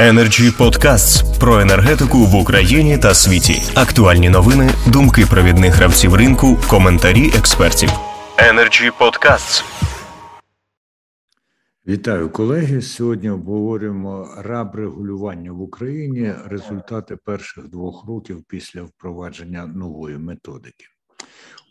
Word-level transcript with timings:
Energy 0.00 0.50
Podcasts 0.58 1.38
про 1.40 1.60
енергетику 1.60 2.18
в 2.18 2.34
Україні 2.34 2.98
та 2.98 3.14
світі. 3.14 3.62
Актуальні 3.74 4.30
новини, 4.30 4.70
думки 4.86 5.26
провідних 5.30 5.74
гравців 5.74 6.14
ринку, 6.14 6.58
коментарі 6.70 7.26
експертів. 7.38 7.90
Energy 8.36 8.90
Podcasts. 9.00 9.64
Вітаю 11.86 12.30
колеги. 12.30 12.82
Сьогодні 12.82 13.30
обговорюємо 13.30 14.28
раб 14.38 14.74
регулювання 14.74 15.52
в 15.52 15.60
Україні. 15.60 16.34
Результати 16.46 17.16
перших 17.16 17.68
двох 17.68 18.06
років 18.08 18.44
після 18.48 18.82
впровадження 18.82 19.66
нової 19.66 20.18
методики. 20.18 20.84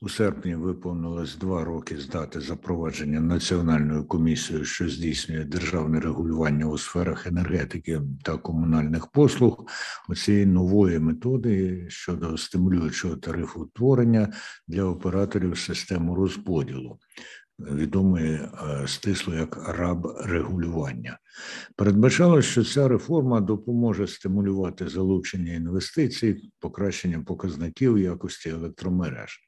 У 0.01 0.09
серпні 0.09 0.55
виповнилось 0.55 1.37
два 1.37 1.63
роки 1.63 1.97
з 1.97 2.07
дати 2.07 2.41
запровадження 2.41 3.19
національною 3.19 4.05
комісією, 4.05 4.65
що 4.65 4.89
здійснює 4.89 5.43
державне 5.43 5.99
регулювання 5.99 6.65
у 6.65 6.77
сферах 6.77 7.27
енергетики 7.27 8.01
та 8.23 8.37
комунальних 8.37 9.07
послуг. 9.07 9.65
Оцієї 10.09 10.45
нової 10.45 10.99
методи 10.99 11.85
щодо 11.89 12.37
стимулюючого 12.37 13.15
тарифу 13.15 13.61
утворення 13.61 14.33
для 14.67 14.83
операторів 14.83 15.57
системи 15.57 16.15
розподілу 16.15 16.99
відомий 17.59 18.31
е, 18.31 18.49
стисло 18.87 19.33
як 19.35 19.69
раб 19.77 20.15
регулювання. 20.25 21.19
Передбачалося, 21.75 22.49
що 22.49 22.63
ця 22.63 22.87
реформа 22.87 23.41
допоможе 23.41 24.07
стимулювати 24.07 24.89
залучення 24.89 25.53
інвестицій, 25.53 26.51
покращення 26.59 27.23
показників 27.27 27.97
якості 27.97 28.49
електромереж, 28.49 29.39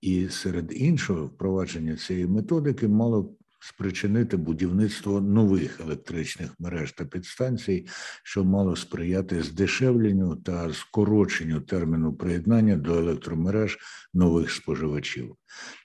і 0.00 0.28
серед 0.28 0.72
іншого, 0.72 1.26
впровадження 1.26 1.96
цієї 1.96 2.26
методики 2.26 2.88
мало 2.88 3.34
спричинити 3.68 4.36
будівництво 4.36 5.20
нових 5.20 5.80
електричних 5.80 6.54
мереж 6.58 6.92
та 6.92 7.04
підстанцій, 7.04 7.86
що 8.22 8.44
мало 8.44 8.76
сприяти 8.76 9.42
здешевленню 9.42 10.36
та 10.36 10.72
скороченню 10.72 11.60
терміну 11.60 12.12
приєднання 12.12 12.76
до 12.76 12.98
електромереж 12.98 13.78
нових 14.14 14.50
споживачів. 14.50 15.34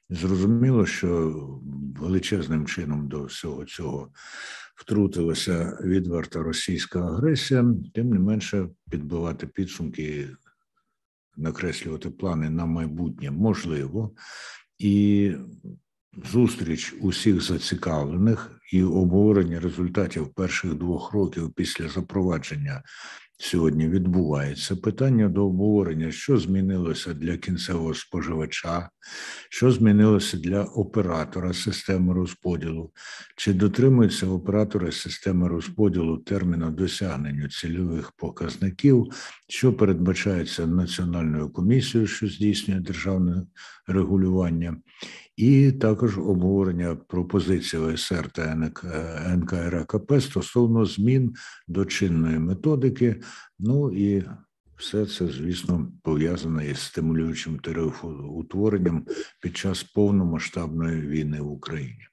Зрозуміло, 0.10 0.86
що 0.86 1.10
величезним 2.00 2.66
чином 2.66 3.08
до 3.08 3.24
всього 3.24 3.66
цього 3.66 4.12
втрутилася 4.76 5.78
відверта 5.84 6.44
російська 6.44 7.00
агресія, 7.00 7.66
тим 7.94 8.10
не 8.10 8.20
менше 8.20 8.70
підбивати 8.90 9.48
підсумки, 9.48 10.30
накреслювати 11.38 12.10
плани 12.10 12.50
на 12.50 12.66
майбутнє 12.66 13.32
можливо, 13.32 14.16
і 14.78 15.32
зустріч 16.32 16.96
усіх 17.02 17.42
зацікавлених 17.42 18.52
і 18.72 18.84
обговорення 18.84 19.60
результатів 19.60 20.28
перших 20.28 20.74
двох 20.74 21.14
років 21.14 21.54
після 21.56 21.90
запровадження 21.90 22.84
сьогодні 23.44 23.88
відбувається. 23.88 24.76
Питання 24.76 25.30
до 25.30 25.46
обговорення, 25.46 26.12
що 26.12 26.38
змінилося 26.38 27.14
для 27.14 27.38
кінцевого 27.38 27.94
споживача, 27.94 28.90
що 29.50 29.72
змінилося 29.72 30.38
для 30.38 30.64
оператора 30.64 31.54
системи 31.54 32.14
розподілу, 32.14 32.92
чи 33.38 33.54
дотримуються 33.54 34.28
оператори 34.28 34.92
системи 34.92 35.48
розподілу 35.48 36.18
терміну 36.18 36.72
досягнення 36.72 37.50
цільових 37.50 38.12
показників, 38.12 39.08
що 39.48 39.74
передбачається 39.74 40.68
національною 40.68 41.50
комісією, 41.50 42.08
що 42.08 42.28
здійснює 42.28 42.80
державне 42.80 43.46
регулювання 43.88 44.78
і 45.36 45.72
також 45.72 46.18
обговорення 46.18 46.96
пропозиції 46.96 47.82
ОСР 47.82 48.30
та 48.30 48.72
НКРКП 49.36 50.22
стосовно 50.22 50.86
змін 50.86 51.34
до 51.68 51.86
чинної 51.86 52.40
методики. 52.40 53.22
Ну 53.60 53.92
і 53.92 54.24
все 54.78 55.06
це, 55.06 55.28
звісно, 55.28 55.92
пов'язане 56.04 56.70
із 56.70 56.80
стимулюючим 56.80 57.60
тарифоутворенням 57.60 59.06
під 59.42 59.58
час 59.58 59.84
повномасштабної 59.84 61.02
війни 61.02 61.42
в 61.42 61.52
Україні. 61.52 62.08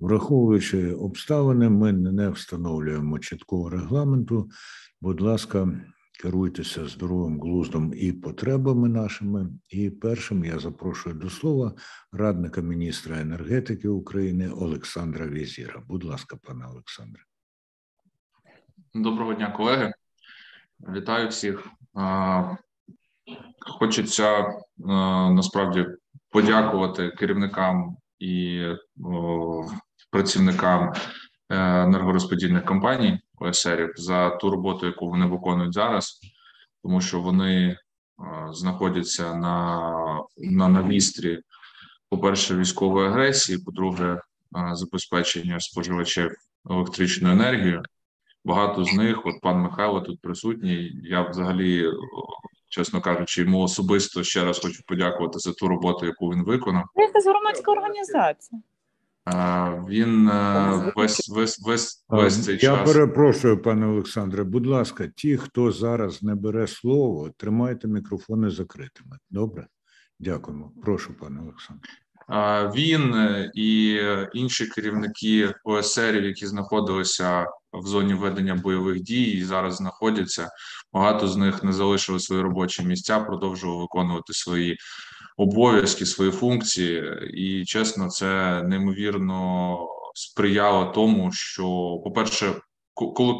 Враховуючи 0.00 0.92
обставини, 0.92 1.68
ми 1.68 1.92
не 1.92 2.28
встановлюємо 2.28 3.18
чіткого 3.18 3.70
регламенту. 3.70 4.50
Будь 5.00 5.20
ласка, 5.20 5.80
керуйтеся 6.22 6.88
здоровим 6.88 7.40
глуздом 7.40 7.92
і 7.96 8.12
потребами 8.12 8.88
нашими. 8.88 9.48
І 9.68 9.90
першим 9.90 10.44
я 10.44 10.58
запрошую 10.58 11.14
до 11.14 11.30
слова 11.30 11.74
радника 12.12 12.60
міністра 12.60 13.20
енергетики 13.20 13.88
України 13.88 14.50
Олександра 14.50 15.26
Візіра. 15.26 15.82
Будь 15.88 16.04
ласка, 16.04 16.36
пане 16.42 16.66
Олександре. 16.66 17.22
Доброго 18.94 19.34
дня, 19.34 19.50
колеги. 19.50 19.92
Вітаю 20.80 21.28
всіх. 21.28 21.66
Хочеться 23.60 24.54
насправді 25.30 25.86
подякувати 26.30 27.10
керівникам 27.10 27.96
і 28.18 28.62
працівникам 30.10 30.92
е, 30.92 31.82
енергорозподільних 31.82 32.64
компаній 32.64 33.20
ОСРів 33.38 33.92
за 33.96 34.30
ту 34.30 34.50
роботу, 34.50 34.86
яку 34.86 35.08
вони 35.08 35.26
виконують 35.26 35.74
зараз, 35.74 36.20
тому 36.82 37.00
що 37.00 37.20
вони 37.20 37.78
знаходяться 38.50 39.34
на 39.34 39.88
на 40.36 40.68
навістрі, 40.68 41.40
по-перше, 42.10 42.56
військової 42.56 43.08
агресії, 43.08 43.58
по-друге, 43.58 44.20
забезпечення 44.72 45.60
споживачів 45.60 46.30
електричною 46.70 47.34
енергією. 47.34 47.82
Багато 48.44 48.84
з 48.84 48.92
них, 48.92 49.26
от 49.26 49.40
пан 49.40 49.60
Михайло 49.60 50.00
тут 50.00 50.20
присутній. 50.20 51.00
Я 51.04 51.28
взагалі, 51.28 51.90
чесно 52.68 53.00
кажучи, 53.00 53.40
йому 53.40 53.60
особисто 53.60 54.22
ще 54.22 54.44
раз 54.44 54.58
хочу 54.58 54.82
подякувати 54.86 55.38
за 55.38 55.52
ту 55.52 55.68
роботу, 55.68 56.06
яку 56.06 56.28
він 56.28 56.44
виконав. 56.44 56.84
Якась 56.96 57.26
громадська 57.26 57.72
організація. 57.72 58.62
Він 59.88 60.28
е, 60.28 60.92
весь 60.96 61.28
весь 61.28 61.66
весь 61.66 62.04
весь 62.08 62.44
цей 62.44 62.54
Я 62.54 62.60
час. 62.60 62.88
Я 62.88 62.94
перепрошую, 62.94 63.62
пане 63.62 63.86
Олександре. 63.86 64.44
Будь 64.44 64.66
ласка, 64.66 65.08
ті, 65.16 65.36
хто 65.36 65.72
зараз 65.72 66.22
не 66.22 66.34
бере 66.34 66.66
слово, 66.66 67.30
тримайте 67.36 67.88
мікрофони 67.88 68.50
закритими. 68.50 69.18
Добре, 69.30 69.66
дякуємо. 70.20 70.72
Прошу, 70.82 71.14
пане 71.14 71.40
Олександре. 71.40 71.90
Він 72.74 73.14
е, 73.14 73.50
і 73.54 74.00
інші 74.34 74.66
керівники 74.66 75.54
ОСРів, 75.64 76.24
які 76.24 76.46
знаходилися 76.46 77.46
в 77.72 77.86
зоні 77.86 78.14
ведення 78.14 78.54
бойових 78.54 79.00
дій 79.00 79.22
і 79.22 79.44
зараз 79.44 79.74
знаходяться. 79.74 80.50
Багато 80.92 81.28
з 81.28 81.36
них 81.36 81.64
не 81.64 81.72
залишили 81.72 82.20
свої 82.20 82.42
робочі 82.42 82.82
місця, 82.82 83.20
продовжували 83.20 83.80
виконувати 83.80 84.32
свої 84.32 84.76
обов'язки, 85.36 86.06
свої 86.06 86.30
функції, 86.30 87.02
і 87.34 87.64
чесно, 87.64 88.08
це 88.08 88.62
неймовірно 88.62 89.78
сприяло 90.14 90.84
тому, 90.84 91.32
що, 91.32 91.64
по-перше, 92.04 92.54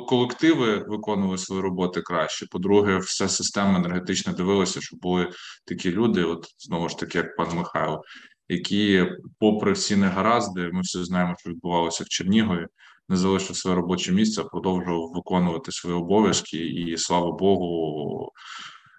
колективи 0.08 0.84
виконували 0.88 1.38
свої 1.38 1.62
роботи 1.62 2.00
краще. 2.00 2.46
По-друге, 2.50 2.98
вся 2.98 3.28
система 3.28 3.78
енергетична 3.78 4.32
дивилася, 4.32 4.80
що 4.80 4.96
були 4.96 5.30
такі 5.64 5.90
люди, 5.90 6.24
от 6.24 6.46
знову 6.58 6.88
ж 6.88 6.98
таки, 6.98 7.18
як 7.18 7.36
пан 7.36 7.56
Михайло, 7.56 8.02
які, 8.48 9.06
попри 9.38 9.72
всі 9.72 9.96
негаразди, 9.96 10.70
ми 10.72 10.80
всі 10.80 11.04
знаємо, 11.04 11.34
що 11.38 11.50
відбувалося 11.50 12.04
в 12.04 12.08
Чернігові. 12.08 12.66
Не 13.08 13.16
залишив 13.16 13.56
своє 13.56 13.76
робоче 13.76 14.12
місце, 14.12 14.42
продовжував 14.44 15.12
виконувати 15.14 15.72
свої 15.72 15.96
обов'язки, 15.96 16.66
і 16.66 16.96
слава 16.96 17.32
Богу, 17.32 18.32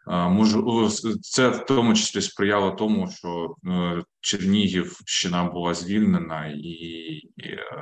Можу 0.07 0.89
це 1.21 1.49
в 1.49 1.65
тому 1.65 1.93
числі 1.93 2.21
сприяло 2.21 2.71
тому, 2.71 3.11
що 3.11 3.55
е, 3.67 4.03
Чернігівщина 4.21 5.43
була 5.43 5.73
звільнена, 5.73 6.47
і 6.47 7.21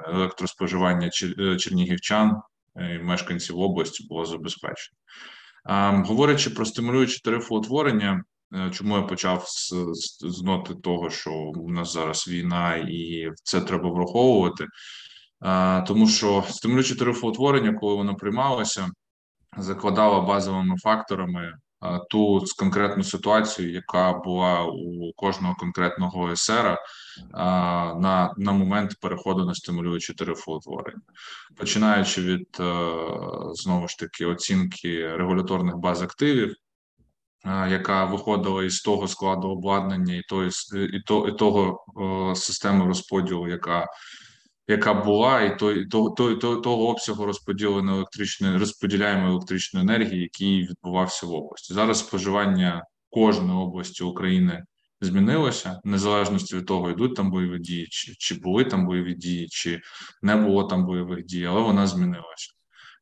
електроспоживання 0.08 1.10
е, 1.40 1.56
чернігівчан 1.56 2.42
і 2.76 3.00
мешканців 3.00 3.60
області 3.60 4.06
було 4.10 4.26
забезпечено. 4.26 4.98
Говорячи 6.06 6.50
про 6.50 6.66
стимулюючі 6.66 7.22
тарифоутворення, 7.24 8.12
е, 8.12 8.24
чому 8.72 8.98
я 8.98 9.02
почав 9.02 9.46
з, 9.48 9.74
з 10.22 10.42
ноти 10.42 10.76
того, 10.76 11.10
що 11.10 11.32
у 11.34 11.72
нас 11.72 11.94
зараз 11.94 12.28
війна, 12.28 12.76
і 12.76 13.32
це 13.44 13.62
треба 13.62 13.90
враховувати, 13.90 14.66
тому 15.88 16.08
що 16.08 16.44
стимулюючі 16.50 16.96
тарифоутворення, 16.96 17.74
коли 17.74 17.96
воно 17.96 18.16
приймалося, 18.16 18.90
закладало 19.58 20.22
базовими 20.22 20.78
факторами 20.78 21.54
ту 22.10 22.44
конкретну 22.58 23.04
ситуацію, 23.04 23.72
яка 23.72 24.14
була 24.14 24.66
у 24.66 25.14
кожного 25.16 25.56
конкретного 25.56 26.22
ОСР 26.22 26.78
на 27.34 28.34
на 28.38 28.52
момент 28.52 28.96
переходу 29.02 29.46
на 29.46 29.56
стимулюючі 29.56 30.14
тарифоутворення, 30.14 31.02
починаючи 31.58 32.22
від 32.22 32.58
е, 32.60 32.64
знову 33.54 33.88
ж 33.88 33.98
таки 33.98 34.26
оцінки 34.26 35.16
регуляторних 35.16 35.78
баз 35.78 36.02
активів. 36.02 36.56
Яка 37.46 38.06
виходила 38.06 38.64
із 38.64 38.82
того 38.82 39.08
складу 39.08 39.48
обладнання, 39.48 40.16
і 40.16 40.22
того, 40.22 40.44
і, 40.94 41.00
то, 41.00 41.28
і 41.28 41.32
того 41.38 41.86
о, 41.96 42.36
системи 42.36 42.86
розподілу, 42.86 43.48
яка 43.48 43.88
яка 44.68 44.94
була, 44.94 45.42
і 45.42 45.60
той 45.60 45.86
того, 45.86 46.10
того, 46.10 46.56
того, 46.56 46.88
обсягу 46.88 47.26
розподіленої 47.26 47.98
електричної 47.98 48.58
розподіляємої 48.58 49.32
електричної 49.32 49.86
енергії, 49.86 50.22
який 50.22 50.68
відбувався 50.68 51.26
в 51.26 51.34
області. 51.34 51.74
Зараз 51.74 52.00
споживання 52.00 52.84
кожної 53.10 53.60
області 53.60 54.04
України 54.04 54.64
змінилося 55.02 55.82
незалежності 55.84 56.56
від 56.56 56.66
того, 56.66 56.90
йдуть 56.90 57.16
там 57.16 57.32
бойові 57.32 57.60
дії, 57.60 57.88
чи, 57.92 58.16
чи 58.18 58.36
були 58.36 58.66
там 58.66 58.86
бойові 58.86 59.14
дії, 59.14 59.48
чи 59.50 59.82
не 60.22 60.36
було 60.36 60.64
там 60.64 60.86
бойових 60.86 61.26
дій, 61.26 61.46
але 61.46 61.62
вона 61.62 61.88
змінилася. 61.88 62.54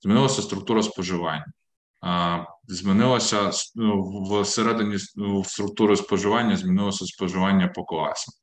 Змінилася 0.02 0.42
структура 0.42 0.84
споживання. 0.84 1.46
Змінилося 2.68 3.52
ну, 3.76 4.02
в 4.24 4.46
середині 4.46 4.98
структури 5.44 5.96
споживання, 5.96 6.58
змінилося 6.58 7.06
споживання 7.06 7.68
по 7.68 7.84
класам. 7.84 8.34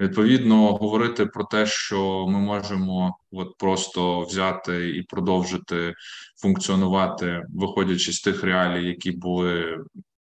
Відповідно, 0.00 0.72
говорити 0.72 1.26
про 1.26 1.44
те, 1.44 1.66
що 1.66 2.26
ми 2.28 2.38
можемо 2.38 3.16
от 3.32 3.58
просто 3.58 4.20
взяти 4.20 4.90
і 4.90 5.02
продовжити 5.02 5.94
функціонувати, 6.42 7.42
виходячи 7.48 8.12
з 8.12 8.20
тих 8.20 8.44
реалій, 8.44 8.86
які 8.86 9.10
були 9.10 9.78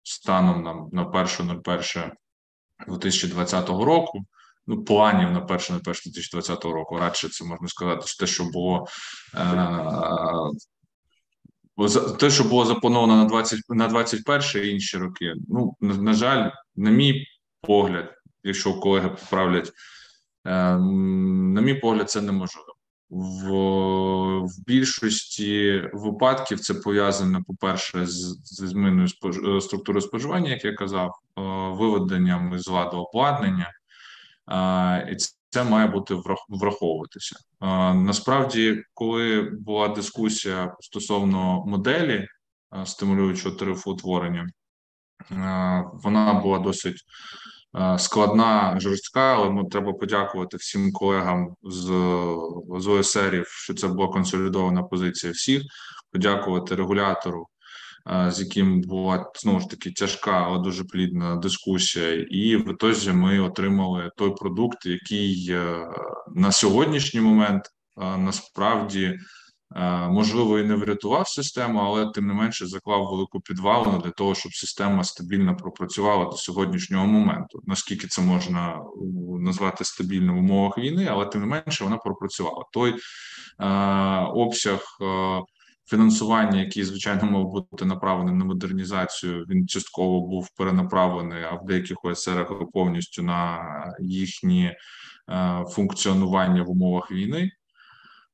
станом 0.03 0.63
на 0.63 1.03
на 1.03 1.11
1.01 1.11 2.11
2020 2.89 3.69
року. 3.69 4.25
Ну, 4.67 4.85
планів 4.85 5.31
на 5.31 5.41
перше 5.41 5.73
на 5.73 5.79
перше 5.79 6.11
2020 6.11 6.65
року. 6.65 6.99
Радше 6.99 7.29
це 7.29 7.45
можна 7.45 7.69
сказати, 7.69 8.07
те, 8.21 8.27
що 8.27 8.45
було 8.45 8.87
е, 9.35 9.39
те, 12.19 12.31
що 12.31 12.45
було 12.45 12.65
заплановано 12.65 13.17
на 13.17 13.25
20 13.25 13.61
на 13.69 13.89
21 13.89 14.65
і 14.65 14.69
інші 14.69 14.99
роки. 14.99 15.35
Ну 15.49 15.77
на, 15.81 15.95
на 15.95 16.13
жаль, 16.13 16.51
на 16.77 16.91
мій 16.91 17.27
погляд, 17.61 18.15
якщо 18.45 18.75
колеги 18.75 19.09
поправлять, 19.09 19.73
е, 20.45 20.77
на 20.79 21.61
мій 21.61 21.75
погляд, 21.75 22.11
це 22.11 22.21
неможливо. 22.21 22.73
В 23.11 23.51
в 24.47 24.65
більшості 24.67 25.83
випадків 25.93 26.61
це 26.61 26.75
пов'язано, 26.75 27.43
по-перше, 27.47 28.07
з, 28.07 28.41
з 28.45 28.69
зміною 28.69 29.09
спож... 29.09 29.39
Е, 29.39 29.61
структури 29.61 30.01
споживання, 30.01 30.51
як 30.51 30.65
я 30.65 30.73
казав, 30.73 31.11
е, 31.11 31.41
виведенням 31.79 32.59
з 32.59 32.69
ладу 32.69 32.97
обладнання, 32.97 33.73
і 35.11 35.17
це 35.57 35.65
має 35.65 35.87
бути 35.87 36.17
враховуватися. 36.49 37.37
Насправді, 37.95 38.83
коли 38.95 39.51
була 39.61 39.89
дискусія 39.89 40.77
стосовно 40.81 41.65
моделі 41.67 42.27
стимулюючого 42.85 43.57
тарифоутворення, 43.57 44.47
вона 45.93 46.41
була 46.43 46.59
досить. 46.59 46.97
Складна, 47.99 48.81
жорстка, 48.81 49.35
але 49.35 49.51
ну, 49.51 49.65
треба 49.65 49.93
подякувати 49.93 50.57
всім 50.57 50.93
колегам 50.93 51.55
з 51.63 51.87
з 52.79 52.87
ОСРів, 52.87 53.47
що 53.47 53.75
це 53.75 53.89
була 53.89 54.09
консолідована 54.09 54.83
позиція 54.83 55.33
всіх. 55.33 55.63
Подякувати 56.13 56.75
регулятору, 56.75 57.47
з 58.29 58.41
яким 58.41 58.81
була 58.81 59.31
знову 59.35 59.61
ж 59.61 59.67
таки 59.71 59.91
тяжка, 59.91 60.31
але 60.31 60.59
дуже 60.59 60.85
плідна 60.85 61.37
дискусія. 61.37 62.13
І 62.31 62.57
в 62.57 62.71
ітозі 62.71 63.13
ми 63.13 63.41
отримали 63.41 64.11
той 64.17 64.35
продукт, 64.35 64.87
який 64.87 65.47
е, 65.51 65.89
на 66.35 66.53
сьогоднішній 66.53 67.21
момент 67.21 67.65
насправді. 68.19 69.19
Е, 69.75 70.09
можливо, 70.09 70.59
і 70.59 70.65
не 70.65 70.75
врятував 70.75 71.29
систему, 71.29 71.79
але 71.79 72.11
тим 72.11 72.27
не 72.27 72.35
менше 72.35 72.67
заклав 72.67 73.07
велику 73.07 73.41
підвалину 73.41 73.99
для 73.99 74.11
того, 74.11 74.35
щоб 74.35 74.55
система 74.55 75.05
стабільно 75.05 75.57
пропрацювала 75.57 76.25
до 76.25 76.37
сьогоднішнього 76.37 77.07
моменту. 77.07 77.63
Наскільки 77.67 78.07
це 78.07 78.23
можна 78.23 78.81
назвати 79.41 79.85
стабільно 79.85 80.35
в 80.35 80.39
умовах 80.39 80.79
війни, 80.79 81.09
але 81.11 81.27
тим 81.27 81.41
не 81.41 81.47
менше 81.47 81.85
вона 81.85 81.97
пропрацювала. 81.97 82.65
Той 82.73 82.95
е, 83.61 83.67
обсяг 84.35 84.81
е, 85.03 85.43
фінансування, 85.87 86.61
який 86.61 86.85
звичайно 86.85 87.31
мав 87.31 87.51
бути 87.51 87.85
направлений 87.85 88.35
на 88.35 88.45
модернізацію, 88.45 89.45
він 89.49 89.69
частково 89.69 90.21
був 90.21 90.49
перенаправлений, 90.57 91.43
а 91.43 91.55
в 91.55 91.67
деяких 91.67 92.05
ОСРах 92.05 92.53
повністю 92.73 93.23
на 93.23 93.61
їхні 94.01 94.65
е, 94.65 95.65
функціонування 95.69 96.63
в 96.63 96.71
умовах 96.71 97.11
війни. 97.13 97.51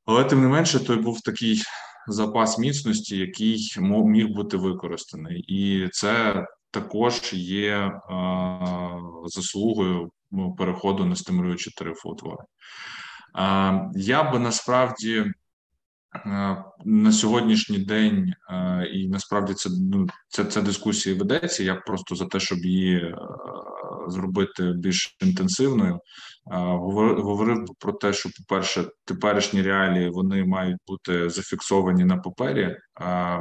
Але 0.06 0.24
тим 0.24 0.40
не 0.40 0.48
менше, 0.48 0.78
той 0.80 0.96
був 0.96 1.20
такий 1.20 1.62
запас 2.08 2.58
міцності, 2.58 3.18
який 3.18 3.76
міг 3.80 4.28
бути 4.28 4.56
використаний, 4.56 5.40
і 5.40 5.88
це 5.88 6.46
також 6.70 7.32
є 7.32 7.76
е, 7.76 7.92
заслугою 9.26 10.10
ну, 10.30 10.54
переходу 10.54 11.04
на 11.04 11.16
стимулюючі 11.16 11.70
тарифоутвори. 11.70 12.44
Е, 13.38 13.90
я 13.94 14.30
би 14.32 14.38
насправді. 14.38 15.24
Е, 16.14 16.64
на 16.84 17.12
сьогоднішній 17.12 17.78
день 17.78 18.34
е, 18.50 18.86
і 18.92 19.08
насправді 19.08 19.54
це 19.54 19.70
ну 19.92 20.06
це, 20.28 20.44
це 20.44 20.62
дискусія 20.62 21.16
ведеться. 21.16 21.62
Я 21.62 21.74
просто 21.74 22.14
за 22.14 22.26
те, 22.26 22.40
щоб 22.40 22.58
її 22.58 22.96
е, 22.96 23.16
зробити 24.08 24.72
більш 24.76 25.16
інтенсивною. 25.20 26.00
Говорив 26.46 27.64
про 27.78 27.92
те, 27.92 28.12
що, 28.12 28.28
по-перше, 28.28 28.84
теперішні 29.04 29.62
реалії 29.62 30.10
вони 30.10 30.44
мають 30.44 30.78
бути 30.86 31.30
зафіксовані 31.30 32.04
на 32.04 32.16
папері. 32.16 32.76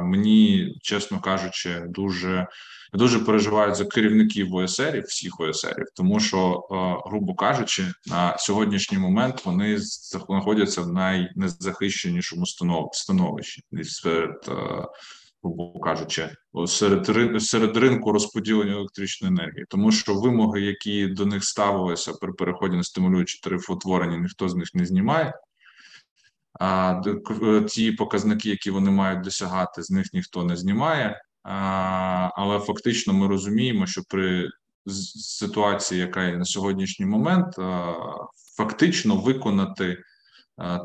Мені, 0.02 0.68
чесно 0.82 1.20
кажучи, 1.20 1.82
дуже 1.88 2.46
дуже 2.92 3.18
переживають 3.18 3.76
за 3.76 3.84
керівників 3.84 4.54
ОСРів, 4.54 5.04
всіх 5.04 5.40
ОСРів, 5.40 5.86
тому 5.96 6.20
що, 6.20 6.66
грубо 7.06 7.34
кажучи, 7.34 7.86
на 8.06 8.38
сьогоднішній 8.38 8.98
момент 8.98 9.44
вони 9.44 9.76
знаходяться 9.78 10.80
в 10.80 10.88
найнезахищенішому 10.88 12.46
становищі 12.92 13.62
серед 13.82 14.50
грубо 15.42 15.80
кажучи, 15.80 16.30
серед 16.66 17.08
серед 17.42 17.76
ринку 17.76 18.12
розподілення 18.12 18.72
електричної 18.72 19.34
енергії, 19.34 19.64
тому 19.68 19.92
що 19.92 20.14
вимоги, 20.14 20.60
які 20.60 21.06
до 21.06 21.26
них 21.26 21.44
ставилися 21.44 22.12
при 22.12 22.32
переході 22.32 22.76
на 22.76 22.82
стимулюючі 22.82 23.40
тарифоутворення, 23.42 24.16
ніхто 24.16 24.48
з 24.48 24.54
них 24.54 24.74
не 24.74 24.86
знімає. 24.86 25.34
А 26.60 27.02
ті 27.68 27.92
показники, 27.92 28.50
які 28.50 28.70
вони 28.70 28.90
мають 28.90 29.20
досягати, 29.20 29.82
з 29.82 29.90
них 29.90 30.06
ніхто 30.12 30.44
не 30.44 30.56
знімає. 30.56 31.22
А, 31.42 32.30
Але 32.34 32.58
фактично 32.58 33.12
ми 33.12 33.28
розуміємо, 33.28 33.86
що 33.86 34.02
при 34.08 34.48
ситуації, 34.86 36.00
яка 36.00 36.24
є 36.24 36.36
на 36.36 36.44
сьогоднішній 36.44 37.06
момент, 37.06 37.54
фактично 38.56 39.16
виконати 39.16 39.98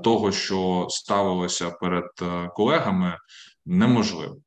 того, 0.03 0.31
що 0.31 0.87
ставилося 0.89 1.71
перед 1.71 2.09
колегами, 2.53 3.17
неможливо. 3.65 4.37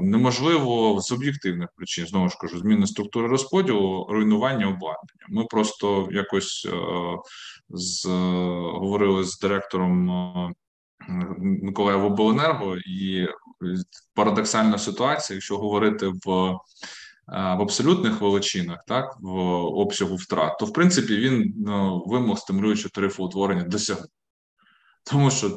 Неможливо 0.00 1.00
з 1.00 1.12
об'єктивних 1.12 1.68
причин 1.76 2.06
знову 2.06 2.28
ж 2.28 2.36
кажу, 2.40 2.58
зміни 2.58 2.86
структури 2.86 3.28
розподілу, 3.28 4.06
руйнування 4.10 4.66
обладнання. 4.66 5.26
Ми 5.28 5.44
просто 5.44 6.08
якось 6.10 6.68
е, 6.72 6.76
з 7.68 8.06
говорили 8.74 9.24
з 9.24 9.38
директором 9.38 10.10
е, 10.10 11.92
Обленерго, 11.92 12.76
і 12.76 13.28
парадоксальна 14.14 14.78
ситуація, 14.78 15.34
якщо 15.34 15.58
говорити 15.58 16.06
в 16.06 16.30
е, 16.30 16.56
в 17.28 17.62
абсолютних 17.62 18.20
величинах, 18.20 18.78
так 18.86 19.16
в 19.20 19.38
обсягу 19.54 20.16
втрат, 20.16 20.58
то 20.58 20.66
в 20.66 20.72
принципі 20.72 21.16
він 21.16 21.54
ну, 21.56 22.04
вимог 22.06 22.38
стимулюючого 22.38 22.90
тарифу 22.94 23.24
утворення 23.24 23.64
досягнув. 23.64 24.08
Тому 25.10 25.30
що 25.30 25.56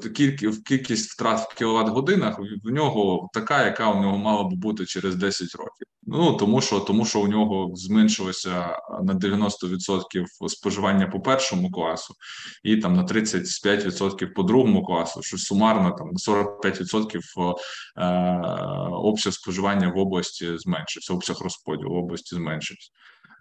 кількість 0.66 1.12
втрат 1.12 1.52
в 1.52 1.56
кіловат 1.56 1.90
годинах 1.90 2.40
в 2.64 2.72
нього 2.72 3.30
така, 3.34 3.66
яка 3.66 3.92
у 3.92 4.02
нього 4.02 4.18
мала 4.18 4.44
б 4.44 4.54
бути 4.54 4.86
через 4.86 5.16
10 5.16 5.56
років. 5.56 5.88
Ну 6.04 6.34
тому 6.34 6.62
що 6.62 6.80
тому, 6.80 7.06
що 7.06 7.22
у 7.22 7.28
нього 7.28 7.72
зменшилося 7.76 8.80
на 9.04 9.14
90% 9.14 10.26
споживання 10.48 11.08
по 11.08 11.20
першому 11.20 11.72
класу, 11.72 12.14
і 12.64 12.78
там 12.78 12.94
на 12.96 13.04
35% 13.04 14.34
по 14.34 14.44
другому 14.44 14.86
класу, 14.86 15.22
що 15.22 15.38
сумарно 15.38 15.92
там 15.92 16.08
на 16.08 16.34
45% 16.34 17.56
е, 17.98 18.06
обсяг 18.92 19.34
споживання 19.34 19.90
в 19.90 19.98
області 19.98 20.58
зменшився, 20.58 21.14
обсяг 21.14 21.38
розподілу 21.42 21.90
в 21.90 21.98
області 21.98 22.36
зменшився. 22.36 22.92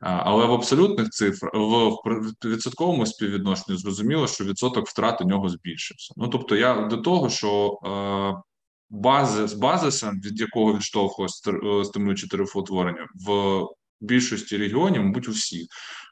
Але 0.00 0.47
в 0.47 0.52
абсолютних 0.52 1.11
цифрах 1.11 1.52
в 1.55 2.49
відсотковому 2.49 3.07
співвідношенні 3.07 3.78
зрозуміло, 3.78 4.26
що 4.26 4.45
відсоток 4.45 4.87
втрат 4.87 5.21
у 5.21 5.25
нього 5.25 5.49
збільшився. 5.49 6.14
Ну 6.17 6.28
тобто, 6.28 6.57
я 6.57 6.75
до 6.75 6.97
того, 6.97 7.31
що 7.31 7.78
е, 7.85 8.43
бази 8.90 9.49
з 9.49 9.55
базиса, 9.55 10.12
від 10.25 10.40
якого 10.40 10.75
відштовхувалося 10.75 11.50
е, 11.50 11.85
стимулюючи 11.85 12.28
тарифоутворення, 12.28 13.07
в 13.26 13.62
більшості 14.00 14.57
регіонів, 14.57 15.02
мабуть, 15.02 15.28
у 15.28 15.33
всіх 15.33 15.67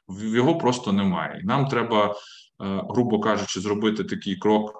його 0.09 0.57
просто 0.57 0.93
немає. 0.93 1.39
І 1.43 1.45
нам 1.45 1.67
треба, 1.67 2.07
е, 2.07 2.13
грубо 2.89 3.19
кажучи, 3.19 3.59
зробити 3.59 4.03
такий 4.03 4.35
крок 4.35 4.73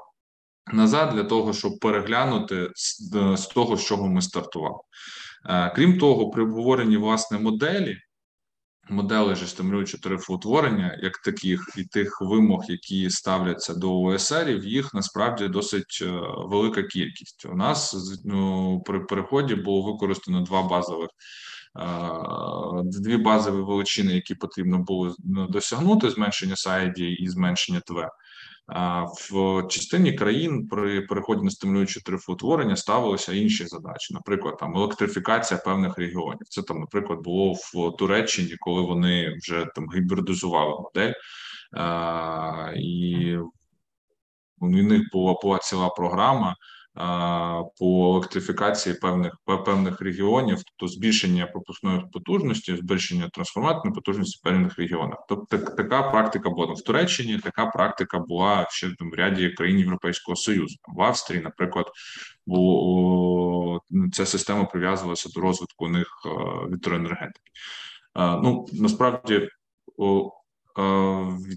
назад 0.74 1.16
для 1.16 1.24
того, 1.24 1.54
щоб 1.54 1.80
переглянути 1.80 2.70
з, 2.76 3.00
з 3.38 3.48
того, 3.48 3.78
з 3.78 3.86
чого 3.86 4.08
ми 4.08 4.22
стартували. 4.22 4.78
Крім 5.76 5.98
того, 5.98 6.30
при 6.30 6.44
обговоренні 6.44 6.98
власне 6.98 7.40
моделі. 7.40 7.98
Моделей 8.90 9.36
же 9.36 9.48
стимулюючого 9.48 10.02
тарифоутворення, 10.02 11.00
як 11.04 11.18
таких, 11.18 11.74
і 11.78 11.84
тих 11.84 12.22
вимог, 12.22 12.64
які 12.68 13.10
ставляться 13.10 13.74
до 13.74 14.02
ОСРів, 14.02 14.66
їх 14.66 14.94
насправді 14.94 15.48
досить 15.48 16.00
е, 16.02 16.22
велика 16.46 16.84
кількість. 16.84 17.46
У 17.46 17.56
нас 17.56 17.96
ну, 18.26 18.82
при 18.86 19.00
переході 19.00 19.56
було 19.56 19.92
використано 19.92 20.42
два 20.42 20.64
базових. 20.64 21.10
Е, 21.80 21.84
дві 22.84 23.18
базові 23.18 23.62
величини, 23.62 24.14
які 24.14 24.36
потрібно 24.36 24.78
було 24.78 25.16
ну, 25.26 25.48
досягнути: 25.48 26.10
зменшення 26.10 26.56
сайді 26.56 27.12
і 27.12 27.28
зменшення 27.30 27.80
ТВ. 27.80 27.96
В 29.32 29.64
частині 29.68 30.14
країн 30.14 30.68
при 30.68 31.02
переході 31.02 31.42
на 31.44 31.50
стимулюючі 31.50 32.02
тарифоутворення 32.02 32.76
ставилися 32.76 33.34
інші 33.34 33.66
задачі, 33.66 34.14
наприклад, 34.14 34.58
там 34.58 34.76
електрифікація 34.76 35.60
певних 35.60 35.98
регіонів. 35.98 36.48
Це 36.50 36.62
там, 36.62 36.80
наприклад, 36.80 37.20
було 37.24 37.54
в 37.54 37.96
Туреччині, 37.98 38.56
коли 38.60 38.82
вони 38.82 39.36
вже 39.42 39.66
там 39.76 39.86
гібридизували 39.96 40.82
модель, 40.82 41.14
і 42.76 43.38
у 44.60 44.68
них 44.68 45.02
була 45.14 45.36
була 45.44 45.58
ціла 45.58 45.90
програма 45.90 46.56
по 47.80 48.12
електрифікації 48.16 48.96
певних 48.96 49.38
певних 49.66 50.02
регіонів, 50.02 50.58
тобто 50.64 50.94
збільшення 50.94 51.46
пропускної 51.46 52.04
потужності, 52.14 52.76
збільшення 52.76 53.30
трансформаторної 53.30 53.96
потужності 53.96 54.40
в 54.40 54.44
певних 54.44 54.80
регіонах. 54.80 55.26
Тобто 55.30 55.58
така 55.58 56.04
практика 56.04 56.50
була 56.50 56.74
в 56.74 56.82
Туреччині. 56.82 57.40
Така 57.40 57.66
практика 57.66 58.20
була 58.20 58.68
ще 58.70 58.88
в 58.88 59.14
ряді 59.14 59.50
країн 59.50 59.80
Європейського 59.80 60.36
союзу. 60.36 60.76
В 60.96 61.02
Австрії, 61.02 61.42
наприклад, 61.42 61.86
бо 62.46 63.80
ця 64.14 64.26
система 64.26 64.66
прив'язувалася 64.66 65.30
до 65.36 65.42
розвитку 65.42 65.86
у 65.86 65.90
них 65.90 66.08
вітроенергетики. 66.72 67.52
Ну 68.16 68.66
насправді. 68.74 69.50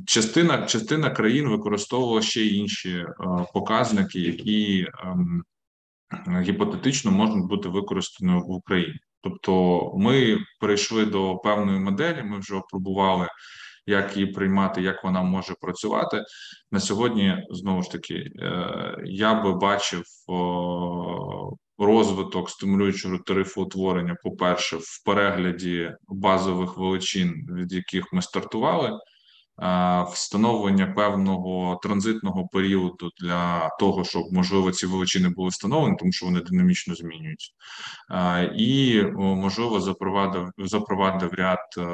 Частина 0.06 0.66
частина 0.66 1.10
країн 1.10 1.48
використовувала 1.48 2.22
ще 2.22 2.46
інші 2.46 3.06
показники, 3.54 4.20
які 4.20 4.86
ем, 5.04 5.42
гіпотетично 6.42 7.10
можуть 7.10 7.48
бути 7.48 7.68
використані 7.68 8.32
в 8.32 8.50
Україні. 8.50 8.98
Тобто, 9.22 9.82
ми 9.96 10.38
перейшли 10.60 11.06
до 11.06 11.36
певної 11.36 11.80
моделі. 11.80 12.22
Ми 12.22 12.38
вже 12.38 12.54
опробували, 12.54 13.28
як 13.86 14.16
її 14.16 14.32
приймати, 14.32 14.82
як 14.82 15.04
вона 15.04 15.22
може 15.22 15.54
працювати 15.60 16.24
на 16.70 16.80
сьогодні. 16.80 17.46
Знову 17.50 17.82
ж 17.82 17.90
таки, 17.90 18.14
е, 18.14 18.96
я 19.04 19.42
би 19.42 19.54
бачив 19.54 20.02
розвиток 21.80 22.50
стимулюючого 22.50 23.18
тарифу 23.18 23.62
утворення. 23.62 24.16
По 24.22 24.30
перше, 24.30 24.76
в 24.76 25.04
перегляді 25.04 25.92
базових 26.08 26.76
величин, 26.76 27.46
від 27.50 27.72
яких 27.72 28.12
ми 28.12 28.22
стартували 28.22 29.00
встановлення 30.12 30.86
певного 30.86 31.80
транзитного 31.82 32.48
періоду 32.48 33.10
для 33.20 33.68
того, 33.68 34.04
щоб 34.04 34.22
можливо 34.32 34.72
ці 34.72 34.86
величини 34.86 35.28
були 35.28 35.48
встановлені, 35.48 35.96
тому 35.98 36.12
що 36.12 36.26
вони 36.26 36.40
динамічно 36.40 36.94
змінюються, 36.94 37.52
і 38.56 39.02
можливо 39.16 39.80
запровадив 39.80 40.48
запровадив 40.58 41.32
ряд 41.32 41.58
е, 41.78 41.84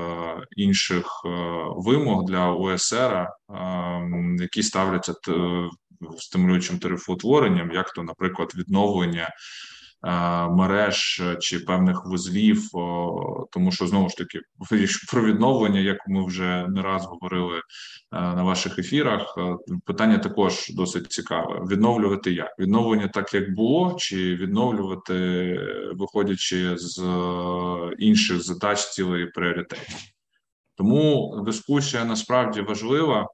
інших 0.57 1.23
е, 1.25 1.29
вимог 1.77 2.25
для 2.25 2.51
ОСР, 2.51 3.29
які 4.41 4.63
ставляться 4.63 5.15
стимулюючим 6.19 6.79
тарифоутворенням, 6.79 7.73
як 7.73 7.93
то, 7.93 8.03
наприклад, 8.03 8.53
відновлення. 8.57 9.31
Е, 10.05 10.49
мереж 10.49 11.23
чи 11.41 11.59
певних 11.61 12.07
вузлів, 12.07 12.71
тому 13.51 13.73
що 13.73 13.87
знову 13.87 14.09
ж 14.09 14.17
таки 14.17 14.41
про 15.13 15.25
відновлення, 15.25 15.81
як 15.81 16.09
ми 16.09 16.27
вже 16.27 16.67
не 16.69 16.83
раз 16.83 17.05
говорили 17.05 17.57
е, 17.57 17.63
на 18.13 18.43
ваших 18.43 18.79
ефірах, 18.79 19.35
е, 19.39 19.57
питання 19.87 20.19
також 20.19 20.71
досить 20.71 21.13
цікаве: 21.13 21.61
відновлювати 21.71 22.33
як 22.33 22.59
відновлення, 22.59 23.09
так 23.09 23.35
як 23.35 23.55
було, 23.55 23.97
чи 23.99 24.35
відновлювати, 24.35 25.15
виходячи 25.95 26.77
з 26.77 27.03
інших 27.99 28.43
задач, 28.43 28.91
цілої 28.91 29.27
пріоритетів. 29.27 29.97
Тому 30.77 31.37
дискусія 31.47 32.05
насправді 32.05 32.61
важлива 32.61 33.29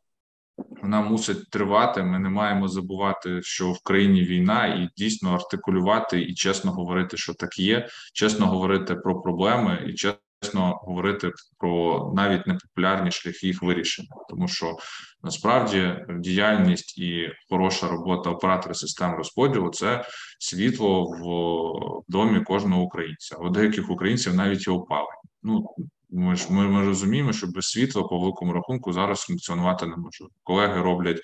вона 0.83 1.01
мусить 1.01 1.51
тривати. 1.51 2.03
Ми 2.03 2.19
не 2.19 2.29
маємо 2.29 2.69
забувати, 2.69 3.43
що 3.43 3.73
в 3.73 3.83
країні 3.83 4.23
війна, 4.23 4.67
і 4.67 4.89
дійсно 4.97 5.35
артикулювати 5.35 6.23
і 6.23 6.35
чесно 6.35 6.73
говорити, 6.73 7.17
що 7.17 7.35
так 7.35 7.59
є, 7.59 7.89
чесно 8.15 8.47
говорити 8.47 8.95
про 8.95 9.21
проблеми 9.21 9.85
і 9.89 9.95
чесно 9.95 10.81
говорити 10.83 11.33
про 11.59 12.13
навіть 12.17 12.47
непопулярні 12.47 13.11
шляхи 13.11 13.47
їх 13.47 13.63
вирішення, 13.63 14.09
тому 14.29 14.49
що 14.49 14.77
насправді 15.23 15.97
діяльність 16.19 16.99
і 16.99 17.29
хороша 17.51 17.89
робота 17.89 18.31
оператора 18.31 18.75
систем 18.75 19.15
розподілу 19.15 19.71
це 19.71 20.05
світло 20.39 21.05
в 21.05 22.13
домі 22.13 22.41
кожного 22.41 22.83
українця. 22.83 23.37
У 23.37 23.49
деяких 23.49 23.91
українців 23.91 24.35
навіть 24.35 24.67
і 24.67 24.71
опалення. 24.71 25.23
Ну 25.43 25.67
ми 26.13 26.37
ж 26.37 26.47
ми, 26.53 26.69
ми 26.69 26.87
розуміємо, 26.87 27.33
що 27.33 27.47
без 27.47 27.67
світла 27.67 28.03
по 28.03 28.19
великому 28.19 28.53
рахунку 28.53 28.93
зараз 28.93 29.21
функціонувати 29.21 29.87
не 29.87 29.97
може. 29.97 30.25
Колеги 30.43 30.83
роблять 30.83 31.21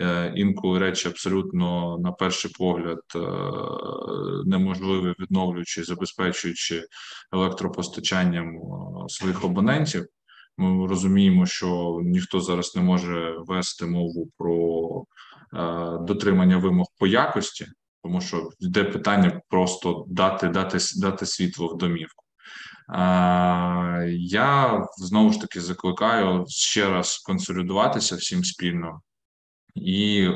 е, 0.00 0.32
інколи 0.36 0.78
речі 0.78 1.08
абсолютно 1.08 1.98
на 1.98 2.12
перший 2.12 2.50
погляд 2.58 3.02
е, 3.16 3.18
неможливі, 4.44 5.14
відновлюючи, 5.20 5.84
забезпечуючи 5.84 6.84
електропостачанням 7.32 8.56
е, 8.56 8.60
своїх 9.08 9.44
абонентів. 9.44 10.06
Ми 10.56 10.86
розуміємо, 10.86 11.46
що 11.46 12.00
ніхто 12.02 12.40
зараз 12.40 12.76
не 12.76 12.82
може 12.82 13.36
вести 13.38 13.86
мову 13.86 14.30
про 14.38 15.04
е, 15.54 15.98
дотримання 16.06 16.58
вимог 16.58 16.86
по 16.98 17.06
якості, 17.06 17.66
тому 18.02 18.20
що 18.20 18.50
йде 18.60 18.84
питання 18.84 19.40
просто 19.48 20.04
дати 20.08 20.48
дати, 20.48 20.78
дати 20.96 21.26
світло 21.26 21.68
в 21.68 21.78
домівку. 21.78 22.21
Я 24.18 24.86
знову 24.96 25.32
ж 25.32 25.40
таки 25.40 25.60
закликаю 25.60 26.44
ще 26.48 26.90
раз 26.90 27.18
консолідуватися 27.18 28.16
всім 28.16 28.44
спільно 28.44 29.00
і 29.74 30.28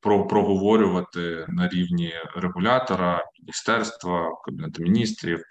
про 0.00 0.26
проговорювати 0.26 1.46
на 1.48 1.68
рівні 1.68 2.12
регулятора, 2.36 3.24
міністерства, 3.40 4.30
кабінету 4.44 4.82
міністрів, 4.82 5.42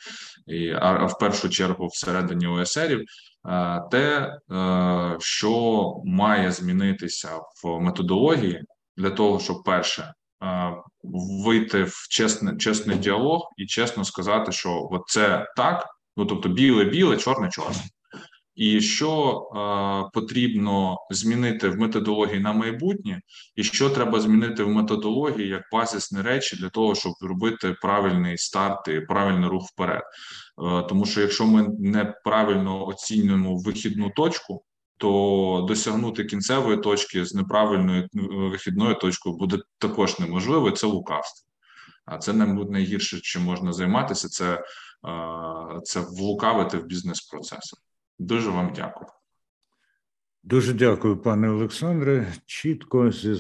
і 0.48 0.70
а 0.70 1.06
в 1.06 1.18
першу 1.18 1.50
чергу 1.50 1.88
всередині 1.88 2.48
ОСРів. 2.48 3.06
Те, 3.92 4.38
е, 4.52 5.18
що 5.20 5.94
має 6.06 6.52
змінитися 6.52 7.40
в 7.64 7.80
методології 7.80 8.64
для 8.98 9.10
того, 9.10 9.40
щоб 9.40 9.64
перше 9.64 10.14
вийти 11.44 11.84
в 11.84 12.08
чесний, 12.10 12.58
чесний 12.58 12.98
діалог 12.98 13.42
і 13.58 13.66
чесно 13.66 14.06
сказати, 14.06 14.52
що 14.52 14.90
це 15.08 15.48
так, 15.58 15.86
ну 16.18 16.26
тобто 16.26 16.50
біле-біле, 16.50 17.18
чорне-чорне. 17.18 17.84
І 18.56 18.82
що 18.82 19.42
е, 19.56 20.10
потрібно 20.14 20.98
змінити 21.12 21.70
в 21.70 21.78
методології 21.78 22.40
на 22.40 22.54
майбутнє, 22.54 23.22
і 23.56 23.64
що 23.64 23.90
треба 23.90 24.20
змінити 24.20 24.64
в 24.64 24.70
методології 24.70 25.48
як 25.48 25.64
базисні 25.72 26.22
речі 26.22 26.56
для 26.56 26.70
того, 26.70 26.96
щоб 26.96 27.14
робити 27.22 27.76
правильний 27.82 28.38
старт 28.38 28.88
і 28.88 29.00
правильний 29.00 29.50
рух 29.50 29.70
вперед. 29.74 30.02
Е, 30.02 30.84
тому 30.90 31.06
що 31.06 31.22
якщо 31.22 31.46
ми 31.46 31.68
неправильно 31.80 32.88
оцінюємо 32.88 33.58
вихідну 33.58 34.10
точку, 34.16 34.64
то 35.02 35.66
досягнути 35.68 36.24
кінцевої 36.24 36.78
точки 36.78 37.26
з 37.26 37.34
неправильною 37.34 38.08
вихідною 38.52 38.96
точкою 38.96 39.36
буде 39.36 39.60
також 39.78 40.20
неможливо. 40.20 40.72
Це 40.72 40.88
лукавство. 40.88 41.50
А 42.06 42.18
це 42.18 42.34
найгірше, 42.34 43.20
чим 43.22 43.44
можна 43.44 43.74
займатися. 43.74 44.28
Це 44.28 44.64
це 45.84 46.00
влукавити 46.00 46.78
в 46.78 46.86
бізнес-процесах. 46.86 47.80
Дуже 48.20 48.50
вам 48.50 48.74
дякую. 48.76 49.08
Дуже 50.44 50.74
дякую, 50.74 51.18
пане 51.18 51.50
Олександре. 51.50 52.34
Чітко 52.46 53.12
зі 53.12 53.34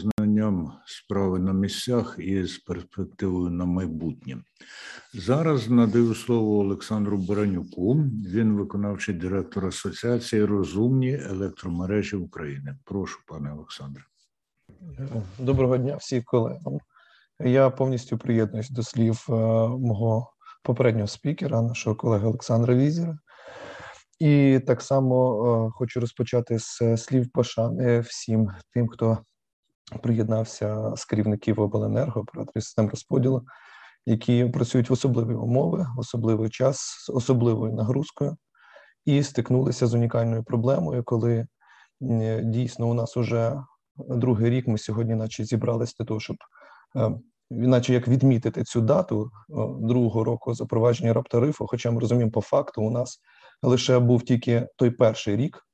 знанням 0.51 0.73
справи 0.85 1.39
на 1.39 1.53
місцях 1.53 2.15
і 2.19 2.43
з 2.45 2.57
перспективою 2.57 3.49
на 3.49 3.65
майбутнє. 3.65 4.37
Зараз 5.13 5.69
надаю 5.69 6.15
слово 6.15 6.59
Олександру 6.59 7.17
Баранюку. 7.17 7.93
Він 8.27 8.53
виконавчий 8.53 9.15
директор 9.15 9.65
Асоціації 9.65 10.45
Розумні 10.45 11.13
електромережі 11.13 12.15
України. 12.15 12.77
Прошу, 12.85 13.19
пане 13.27 13.53
Олександре. 13.53 14.03
Доброго 15.39 15.77
дня 15.77 15.95
всім 15.95 16.23
колегам. 16.25 16.79
Я 17.39 17.69
повністю 17.69 18.17
приєднуюсь 18.17 18.69
до 18.69 18.83
слів 18.83 19.25
е, 19.29 19.33
мого 19.67 20.33
попереднього 20.63 21.07
спікера, 21.07 21.61
нашого 21.61 21.95
колеги 21.95 22.27
Олександра 22.27 22.75
Візера. 22.75 23.17
І 24.19 24.59
так 24.67 24.81
само 24.81 25.15
е, 25.67 25.71
хочу 25.73 25.99
розпочати 25.99 26.59
з 26.59 26.97
слів 26.97 27.31
пошани 27.31 27.99
всім 27.99 28.49
тим, 28.73 28.87
хто 28.87 29.17
приєднався 30.03 30.95
з 30.95 31.05
керівників 31.05 31.59
обленерго, 31.59 32.21
операторів 32.21 32.63
систем 32.63 32.89
розподілу, 32.89 33.43
які 34.05 34.45
працюють 34.45 34.89
в 34.89 34.93
особливі 34.93 35.33
умови, 35.33 35.87
в 35.95 35.99
особливий 35.99 36.49
час 36.49 36.77
з 36.77 37.09
особливою 37.09 37.73
нагрузкою. 37.73 38.37
і 39.05 39.23
стикнулися 39.23 39.87
з 39.87 39.93
унікальною 39.93 40.43
проблемою, 40.43 41.03
коли 41.03 41.47
дійсно 42.43 42.89
у 42.89 42.93
нас 42.93 43.17
уже 43.17 43.63
другий 43.97 44.49
рік 44.49 44.67
ми 44.67 44.77
сьогодні, 44.77 45.15
наче 45.15 45.45
зібралися 45.45 45.95
для 45.99 46.05
того, 46.05 46.19
щоб 46.19 46.37
іначе 47.51 47.93
як 47.93 48.07
відмітити 48.07 48.63
цю 48.63 48.81
дату 48.81 49.31
другого 49.79 50.23
року 50.23 50.53
запровадження 50.53 51.13
раптарифу, 51.13 51.67
хоча 51.67 51.91
ми 51.91 51.99
розуміємо, 51.99 52.31
по 52.31 52.41
факту 52.41 52.83
у 52.83 52.91
нас 52.91 53.19
лише 53.61 53.99
був 53.99 54.23
тільки 54.23 54.67
той 54.75 54.89
перший 54.91 55.35
рік, 55.35 55.67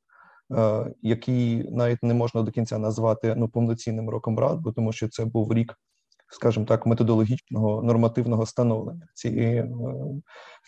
який 1.02 1.72
навіть 1.72 2.04
не 2.04 2.14
можна 2.14 2.42
до 2.42 2.52
кінця 2.52 2.78
назвати 2.78 3.36
ну 3.38 3.50
повноцінним 3.50 4.10
роком 4.10 4.40
рад, 4.40 4.60
тому 4.76 4.94
що 4.94 5.10
це 5.10 5.26
був 5.26 5.54
рік, 5.54 5.74
скажімо 6.30 6.66
так, 6.66 6.86
методологічного 6.86 7.84
нормативного 7.84 8.46
становлення 8.46 9.08
цієї 9.14 9.60
е, 9.60 9.70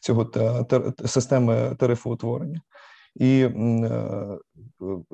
цього 0.02 0.26
тер, 0.26 0.94
системи 1.06 1.76
тарифоутворення. 1.80 2.62
І 3.16 3.42
е, 3.42 4.38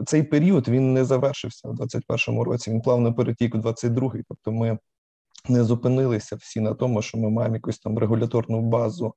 цей 0.06 0.24
період 0.24 0.68
він 0.68 0.94
не 0.94 1.06
завершився 1.06 1.70
в 1.70 1.72
21-му 1.72 2.44
році. 2.44 2.72
Він 2.72 2.82
плавно 2.82 3.14
перетік 3.14 3.56
у 3.56 3.58
22-й. 3.58 4.24
Тобто, 4.28 4.52
ми 4.52 4.78
не 5.50 5.64
зупинилися 5.64 6.36
всі 6.36 6.60
на 6.60 6.74
тому, 6.74 7.02
що 7.02 7.18
ми 7.18 7.30
маємо 7.30 7.56
якусь 7.56 7.80
там 7.80 7.98
регуляторну 7.98 8.62
базу 8.62 9.14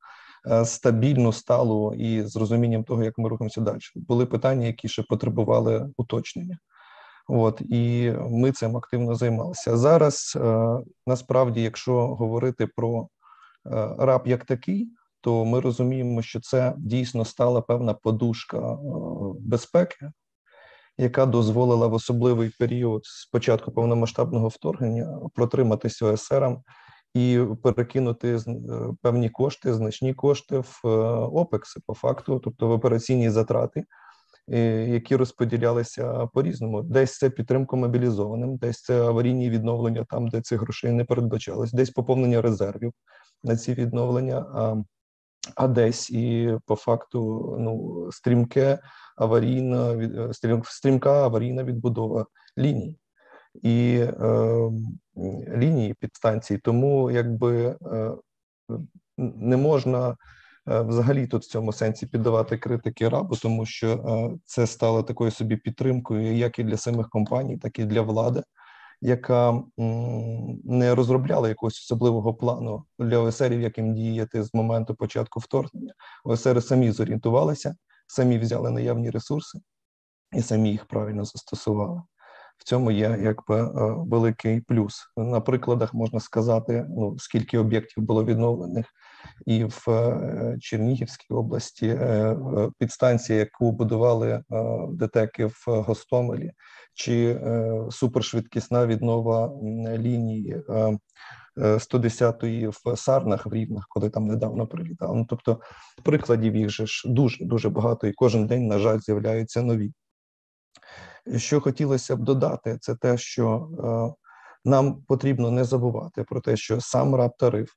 е, 0.50 0.64
стабільну, 0.64 1.32
сталу 1.32 1.94
і 1.94 2.22
з 2.22 2.36
розумінням 2.36 2.84
того, 2.84 3.04
як 3.04 3.18
ми 3.18 3.28
рухаємося 3.28 3.60
далі. 3.60 3.78
Були 3.94 4.26
питання, 4.26 4.66
які 4.66 4.88
ще 4.88 5.02
потребували 5.02 5.90
уточнення. 5.96 6.58
От 7.28 7.60
і 7.60 8.12
ми 8.30 8.52
цим 8.52 8.76
активно 8.76 9.14
займалися 9.14 9.76
зараз. 9.76 10.32
Е, 10.36 10.66
насправді, 11.06 11.62
якщо 11.62 12.06
говорити 12.06 12.66
про 12.66 13.02
е, 13.02 13.08
раб 13.98 14.22
як 14.26 14.44
такий, 14.44 14.88
то 15.20 15.44
ми 15.44 15.60
розуміємо, 15.60 16.22
що 16.22 16.40
це 16.40 16.74
дійсно 16.78 17.24
стала 17.24 17.60
певна 17.60 17.94
подушка 17.94 18.78
безпеки 19.40 20.10
яка 20.98 21.26
дозволила 21.26 21.86
в 21.86 21.94
особливий 21.94 22.50
період 22.58 23.04
з 23.04 23.26
початку 23.26 23.72
повномасштабного 23.72 24.48
вторгнення 24.48 25.18
протриматися 25.34 26.06
ОСРам 26.06 26.62
і 27.14 27.40
перекинути 27.62 28.36
е, 28.36 28.40
певні 29.02 29.30
кошти, 29.30 29.74
значні 29.74 30.14
кошти 30.14 30.58
в 30.58 30.80
е, 30.84 30.88
ОПЕКСи 31.32 31.80
по 31.86 31.94
факту, 31.94 32.40
тобто 32.44 32.68
в 32.68 32.70
операційні 32.70 33.30
затрати. 33.30 33.84
Е, 34.52 34.88
які 34.88 35.16
розподілялися 35.16 36.26
по 36.26 36.42
різному, 36.42 36.82
десь 36.82 37.18
це 37.18 37.30
підтримка 37.30 37.76
мобілізованим, 37.76 38.56
десь 38.56 38.82
це 38.82 39.02
аварійні 39.02 39.50
відновлення, 39.50 40.04
там 40.10 40.28
де 40.28 40.40
цих 40.40 40.60
грошей 40.60 40.92
не 40.92 41.04
передбачалось, 41.04 41.72
десь 41.72 41.90
поповнення 41.90 42.42
резервів 42.42 42.92
на 43.44 43.56
ці 43.56 43.74
відновлення. 43.74 44.46
А 44.54 44.76
а 45.56 45.68
десь 45.68 46.10
і 46.10 46.56
по 46.66 46.76
факту 46.76 47.56
ну 47.60 48.08
стрімке 48.12 48.78
аварійна 49.16 49.96
стрімка 50.64 51.24
аварійна 51.24 51.64
відбудова 51.64 52.26
ліній 52.58 52.96
і 53.54 53.98
е, 53.98 54.70
лінії 55.56 55.94
підстанцій. 55.94 56.58
Тому 56.58 57.10
якби 57.10 57.76
е, 57.82 58.12
не 59.18 59.56
можна 59.56 60.16
е, 60.70 60.80
взагалі 60.80 61.26
тут 61.26 61.42
в 61.42 61.48
цьому 61.48 61.72
сенсі 61.72 62.06
піддавати 62.06 62.58
критики 62.58 63.08
рабу, 63.08 63.36
тому 63.36 63.66
що 63.66 63.88
е, 63.88 64.38
це 64.44 64.66
стало 64.66 65.02
такою 65.02 65.30
собі 65.30 65.56
підтримкою, 65.56 66.36
як 66.36 66.58
і 66.58 66.64
для 66.64 66.76
самих 66.76 67.08
компаній, 67.08 67.58
так 67.58 67.78
і 67.78 67.84
для 67.84 68.02
влади 68.02 68.42
яка 69.00 69.62
не 70.64 70.94
розробляла 70.94 71.48
якогось 71.48 71.78
особливого 71.78 72.34
плану 72.34 72.84
для 72.98 73.18
ОСРів, 73.18 73.60
яким 73.60 73.94
діяти 73.94 74.42
з 74.42 74.54
моменту 74.54 74.94
початку 74.94 75.40
вторгнення. 75.40 75.94
ОСРи 76.24 76.62
самі 76.62 76.90
зорієнтувалися, 76.90 77.76
самі 78.06 78.38
взяли 78.38 78.70
наявні 78.70 79.10
ресурси 79.10 79.58
і 80.32 80.42
самі 80.42 80.70
їх 80.70 80.84
правильно 80.84 81.24
застосували. 81.24 82.02
В 82.58 82.64
цьому 82.64 82.90
є 82.90 83.18
якби 83.22 83.60
е, 83.60 83.70
великий 83.96 84.60
плюс. 84.60 85.12
На 85.16 85.40
прикладах 85.40 85.94
можна 85.94 86.20
сказати, 86.20 86.86
ну 86.88 87.18
скільки 87.18 87.58
об'єктів 87.58 88.02
було 88.04 88.24
відновлених, 88.24 88.86
і 89.46 89.64
в 89.64 89.84
е, 89.88 90.56
Чернігівській 90.60 91.34
області 91.34 91.86
е, 91.86 92.36
підстанція, 92.78 93.38
яку 93.38 93.72
будували 93.72 94.42
ДТЕКи 94.90 95.46
в 95.46 95.64
Гостомелі, 95.66 96.52
чи 96.94 97.40
супершвидкісна 97.90 98.86
віднова 98.86 99.52
лінії 99.98 100.62
110-ї 101.56 102.68
в 102.68 102.96
Сарнах 102.96 103.46
в 103.46 103.52
Рівнах, 103.52 103.86
коли 103.88 104.10
там 104.10 104.26
недавно 104.26 104.66
прилітав. 104.66 105.16
Ну 105.16 105.26
тобто 105.28 105.60
прикладів 106.02 106.56
їх 106.56 106.70
же 106.70 106.86
ж 106.86 107.08
дуже 107.08 107.44
дуже 107.44 107.68
багато, 107.68 108.06
і 108.06 108.12
кожен 108.12 108.46
день, 108.46 108.66
на 108.66 108.78
жаль, 108.78 108.98
з'являються 108.98 109.62
нові. 109.62 109.92
Що 111.36 111.60
хотілося 111.60 112.16
б 112.16 112.18
додати, 112.18 112.78
це 112.80 112.94
те, 112.94 113.18
що 113.18 113.68
е, 113.78 114.22
нам 114.64 115.02
потрібно 115.02 115.50
не 115.50 115.64
забувати 115.64 116.24
про 116.24 116.40
те, 116.40 116.56
що 116.56 116.80
сам 116.80 117.14
РАП-тариф 117.14 117.68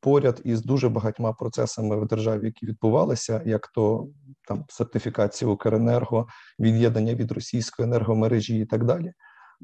поряд 0.00 0.40
із 0.44 0.64
дуже 0.64 0.88
багатьма 0.88 1.32
процесами 1.32 2.00
в 2.00 2.06
державі, 2.06 2.46
які 2.46 2.66
відбувалися, 2.66 3.42
як 3.46 3.68
то 3.68 4.08
там 4.48 4.64
сертифікація 4.68 5.50
Укренерго, 5.50 6.26
від'єднання 6.58 7.14
від 7.14 7.32
російської 7.32 7.88
енергомережі 7.88 8.58
і 8.58 8.66
так 8.66 8.84
далі. 8.84 9.12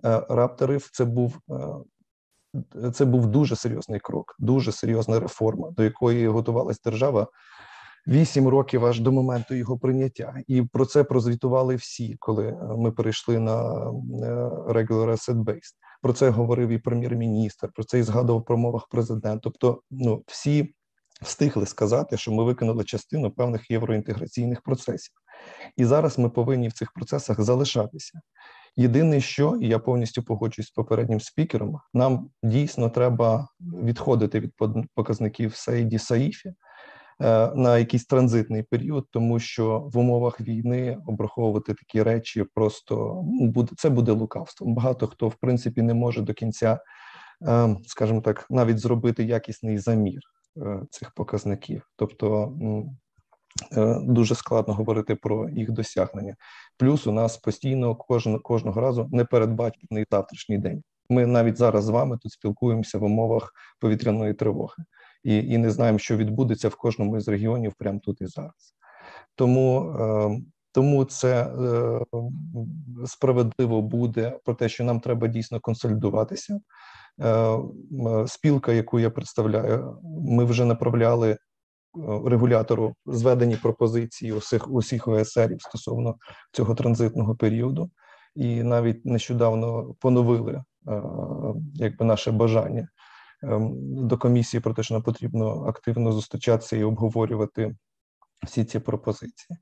Е, 0.04 0.26
РАП-тариф 0.28 0.88
це 0.92 1.04
був. 1.04 1.38
Е, 1.50 2.90
це 2.90 3.04
був 3.04 3.26
дуже 3.26 3.56
серйозний 3.56 4.00
крок, 4.00 4.36
дуже 4.38 4.72
серйозна 4.72 5.20
реформа, 5.20 5.70
до 5.70 5.84
якої 5.84 6.28
готувалась 6.28 6.80
держава 6.80 7.26
Вісім 8.08 8.48
років 8.48 8.84
аж 8.84 9.00
до 9.00 9.12
моменту 9.12 9.54
його 9.54 9.78
прийняття, 9.78 10.34
і 10.46 10.62
про 10.62 10.86
це 10.86 11.04
прозвітували 11.04 11.76
всі, 11.76 12.16
коли 12.18 12.46
е, 12.48 12.56
ми 12.76 12.92
перейшли 12.92 13.38
на 13.38 13.62
е, 13.62 13.92
regular 14.68 15.10
asset 15.10 15.44
based. 15.44 15.74
Про 16.02 16.12
це 16.12 16.30
говорив 16.30 16.68
і 16.68 16.78
прем'єр-міністр. 16.78 17.68
Про 17.74 17.84
це 17.84 17.98
і 17.98 18.02
згадував 18.02 18.44
про 18.44 18.56
мовах 18.56 18.86
президент. 18.90 19.42
Тобто, 19.42 19.80
ну 19.90 20.22
всі 20.26 20.74
встигли 21.22 21.66
сказати, 21.66 22.16
що 22.16 22.32
ми 22.32 22.44
виконали 22.44 22.84
частину 22.84 23.30
певних 23.30 23.70
євроінтеграційних 23.70 24.62
процесів, 24.62 25.14
і 25.76 25.84
зараз 25.84 26.18
ми 26.18 26.30
повинні 26.30 26.68
в 26.68 26.72
цих 26.72 26.92
процесах 26.92 27.40
залишатися. 27.40 28.20
Єдине, 28.76 29.20
що 29.20 29.56
і 29.60 29.68
я 29.68 29.78
повністю 29.78 30.22
погоджуюсь 30.22 30.68
з 30.68 30.70
попереднім 30.70 31.20
спікером, 31.20 31.80
нам 31.94 32.30
дійсно 32.42 32.90
треба 32.90 33.48
відходити 33.60 34.40
від 34.40 34.52
показників 34.94 35.54
Саїді 35.54 35.98
Саїфі. 35.98 36.52
Е, 37.22 37.52
на 37.54 37.78
якийсь 37.78 38.06
транзитний 38.06 38.62
період, 38.62 39.06
тому 39.10 39.38
що 39.38 39.78
в 39.92 39.98
умовах 39.98 40.40
війни 40.40 40.98
обраховувати 41.06 41.74
такі 41.74 42.02
речі 42.02 42.44
просто 42.54 43.22
ну, 43.26 43.50
буде 43.50 43.72
це 43.76 43.90
буде 43.90 44.12
лукавством. 44.12 44.74
Багато 44.74 45.06
хто 45.06 45.28
в 45.28 45.34
принципі 45.34 45.82
не 45.82 45.94
може 45.94 46.22
до 46.22 46.34
кінця, 46.34 46.78
е, 47.48 47.76
скажімо 47.86 48.20
так, 48.20 48.46
навіть 48.50 48.78
зробити 48.78 49.24
якісний 49.24 49.78
замір 49.78 50.20
е, 50.56 50.80
цих 50.90 51.10
показників, 51.10 51.90
тобто. 51.96 52.52
Дуже 54.02 54.34
складно 54.34 54.74
говорити 54.74 55.14
про 55.14 55.48
їх 55.48 55.70
досягнення. 55.70 56.36
Плюс 56.76 57.06
у 57.06 57.12
нас 57.12 57.36
постійно 57.36 57.94
кожен, 57.94 58.38
кожного 58.38 58.80
разу 58.80 59.08
непередбачений 59.12 60.06
завтрашній 60.10 60.58
день. 60.58 60.82
Ми 61.08 61.26
навіть 61.26 61.56
зараз 61.56 61.84
з 61.84 61.88
вами 61.88 62.18
тут 62.22 62.32
спілкуємося 62.32 62.98
в 62.98 63.04
умовах 63.04 63.52
повітряної 63.80 64.34
тривоги 64.34 64.84
і 65.26 65.36
і 65.36 65.58
не 65.58 65.70
знаємо, 65.70 65.98
що 65.98 66.16
відбудеться 66.16 66.68
в 66.68 66.76
кожному 66.76 67.16
із 67.16 67.28
регіонів 67.28 67.72
прямо 67.78 67.98
тут 67.98 68.20
і 68.20 68.26
зараз. 68.26 68.74
Тому 69.34 69.80
е, 70.00 70.40
тому 70.72 71.04
це 71.04 71.42
е, 71.44 72.00
справедливо 73.06 73.82
буде 73.82 74.38
про 74.44 74.54
те, 74.54 74.68
що 74.68 74.84
нам 74.84 75.00
треба 75.00 75.28
дійсно 75.28 75.60
консолідуватися. 75.60 76.60
Е, 77.20 77.58
спілка, 78.26 78.72
яку 78.72 79.00
я 79.00 79.10
представляю, 79.10 79.98
ми 80.28 80.44
вже 80.44 80.64
направляли 80.64 81.30
е, 81.30 81.38
регулятору 82.24 82.94
зведені 83.06 83.56
пропозиції 83.56 84.32
усіх 84.32 84.70
усіх 84.70 85.08
ОСРів 85.08 85.62
стосовно 85.62 86.16
цього 86.52 86.74
транзитного 86.74 87.36
періоду, 87.36 87.90
і 88.34 88.62
навіть 88.62 89.06
нещодавно 89.06 89.94
поновили 90.00 90.52
е, 90.52 90.62
якби 91.74 92.04
наше 92.04 92.32
бажання 92.32 92.80
Ем, 92.80 92.88
до 93.42 94.18
комісії 94.18 94.60
про 94.60 94.74
те, 94.74 94.82
що 94.82 94.94
нам 94.94 95.02
потрібно 95.02 95.64
активно 95.64 96.12
зустрічатися 96.12 96.76
і 96.76 96.84
обговорювати 96.84 97.76
всі 98.46 98.64
ці 98.64 98.78
пропозиції. 98.78 99.58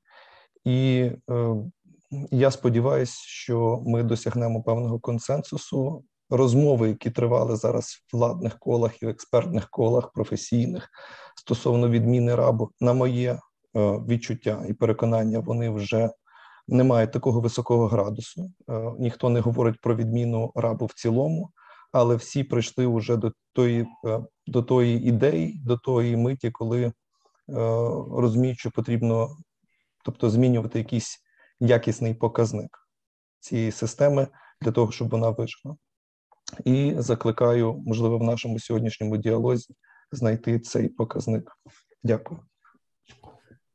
І 0.63 1.11
е, 1.29 1.55
я 2.31 2.51
сподіваюся, 2.51 3.13
що 3.25 3.83
ми 3.85 4.03
досягнемо 4.03 4.63
певного 4.63 4.99
консенсусу. 4.99 6.03
Розмови, 6.29 6.87
які 6.87 7.11
тривали 7.11 7.55
зараз 7.55 7.85
в 7.85 8.17
владних 8.17 8.59
колах 8.59 9.01
і 9.01 9.05
в 9.05 9.09
експертних 9.09 9.69
колах 9.69 10.11
професійних 10.11 10.89
стосовно 11.35 11.89
відміни 11.89 12.35
рабу, 12.35 12.71
на 12.79 12.93
моє 12.93 13.31
е, 13.31 13.39
відчуття 14.07 14.65
і 14.69 14.73
переконання, 14.73 15.39
вони 15.39 15.69
вже 15.69 16.09
не 16.67 16.83
мають 16.83 17.11
такого 17.11 17.41
високого 17.41 17.87
градусу. 17.87 18.51
Е, 18.69 18.93
ніхто 18.99 19.29
не 19.29 19.39
говорить 19.39 19.81
про 19.81 19.95
відміну 19.95 20.51
рабу 20.55 20.85
в 20.85 20.93
цілому 20.93 21.51
але 21.95 22.15
всі 22.15 22.43
прийшли 22.43 22.87
вже 22.87 23.17
до 23.17 23.31
тої 23.53 23.87
е, 24.05 24.19
до 24.47 24.63
тої 24.63 25.07
ідеї, 25.07 25.61
до 25.65 25.77
тої 25.77 26.17
миті, 26.17 26.51
коли 26.51 26.83
е, 26.83 26.93
розуміють, 28.11 28.59
що 28.59 28.71
потрібно 28.71 29.37
тобто 30.05 30.29
змінювати 30.29 30.79
якийсь 30.79 31.19
якісний 31.59 32.13
показник 32.13 32.77
цієї 33.39 33.71
системи 33.71 34.27
для 34.61 34.71
того, 34.71 34.91
щоб 34.91 35.09
вона 35.09 35.29
вижила. 35.29 35.75
І 36.65 36.93
закликаю, 36.97 37.83
можливо, 37.85 38.17
в 38.17 38.23
нашому 38.23 38.59
сьогоднішньому 38.59 39.17
діалозі 39.17 39.75
знайти 40.11 40.59
цей 40.59 40.89
показник. 40.89 41.51
Дякую. 42.03 42.39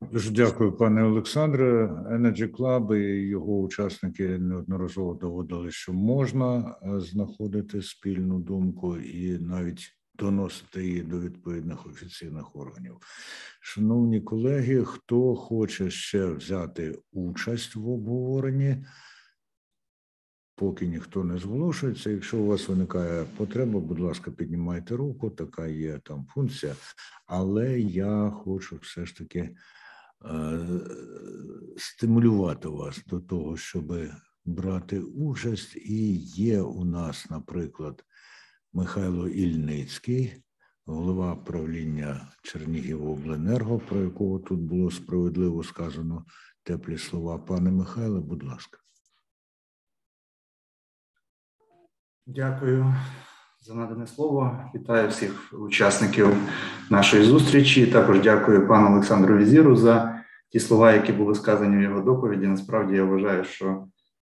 Дуже 0.08 0.30
дякую, 0.30 0.72
пане 0.72 1.04
Олександре. 1.04 1.86
Energy 1.86 2.56
Club 2.56 2.94
і 2.94 3.28
його 3.28 3.60
учасники 3.60 4.38
неодноразово 4.38 5.14
доводили, 5.14 5.70
що 5.70 5.92
можна 5.92 6.76
е, 6.82 7.00
знаходити 7.00 7.82
спільну 7.82 8.38
думку 8.38 8.96
і 8.98 9.38
навіть 9.38 9.96
доносити 10.14 10.84
її 10.86 11.02
до 11.02 11.20
відповідних 11.20 11.86
офіційних 11.86 12.56
органів. 12.56 12.96
Шановні 13.60 14.20
колеги, 14.20 14.84
хто 14.84 15.34
хоче 15.34 15.90
ще 15.90 16.26
взяти 16.26 16.98
участь 17.12 17.76
в 17.76 17.88
обговоренні? 17.88 18.84
Поки 20.54 20.86
ніхто 20.86 21.24
не 21.24 21.38
зголошується. 21.38 22.10
Якщо 22.10 22.38
у 22.38 22.46
вас 22.46 22.68
виникає 22.68 23.24
потреба, 23.36 23.80
будь 23.80 24.00
ласка, 24.00 24.30
піднімайте 24.30 24.96
руку, 24.96 25.30
така 25.30 25.66
є 25.66 25.98
там 25.98 26.26
функція. 26.34 26.74
Але 27.26 27.80
я 27.80 28.30
хочу 28.30 28.76
все 28.76 29.06
ж 29.06 29.16
таки 29.16 29.56
стимулювати 31.76 32.68
вас 32.68 33.04
до 33.06 33.20
того, 33.20 33.56
щоб 33.56 33.92
брати 34.44 35.00
участь. 35.00 35.76
І 35.76 36.16
є 36.16 36.60
у 36.60 36.84
нас, 36.84 37.30
наприклад, 37.30 38.04
Михайло 38.72 39.28
Ільницький, 39.28 40.44
голова 40.86 41.36
правління 41.36 42.32
Чернігівобленерго, 42.42 43.78
про 43.78 44.00
якого 44.00 44.38
тут 44.38 44.60
було 44.60 44.90
справедливо 44.90 45.64
сказано 45.64 46.24
теплі 46.62 46.98
слова. 46.98 47.38
Пане 47.38 47.70
Михайле, 47.70 48.20
будь 48.20 48.42
ласка. 48.42 48.78
Дякую 52.26 52.94
за 53.62 53.74
надане 53.74 54.06
слово. 54.06 54.58
Вітаю 54.74 55.08
всіх 55.08 55.54
учасників 55.60 56.28
нашої 56.90 57.22
зустрічі. 57.24 57.86
Також 57.86 58.20
дякую 58.20 58.68
пану 58.68 58.86
Олександру 58.88 59.36
Візіру 59.36 59.76
за 59.76 60.22
ті 60.48 60.60
слова, 60.60 60.92
які 60.92 61.12
були 61.12 61.34
сказані 61.34 61.76
в 61.76 61.82
його 61.82 62.00
доповіді. 62.00 62.46
Насправді 62.46 62.96
я 62.96 63.04
вважаю, 63.04 63.44
що 63.44 63.86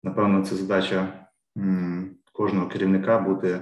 напевно 0.03 0.45
це 0.45 0.57
задача 0.57 1.27
кожного 2.33 2.67
керівника 2.67 3.19
бути 3.19 3.61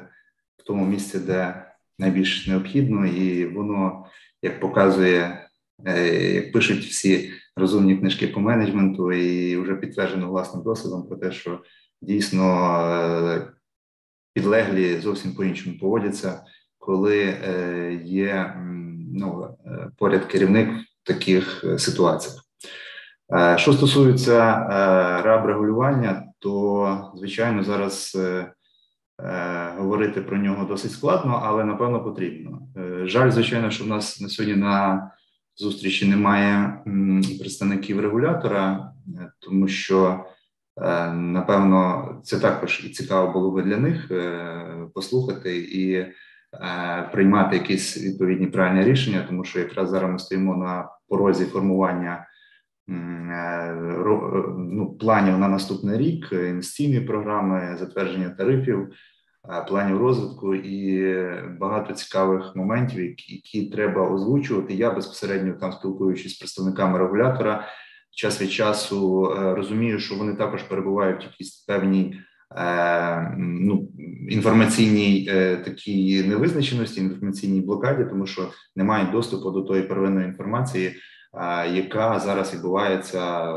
в 0.56 0.62
тому 0.66 0.86
місці, 0.86 1.18
де 1.18 1.66
найбільш 1.98 2.46
необхідно, 2.46 3.06
і 3.06 3.46
воно 3.46 4.06
як 4.42 4.60
показує, 4.60 5.48
е, 5.86 6.32
як 6.32 6.52
пишуть 6.52 6.84
всі 6.84 7.30
розумні 7.56 7.96
книжки 7.96 8.26
по 8.26 8.40
менеджменту, 8.40 9.12
і 9.12 9.56
вже 9.56 9.74
підтверджено 9.74 10.28
власним 10.28 10.62
досвідом 10.62 11.08
про 11.08 11.16
те, 11.16 11.32
що 11.32 11.60
дійсно 12.00 12.44
е, 12.90 13.52
підлеглі 14.32 15.00
зовсім 15.00 15.34
по-іншому 15.34 15.78
поводяться, 15.80 16.40
коли 16.78 17.18
е, 17.22 18.00
є 18.04 18.54
ну, 19.14 19.56
поряд 19.98 20.24
керівник 20.24 20.68
в 21.02 21.06
таких 21.06 21.64
ситуаціях. 21.78 22.44
Що 23.56 23.72
стосується 23.72 24.54
раб 25.24 25.46
регулювання, 25.46 26.22
то 26.38 27.12
звичайно 27.16 27.64
зараз 27.64 28.16
Е, 29.24 29.74
говорити 29.78 30.20
про 30.20 30.38
нього 30.38 30.64
досить 30.64 30.92
складно, 30.92 31.40
але 31.44 31.64
напевно 31.64 32.04
потрібно. 32.04 32.62
Е, 32.76 33.06
жаль, 33.06 33.30
звичайно, 33.30 33.70
що 33.70 33.84
в 33.84 33.86
нас 33.86 34.20
на 34.20 34.28
сьогодні 34.28 34.56
на 34.56 35.10
зустрічі 35.56 36.08
немає 36.08 36.82
представників 37.40 38.00
регулятора, 38.00 38.92
е, 39.06 39.32
тому 39.38 39.68
що 39.68 40.24
напевно 41.12 42.08
це 42.24 42.38
також 42.38 42.84
і 42.84 42.88
цікаво 42.88 43.32
було 43.32 43.50
би 43.50 43.62
для 43.62 43.76
них 43.76 44.10
послухати 44.94 45.56
і 45.56 46.06
приймати 47.12 47.56
якісь 47.56 48.04
відповідні 48.04 48.46
правильні 48.46 48.84
рішення, 48.84 49.24
тому 49.28 49.44
що 49.44 49.58
якраз 49.58 49.90
зараз 49.90 50.10
ми 50.10 50.18
стоїмо 50.18 50.56
на 50.56 50.88
порозі 51.08 51.44
формування. 51.44 52.26
Ну, 54.56 54.96
планів 55.00 55.38
на 55.38 55.48
наступний 55.48 55.98
рік, 55.98 56.28
інвестиційної 56.32 57.00
програми, 57.00 57.76
затвердження 57.78 58.28
тарифів, 58.28 58.88
Е, 59.50 59.64
планів 59.68 59.98
розвитку 59.98 60.54
і 60.54 61.16
багато 61.60 61.94
цікавих 61.94 62.56
моментів, 62.56 63.16
які 63.28 63.70
треба 63.70 64.10
озвучувати. 64.10 64.74
Я 64.74 64.90
безпосередньо 64.90 65.52
там 65.52 65.72
спілкуючись 65.72 66.34
з 66.34 66.38
представниками 66.38 66.98
регулятора, 66.98 67.64
час 68.12 68.42
від 68.42 68.52
часу 68.52 69.26
е, 69.36 69.54
розумію, 69.54 69.98
що 69.98 70.14
вони 70.14 70.34
також 70.34 70.62
перебувають 70.62 71.22
в 71.22 71.26
якійсь 71.26 71.56
певній. 71.56 72.20
Е, 72.56 73.34
ну, 73.38 73.88
інформаційній 74.28 75.24
такій 75.64 76.22
невизначеності, 76.22 77.00
інформаційній 77.00 77.60
блокаді, 77.60 78.04
тому 78.04 78.26
що 78.26 78.48
немає 78.76 79.08
доступу 79.12 79.50
до 79.50 79.62
тої 79.62 79.82
первинної 79.82 80.26
інформації, 80.26 80.94
яка 81.72 82.18
зараз 82.18 82.54
відбувається 82.54 83.52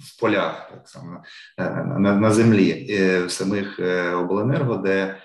в 0.00 0.20
полях, 0.20 0.70
так 0.70 0.88
само 0.88 1.22
е, 1.58 1.84
на 1.98 2.14
на 2.16 2.30
землі 2.30 2.86
е, 2.90 3.24
в 3.24 3.30
самих 3.30 3.80
е, 3.80 4.10
обленерго, 4.10 4.76
де 4.76 5.16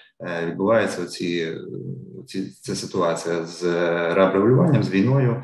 відбувається 0.47 1.01
оці, 1.01 1.57
оці 2.19 2.51
ця 2.61 2.75
ситуація 2.75 3.45
з 3.45 3.63
рабрегулюванням, 4.13 4.83
з 4.83 4.89
війною 4.89 5.43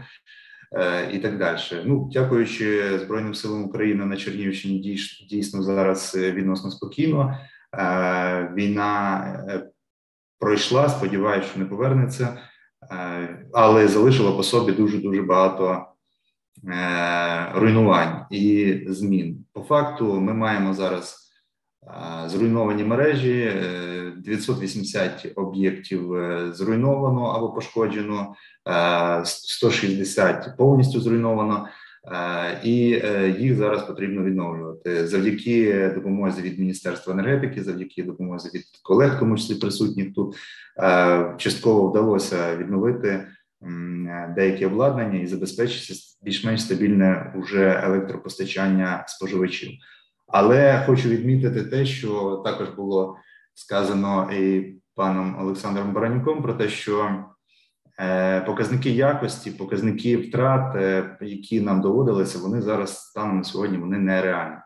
і 1.14 1.18
так 1.18 1.38
далі. 1.38 1.60
Ну, 1.86 2.10
дякуючи 2.14 3.00
Збройним 3.00 3.36
силам 3.36 3.64
України 3.64 4.06
на 4.06 4.18
Чернігівщині, 4.18 4.80
дійсно 5.30 5.64
зараз 5.64 6.16
відносно 6.16 6.72
спокійно. 6.72 7.38
Війна 8.54 9.64
пройшла, 10.40 10.90
сподіваюся, 10.90 11.48
що 11.48 11.60
не 11.60 11.66
повернеться, 11.66 12.38
але 13.54 13.88
залишила 13.88 14.32
по 14.32 14.44
собі 14.44 14.72
дуже 14.72 14.98
дуже 14.98 15.22
багато. 15.22 15.88
Е, 16.68 17.52
руйнувань 17.56 18.26
і 18.32 18.78
змін. 18.88 19.46
По 19.54 19.62
факту, 19.62 20.22
ми 20.22 20.34
маємо 20.34 20.74
зараз 20.74 21.32
е, 21.84 22.30
зруйновані 22.30 22.84
мережі, 22.84 23.54
980 24.26 25.26
е, 25.26 25.32
об'єктів 25.36 26.02
зруйновано 26.54 27.26
або 27.26 27.50
пошкоджено, 27.54 28.36
160 29.24 30.58
повністю 30.58 31.02
зруйновано. 31.02 31.68
І 32.64 32.74
їх 33.40 33.56
зараз 33.56 33.84
потрібно 33.84 34.24
відновлювати 34.24 35.08
завдяки 35.08 35.90
допомозі 35.96 36.42
від 36.42 36.60
міністерства 36.60 37.14
енергетики, 37.14 37.64
завдяки 37.64 38.04
допомозі 38.04 38.50
від 38.58 38.64
колег, 38.84 39.20
тому 39.20 39.38
числі 39.38 39.56
присутніх 39.56 40.14
тут 40.14 40.36
частково 41.38 41.90
вдалося 41.90 42.58
відновити 42.58 43.28
деякі 44.36 44.66
обладнання 44.66 45.20
і 45.20 45.28
забезпечити 45.28 45.94
більш-менш 46.22 46.62
стабільне 46.62 47.34
уже 47.36 47.82
електропостачання 47.84 49.04
споживачів. 49.08 49.70
Але 50.28 50.84
хочу 50.86 51.10
відмітити 51.10 51.64
те, 51.64 51.86
що 51.86 52.42
також 52.46 52.70
було 52.70 53.18
сказано 53.54 54.32
і 54.32 54.74
паном 54.96 55.38
Олександром 55.40 55.94
Баранюком 55.94 56.42
про 56.42 56.54
те, 56.54 56.70
що 56.70 57.26
е, 58.00 58.42
показники 58.42 58.90
якості, 58.90 59.52
показники 59.52 60.18
втрат, 60.18 60.76
е, 60.76 61.18
які 61.22 61.62
нам 61.62 61.82
доводилися, 61.82 62.40
вони 62.40 62.62
зараз 62.62 62.98
станом 62.98 63.38
на 63.38 63.44
сьогодні 63.44 63.78
вони 63.78 63.98
нереальні. 63.98 64.58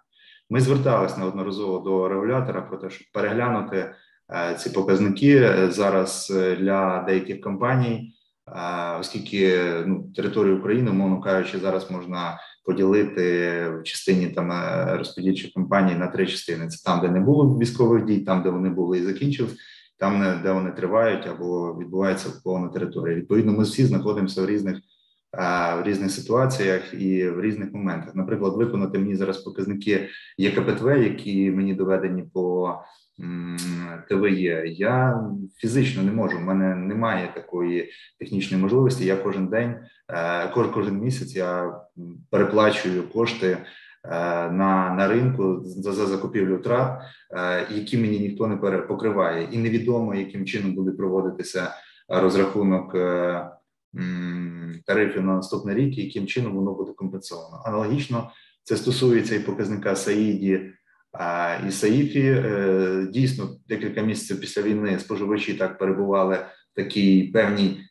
Ми 0.49 0.61
зверталися 0.61 1.17
неодноразово 1.17 1.79
до 1.79 2.09
регулятора 2.09 2.61
про 2.61 2.77
те, 2.77 2.89
щоб 2.89 3.07
переглянути 3.13 3.93
е, 4.33 4.55
ці 4.55 4.69
показники 4.69 5.57
зараз 5.69 6.33
для 6.59 7.03
деяких 7.07 7.41
компаній 7.41 8.15
оскільки 8.99 9.63
ну, 9.85 10.03
територію 10.15 10.57
України, 10.57 10.91
мовно 10.91 11.21
кажучи, 11.21 11.59
зараз 11.59 11.91
можна 11.91 12.39
поділити 12.65 13.21
в 13.69 13.83
частині 13.83 14.27
там 14.27 14.51
е, 14.51 14.97
розподільчих 14.97 15.53
компаній 15.53 15.95
на 15.95 16.07
три 16.07 16.27
частини: 16.27 16.67
це 16.67 16.83
там, 16.83 17.01
де 17.01 17.09
не 17.09 17.19
було 17.19 17.59
військових 17.59 18.05
дій, 18.05 18.19
там 18.19 18.43
де 18.43 18.49
вони 18.49 18.69
були 18.69 18.97
і 18.97 19.03
закінчились, 19.03 19.55
там 19.97 20.39
де 20.43 20.51
вони 20.51 20.71
тривають 20.71 21.27
або 21.27 21.77
відбувається 21.79 22.29
окупована 22.29 22.67
територія. 22.67 23.17
Відповідно, 23.17 23.51
ми 23.51 23.63
всі 23.63 23.85
знаходимося 23.85 24.41
в 24.41 24.45
різних. 24.45 24.77
В 25.77 25.83
різних 25.83 26.11
ситуаціях 26.11 26.93
і 26.93 27.29
в 27.29 27.41
різних 27.41 27.73
моментах, 27.73 28.15
наприклад, 28.15 28.53
виконати 28.55 28.99
мені 28.99 29.15
зараз 29.15 29.37
показники 29.37 30.09
ЄКПТВ, 30.37 30.87
які 30.87 31.51
мені 31.51 31.73
доведені 31.73 32.23
по 32.33 32.73
ТВЄ. 34.09 34.63
Я 34.67 35.23
фізично 35.57 36.03
не 36.03 36.11
можу. 36.11 36.37
У 36.37 36.41
мене 36.41 36.75
немає 36.75 37.31
такої 37.35 37.91
технічної 38.19 38.63
можливості. 38.63 39.05
Я 39.05 39.15
кожен 39.15 39.47
день, 39.47 39.75
е, 40.09 40.47
кожен 40.47 40.71
кожен 40.71 40.99
місяць 40.99 41.35
я 41.35 41.79
переплачую 42.29 43.09
кошти 43.09 43.47
е, 43.47 43.59
на 44.51 44.95
на 44.97 45.07
ринку 45.07 45.61
за 45.63 45.93
за 45.93 46.05
закупівлю 46.05 46.57
трат, 46.57 47.01
е, 47.31 47.67
які 47.75 47.97
мені 47.97 48.19
ніхто 48.19 48.47
не 48.47 48.57
покриває, 48.57 49.47
і 49.51 49.57
невідомо 49.57 50.15
яким 50.15 50.45
чином 50.45 50.73
буде 50.73 50.91
проводитися 50.91 51.71
розрахунок 52.07 52.95
тарифів 54.85 55.23
на 55.23 55.35
наступний 55.35 55.75
рік, 55.75 55.97
і 55.97 56.03
яким 56.03 56.27
чином 56.27 56.55
воно 56.55 56.73
буде 56.73 56.93
компенсовано. 56.93 57.61
Аналогічно 57.65 58.31
Це 58.63 58.77
стосується 58.77 59.35
і 59.35 59.39
показника 59.39 59.95
Саїді 59.95 60.71
і 61.67 61.71
Саїфі. 61.71 62.43
Дійсно, 63.11 63.49
декілька 63.67 64.01
місяців 64.01 64.41
після 64.41 64.61
війни 64.61 64.99
споживачі 64.99 65.53
так 65.53 65.77
перебували 65.77 66.35
в 66.35 66.75
такій 66.75 67.23
певній 67.23 67.81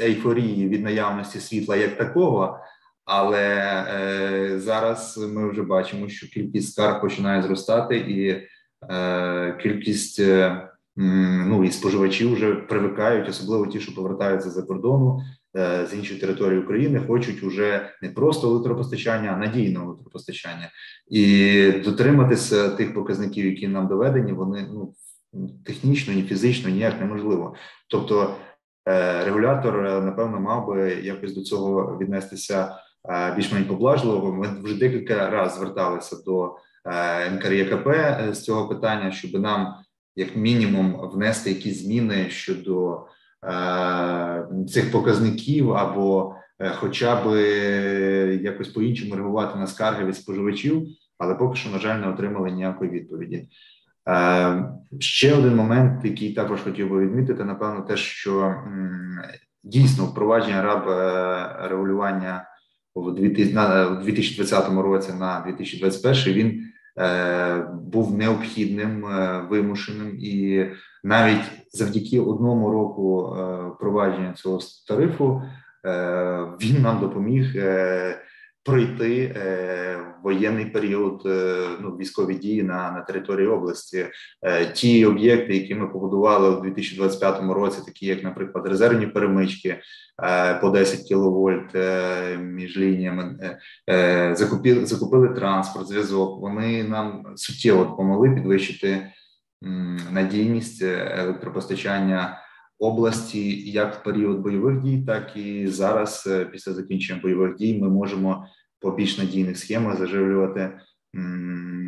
ейфорії 0.00 0.68
від 0.68 0.82
наявності 0.82 1.40
світла 1.40 1.76
як 1.76 1.96
такого. 1.96 2.58
Але 3.04 3.46
е, 3.94 4.58
зараз 4.58 5.18
ми 5.34 5.50
вже 5.50 5.62
бачимо, 5.62 6.08
що 6.08 6.26
кількість 6.28 6.72
скарг 6.72 7.00
починає 7.00 7.42
зростати, 7.42 7.96
і 7.96 8.28
е, 8.90 9.58
кількість 9.62 10.20
е, 10.20 10.68
ну 10.96 11.64
і 11.64 11.70
споживачів 11.70 12.34
вже 12.34 12.54
привикають, 12.54 13.28
особливо 13.28 13.66
ті, 13.66 13.80
що 13.80 13.94
повертаються 13.94 14.50
за 14.50 14.62
кордону 14.62 15.20
е, 15.20 15.22
з 15.54 15.88
іншої 15.94 16.20
території 16.20 16.60
України, 16.60 17.00
хочуть 17.06 17.42
уже 17.42 17.90
не 18.02 18.08
просто 18.08 18.48
електропостачання, 18.48 19.30
а 19.30 19.36
надійного 19.36 19.86
електропостачання, 19.86 20.70
і 21.08 21.72
дотриматися 21.84 22.68
тих 22.68 22.94
показників, 22.94 23.46
які 23.46 23.68
нам 23.68 23.88
доведені, 23.88 24.32
вони 24.32 24.66
ну 24.72 24.94
технічно, 25.64 26.14
ні 26.14 26.22
фізично 26.22 26.70
ніяк 26.70 27.00
неможливо. 27.00 27.54
Тобто 27.90 28.36
е, 28.88 29.24
регулятор 29.24 29.86
е, 29.86 30.00
напевно 30.00 30.40
мав 30.40 30.66
би 30.66 30.90
якось 31.02 31.34
до 31.34 31.42
цього 31.42 31.98
віднестися 32.00 32.76
більш-менш 33.36 33.66
поблажливо. 33.66 34.32
Ми 34.32 34.48
вже 34.62 34.78
декілька 34.78 35.30
разів 35.30 35.58
зверталися 35.58 36.16
до 36.26 36.56
НКРЄКП 37.32 37.88
з 38.34 38.42
цього 38.42 38.68
питання, 38.68 39.12
щоб 39.12 39.40
нам 39.40 39.74
як 40.16 40.36
мінімум 40.36 41.10
внести 41.12 41.50
якісь 41.50 41.82
зміни 41.82 42.30
щодо 42.30 42.94
е, 42.94 42.98
цих 44.68 44.92
показників, 44.92 45.72
або 45.72 46.34
е, 46.60 46.72
хоча 46.74 47.24
б 47.24 47.36
якось 48.42 48.68
по 48.68 48.82
іншому 48.82 49.14
реагувати 49.14 49.58
на 49.58 49.66
скарги 49.66 50.04
від 50.04 50.16
споживачів, 50.16 50.86
але 51.18 51.34
поки 51.34 51.56
що, 51.56 51.70
на 51.70 51.78
жаль, 51.78 51.98
не 51.98 52.08
отримали 52.08 52.50
ніякої 52.50 52.90
відповіді. 52.90 53.48
Е, 54.08 54.64
ще 54.98 55.34
один 55.34 55.56
момент, 55.56 56.04
який 56.04 56.32
також 56.32 56.60
хотів 56.60 56.90
би 56.90 56.98
відмітити, 57.00 57.44
напевно, 57.44 57.80
те, 57.80 57.96
що 57.96 58.54
дійсно 59.64 60.04
впровадження 60.04 60.62
раб 60.62 60.88
е, 60.88 61.68
регулювання 61.68 62.44
в 62.94 63.14
2020 63.14 64.68
році 64.68 65.12
на 65.12 65.44
2021 65.46 66.34
він 66.34 66.64
Е, 66.64 66.73
був 67.82 68.18
необхідним, 68.18 69.06
е, 69.06 69.46
вимушеним, 69.50 70.16
і 70.20 70.66
навіть 71.04 71.44
завдяки 71.70 72.20
одному 72.20 72.70
року 72.70 73.36
провадження 73.80 74.32
впровадження 74.32 74.32
цього 74.32 74.58
тарифу 74.88 75.42
він 76.60 76.82
нам 76.82 77.00
допоміг 77.00 77.56
пройти 78.64 79.34
е, 79.36 80.14
воєнний 80.22 80.66
період, 80.66 81.22
е, 81.26 81.68
ну 81.80 81.90
військові 81.90 82.34
дії 82.34 82.62
на 82.62 82.92
на 82.92 83.00
території 83.00 83.48
області. 83.48 84.06
Е, 84.42 84.66
ті 84.66 85.06
об'єкти, 85.06 85.56
які 85.56 85.74
ми 85.74 85.86
побудували 85.86 86.56
у 86.56 86.60
2025 86.60 87.40
році, 87.54 87.78
такі 87.86 88.06
як, 88.06 88.24
наприклад, 88.24 88.66
резервні 88.66 89.06
перемички 89.06 89.80
по 90.60 90.70
10 90.70 91.08
кВт 91.08 91.74
е, 91.74 92.36
між 92.38 92.76
лініями, 92.76 93.58
закупили, 94.32 94.86
закупили 94.86 95.28
транспорт, 95.28 95.88
зв'язок. 95.88 96.40
Вони 96.40 96.84
нам 96.84 97.24
суттєво 97.36 97.84
допомогли 97.84 98.30
підвищити 98.30 99.06
надійність 100.10 100.82
електропостачання 100.82 102.43
області, 102.78 103.70
як 103.70 103.94
в 103.94 104.02
період 104.02 104.38
бойових 104.38 104.80
дій, 104.80 105.02
так 105.06 105.36
і 105.36 105.66
зараз, 105.66 106.24
е, 106.30 106.44
після 106.44 106.72
закінчення 106.72 107.20
бойових 107.22 107.56
дій, 107.56 107.78
ми 107.82 107.88
можемо 107.88 108.46
по 108.80 108.90
більш 108.90 109.18
надійних 109.18 109.58
схемах 109.58 109.98
заживлювати 109.98 110.72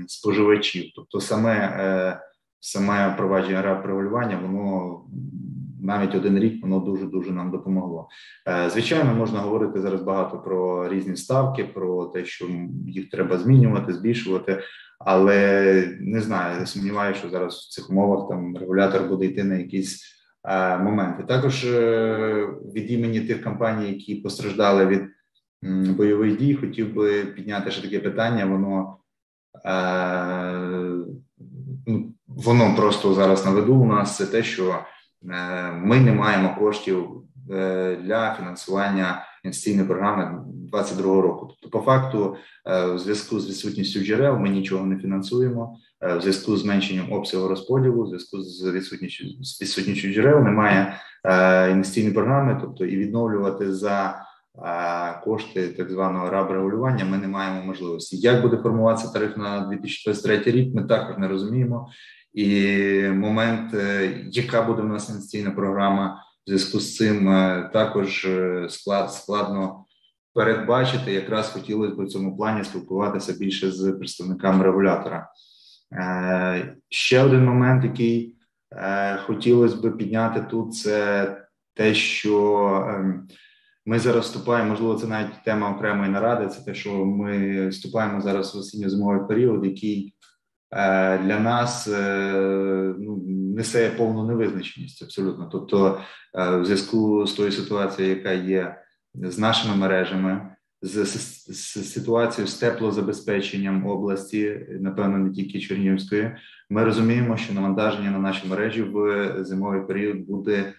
споживачів. 0.06 0.84
Тобто, 0.94 1.20
саме 1.20 1.54
е, 1.54 2.20
саме 2.60 3.14
впровадження 3.14 3.82
регулювання, 3.82 4.40
воно 4.42 5.00
навіть 5.82 6.14
один 6.14 6.38
рік 6.38 6.62
воно 6.62 6.80
дуже 6.80 7.06
дуже 7.06 7.32
нам 7.32 7.50
допомогло. 7.50 8.08
Е, 8.48 8.70
звичайно, 8.70 9.14
можна 9.14 9.38
говорити 9.38 9.80
зараз 9.80 10.02
багато 10.02 10.38
про 10.38 10.88
різні 10.88 11.16
ставки, 11.16 11.64
про 11.64 12.06
те, 12.06 12.24
що 12.24 12.46
їх 12.86 13.10
треба 13.10 13.38
змінювати, 13.38 13.92
збільшувати. 13.92 14.60
Але 14.98 15.98
не 16.00 16.20
знаю, 16.20 16.66
сумніваюся, 16.66 17.20
що 17.20 17.28
зараз 17.28 17.54
в 17.54 17.68
цих 17.68 17.90
умовах 17.90 18.28
там 18.28 18.56
регулятор 18.56 19.08
буде 19.08 19.26
йти 19.26 19.44
на 19.44 19.54
якісь 19.54 20.15
моменти. 20.78 21.22
Також 21.22 21.64
е, 21.64 22.48
від 22.74 22.90
імені 22.90 23.20
тих 23.20 23.44
компаній, 23.44 23.88
які 23.88 24.14
постраждали 24.14 24.86
від 24.86 25.02
бойових 25.96 26.38
дій, 26.38 26.54
хотів 26.54 26.94
би 26.94 27.24
підняти 27.24 27.70
ще 27.70 27.82
таке 27.82 27.98
питання. 28.00 28.46
Воно 28.46 28.96
е, 29.64 30.66
ну, 31.86 32.12
воно 32.26 32.76
просто 32.76 33.14
зараз 33.14 33.44
на 33.46 33.50
виду 33.50 33.74
у 33.74 33.86
нас 33.86 34.16
це 34.16 34.26
те, 34.26 34.42
що 34.42 34.78
ми 35.72 36.00
не 36.00 36.12
маємо 36.12 36.56
коштів 36.58 37.08
для 38.02 38.36
фінансування 38.38 39.22
інвестиційної 39.44 39.88
програми 39.88 40.44
22 40.46 41.22
року. 41.22 41.46
Тобто, 41.48 41.78
по 41.78 41.84
факту, 41.84 42.36
в 42.66 42.98
зв'язку 42.98 43.40
з 43.40 43.48
відсутністю 43.48 44.00
джерел, 44.00 44.38
ми 44.38 44.48
нічого 44.48 44.86
не 44.86 44.98
фінансуємо. 44.98 45.76
Е, 46.02 46.16
в 46.16 46.20
зв'язку 46.20 46.56
з 46.56 46.60
зменшенням 46.60 47.12
обсягу 47.12 47.48
розподілу, 47.48 48.04
в 48.04 48.06
зв'язку 48.06 48.42
з 48.42 48.72
відсутністю 48.72 49.24
з 49.40 49.62
відсутністю 49.62 50.08
джерел, 50.08 50.42
немає 50.42 51.00
е, 51.24 51.70
інвестиційної 51.70 52.14
програми, 52.14 52.58
тобто 52.60 52.84
і 52.84 52.96
відновлювати 52.96 53.74
за 53.74 54.22
е, 54.64 55.20
кошти 55.24 55.68
так 55.68 55.90
званого 55.90 56.30
раб 56.30 56.50
регулювання. 56.50 57.04
Ми 57.04 57.18
не 57.18 57.28
маємо 57.28 57.66
можливості. 57.66 58.16
Як 58.16 58.42
буде 58.42 58.56
формуватися 58.56 59.12
тариф 59.12 59.36
на 59.36 59.60
2023 59.60 60.52
рік? 60.52 60.74
Ми 60.74 60.84
також 60.84 61.18
не 61.18 61.28
розуміємо. 61.28 61.88
І 62.34 62.62
момент, 63.08 63.74
яка 64.30 64.62
буде 64.62 64.82
в 64.82 64.86
нас 64.86 65.08
інвестиційна 65.08 65.50
програма, 65.50 66.22
в 66.46 66.50
зв'язку 66.50 66.80
з 66.80 66.96
цим 66.96 67.24
також 67.72 68.28
склад 68.68 69.12
складно. 69.12 69.84
Передбачити 70.34 71.12
якраз 71.12 71.48
хотілося 71.48 71.94
б 71.94 72.04
в 72.04 72.08
цьому 72.08 72.36
плані 72.36 72.64
спілкуватися 72.64 73.32
більше 73.32 73.70
з 73.70 73.92
представниками 73.92 74.64
регулятора. 74.64 75.28
Е, 75.92 76.76
ще 76.88 77.22
один 77.22 77.44
момент, 77.44 77.84
який 77.84 78.36
е, 78.72 79.16
хотілося 79.16 79.76
б 79.76 79.96
підняти 79.96 80.46
тут, 80.50 80.76
це 80.76 81.36
те, 81.74 81.94
що 81.94 82.66
ем, 82.88 83.28
ми 83.86 83.98
зараз 83.98 84.24
вступаємо, 84.24 84.70
можливо, 84.70 84.94
це 84.94 85.06
навіть 85.06 85.44
тема 85.44 85.70
окремої 85.70 86.10
наради. 86.10 86.46
Це 86.46 86.64
те, 86.64 86.74
що 86.74 87.04
ми 87.04 87.68
вступаємо 87.68 88.20
зараз 88.20 88.54
в 88.54 88.58
осінньо-зимовий 88.58 89.28
період, 89.28 89.64
який 89.64 90.14
е, 90.72 91.18
для 91.18 91.40
нас 91.40 91.88
ну, 92.98 93.22
несе 93.56 93.90
повну 93.90 94.26
невизначеність 94.26 95.02
абсолютно. 95.02 95.48
Тобто, 95.52 96.00
в 96.34 96.64
зв'язку 96.64 97.26
з 97.26 97.32
тою 97.32 97.52
ситуацією, 97.52 98.16
яка 98.16 98.32
є 98.32 98.82
з 99.14 99.38
нашими 99.38 99.76
мережами 99.76 100.55
з, 100.82 101.04
з, 101.04 101.46
з 101.52 101.92
ситуацією 101.92 102.48
з 102.48 102.54
теплозабезпеченням 102.54 103.86
області, 103.86 104.66
напевно, 104.80 105.18
не 105.18 105.30
тільки 105.30 105.60
Чернігівської, 105.60 106.36
ми 106.70 106.84
розуміємо, 106.84 107.36
що 107.36 107.54
навантаження 107.54 108.10
на 108.10 108.18
наші 108.18 108.48
мережі 108.48 108.82
в 108.82 109.34
зимовий 109.44 109.86
період 109.86 110.18
буде 110.18 110.72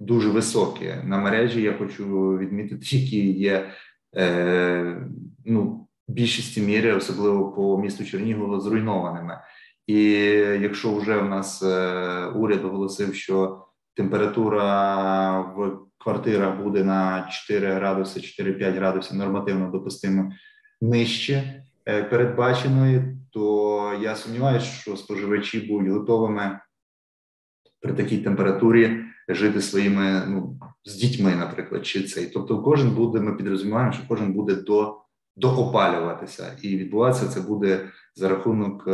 дуже 0.00 0.28
високе. 0.28 1.02
На 1.04 1.18
мережі 1.18 1.62
я 1.62 1.72
хочу 1.72 2.38
відмітити, 2.38 2.96
які 2.96 3.32
є 3.32 3.70
е, 4.16 5.08
ну, 5.44 5.88
більшості 6.08 6.60
міри, 6.60 6.92
особливо 6.92 7.52
по 7.52 7.78
місту 7.78 8.04
Чернігово, 8.04 8.60
зруйнованими. 8.60 9.40
І 9.86 10.02
якщо 10.60 10.94
вже 10.94 11.18
в 11.18 11.28
нас 11.28 11.62
е, 11.62 12.26
уряд 12.26 12.64
оголосив, 12.64 13.14
що 13.14 13.66
температура 13.96 15.40
в 15.40 15.78
квартирах 15.98 16.62
буде 16.62 16.84
на 16.84 17.28
4 17.30 17.74
градуси, 17.74 18.20
4-5 18.20 18.72
градусів 18.72 19.16
нормативно 19.16 19.70
допустимо 19.70 20.32
нижче 20.80 21.64
е, 21.88 22.02
передбаченої, 22.02 23.02
то 23.30 23.98
я 24.02 24.16
сумніваюся, 24.16 24.66
що 24.66 24.96
споживачі 24.96 25.60
будуть 25.60 25.92
готовими 25.92 26.60
при 27.80 27.92
такій 27.92 28.18
температурі 28.18 29.00
жити 29.28 29.62
своїми 29.62 30.22
ну, 30.26 30.58
з 30.84 30.94
дітьми, 30.94 31.34
наприклад, 31.36 31.86
чи 31.86 32.02
цей. 32.02 32.26
Тобто, 32.26 32.62
кожен 32.62 32.90
буде, 32.90 33.20
ми 33.20 33.36
підрозуміємо, 33.36 33.92
що 33.92 34.02
кожен 34.08 34.32
буде 34.32 34.54
до. 34.54 35.02
Доопалюватися 35.38 36.56
і 36.62 36.76
відбуватися 36.76 37.28
це 37.28 37.40
буде 37.40 37.90
за 38.14 38.28
рахунок 38.28 38.84
е, 38.88 38.92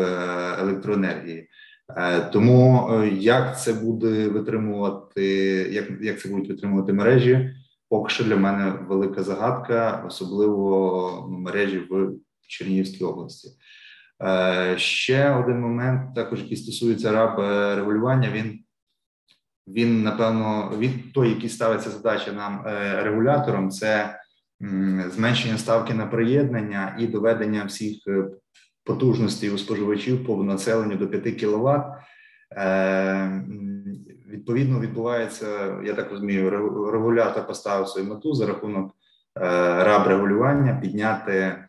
електроенергії. 0.59 1.49
Е, 1.97 2.21
тому 2.21 2.89
е, 2.91 3.09
як 3.09 3.61
це 3.61 3.73
буде 3.73 4.29
витримувати, 4.29 5.25
як 5.73 5.91
як 6.01 6.21
це 6.21 6.29
будуть 6.29 6.49
витримувати 6.49 6.93
мережі, 6.93 7.55
поки 7.89 8.11
що 8.11 8.25
для 8.25 8.37
мене 8.37 8.71
велика 8.89 9.23
загадка, 9.23 10.05
особливо 10.07 11.27
мережі 11.31 11.79
в 11.79 12.13
Чернігівській 12.49 13.05
області. 13.05 13.49
Е, 14.23 14.75
ще 14.79 15.31
один 15.31 15.61
момент, 15.61 16.15
також 16.15 16.41
який 16.41 16.57
стосується 16.57 17.13
раб 17.13 17.39
регулювання. 17.77 18.31
Він 18.33 18.59
він 19.69 20.03
напевно 20.03 20.73
він 20.79 20.93
той, 21.15 21.29
який 21.29 21.49
ставиться 21.49 21.91
задача 21.91 22.33
нам 22.33 22.63
регулятором, 23.05 23.71
це 23.71 24.21
зменшення 25.09 25.59
ставки 25.59 25.95
на 25.95 26.07
приєднання 26.07 26.97
і 26.99 27.07
доведення 27.07 27.65
всіх 27.65 27.99
е, 28.89 28.93
потужностей 28.93 29.51
у 29.51 29.59
споживачів 29.59 30.27
по 30.27 30.45
населенню 30.45 30.97
до 30.97 31.09
5 31.09 31.41
кВт. 31.41 31.85
Відповідно, 34.29 34.81
відбувається, 34.81 35.79
я 35.85 35.95
так 35.95 36.11
розумію, 36.11 36.51
регулятор 36.93 37.47
поставив 37.47 37.89
свою 37.89 38.09
мету 38.09 38.35
за 38.35 38.47
рахунок 38.47 38.93
раб 39.85 40.07
регулювання 40.07 40.79
підняти 40.83 41.65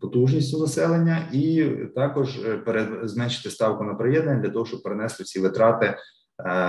потужність 0.00 0.54
у 0.54 0.60
населення 0.60 1.28
і 1.32 1.64
також 1.94 2.40
зменшити 3.02 3.50
ставку 3.50 3.84
на 3.84 3.94
приєднання 3.94 4.40
для 4.40 4.50
того, 4.50 4.66
щоб 4.66 4.82
перенести 4.82 5.22
всі 5.22 5.40
витрати, 5.40 5.96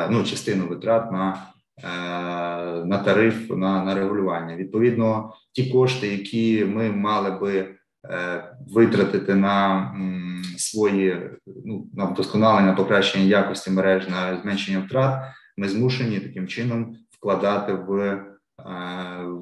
ну 0.09 0.23
частину 0.23 0.67
витрат 0.67 1.11
на 1.11 1.47
Е, 1.83 1.87
на 2.85 2.97
тариф 2.97 3.49
на 3.49 3.83
на 3.83 3.95
регулювання. 3.95 4.55
Відповідно, 4.55 5.33
ті 5.51 5.71
кошти, 5.71 6.07
які 6.07 6.65
ми 6.65 6.91
мали 6.91 7.31
би 7.31 7.57
е, 7.57 7.76
витратити 8.73 9.35
на 9.35 9.91
свої 10.57 11.29
ну 11.65 11.87
на 11.93 12.05
вдосконалення, 12.05 12.73
покращення 12.73 13.25
якості 13.25 13.71
мереж 13.71 14.09
на 14.09 14.41
зменшення 14.41 14.79
втрат, 14.79 15.21
ми 15.57 15.69
змушені 15.69 16.19
таким 16.19 16.47
чином 16.47 16.95
вкладати 17.11 17.73
в. 17.73 17.99
Е, 17.99 18.23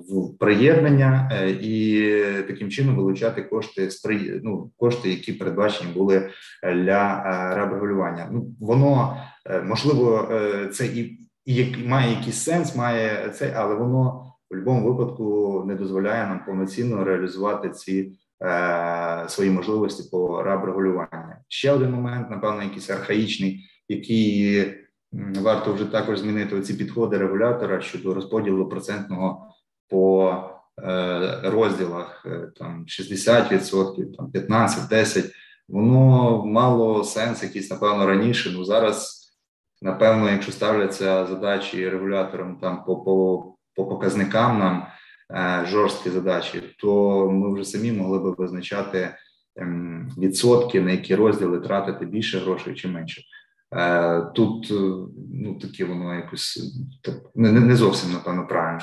в 0.09 0.37
приєднання 0.39 1.31
і 1.61 2.11
таким 2.47 2.69
чином 2.69 2.95
вилучати 2.95 3.41
кошти 3.41 3.89
ну, 4.43 4.71
кошти, 4.77 5.09
які 5.09 5.33
передбачені 5.33 5.93
були 5.93 6.29
для 6.63 7.23
регулювання. 7.55 8.29
Ну 8.31 8.47
воно 8.59 9.17
можливо, 9.63 10.29
це 10.73 10.85
і 10.85 11.25
і 11.45 11.75
має 11.87 12.09
якийсь 12.09 12.43
сенс, 12.43 12.75
має 12.75 13.29
це, 13.29 13.53
але 13.55 13.75
воно 13.75 14.09
в 14.11 14.53
будь-якому 14.53 14.93
випадку 14.93 15.63
не 15.67 15.75
дозволяє 15.75 16.27
нам 16.27 16.45
повноцінно 16.45 17.03
реалізувати 17.03 17.69
ці 17.69 17.93
е, 18.01 18.11
свої 19.27 19.49
можливості 19.49 20.09
по 20.11 20.43
раб 20.43 20.65
регулювання. 20.65 21.41
Ще 21.47 21.71
один 21.71 21.91
момент, 21.91 22.29
напевно, 22.29 22.63
якийсь 22.63 22.89
архаїчний, 22.89 23.65
який 23.89 24.65
варто 25.41 25.73
вже 25.73 25.85
також 25.85 26.19
змінити 26.19 26.61
ці 26.61 26.73
підходи 26.73 27.17
регулятора 27.17 27.81
щодо 27.81 28.13
розподілу 28.13 28.69
процентного 28.69 29.53
по 29.89 30.33
е, 30.83 31.41
розділах 31.43 32.25
е, 32.25 32.51
там 32.55 32.85
60%, 32.87 34.15
там 34.17 34.31
15, 34.31 34.91
10%. 34.91 35.31
Воно 35.67 36.45
мало 36.45 37.03
сенс, 37.03 37.43
якийсь 37.43 37.71
напевно 37.71 38.05
раніше. 38.05 38.51
Ну 38.53 38.63
зараз 38.63 39.21
напевно, 39.81 40.29
якщо 40.29 40.51
ставляться 40.51 41.25
задачі 41.25 41.89
регуляторам 41.89 42.57
там 42.61 42.83
по 42.85 42.97
по, 42.97 43.55
по 43.75 43.85
показникам 43.85 44.59
нам 44.59 44.77
е, 44.77 44.87
жорсткі 45.65 46.09
задачі, 46.09 46.75
то 46.79 47.29
ми 47.31 47.53
вже 47.53 47.63
самі 47.63 47.91
могли 47.91 48.19
би 48.19 48.31
визначати 48.31 48.99
е, 48.99 49.15
відсотки, 50.17 50.81
на 50.81 50.91
які 50.91 51.15
розділи 51.15 51.59
тратити 51.59 52.05
більше 52.05 52.39
грошей 52.39 52.75
чи 52.75 52.87
менше. 52.87 53.21
Е, 53.75 54.21
Тут 54.35 54.71
е, 54.71 54.73
ну 55.33 55.59
таке 55.61 55.85
воно 55.85 56.15
якось 56.15 56.73
не, 57.35 57.51
не 57.51 57.75
зовсім 57.75 58.11
напевно 58.11 58.47
правильно. 58.47 58.81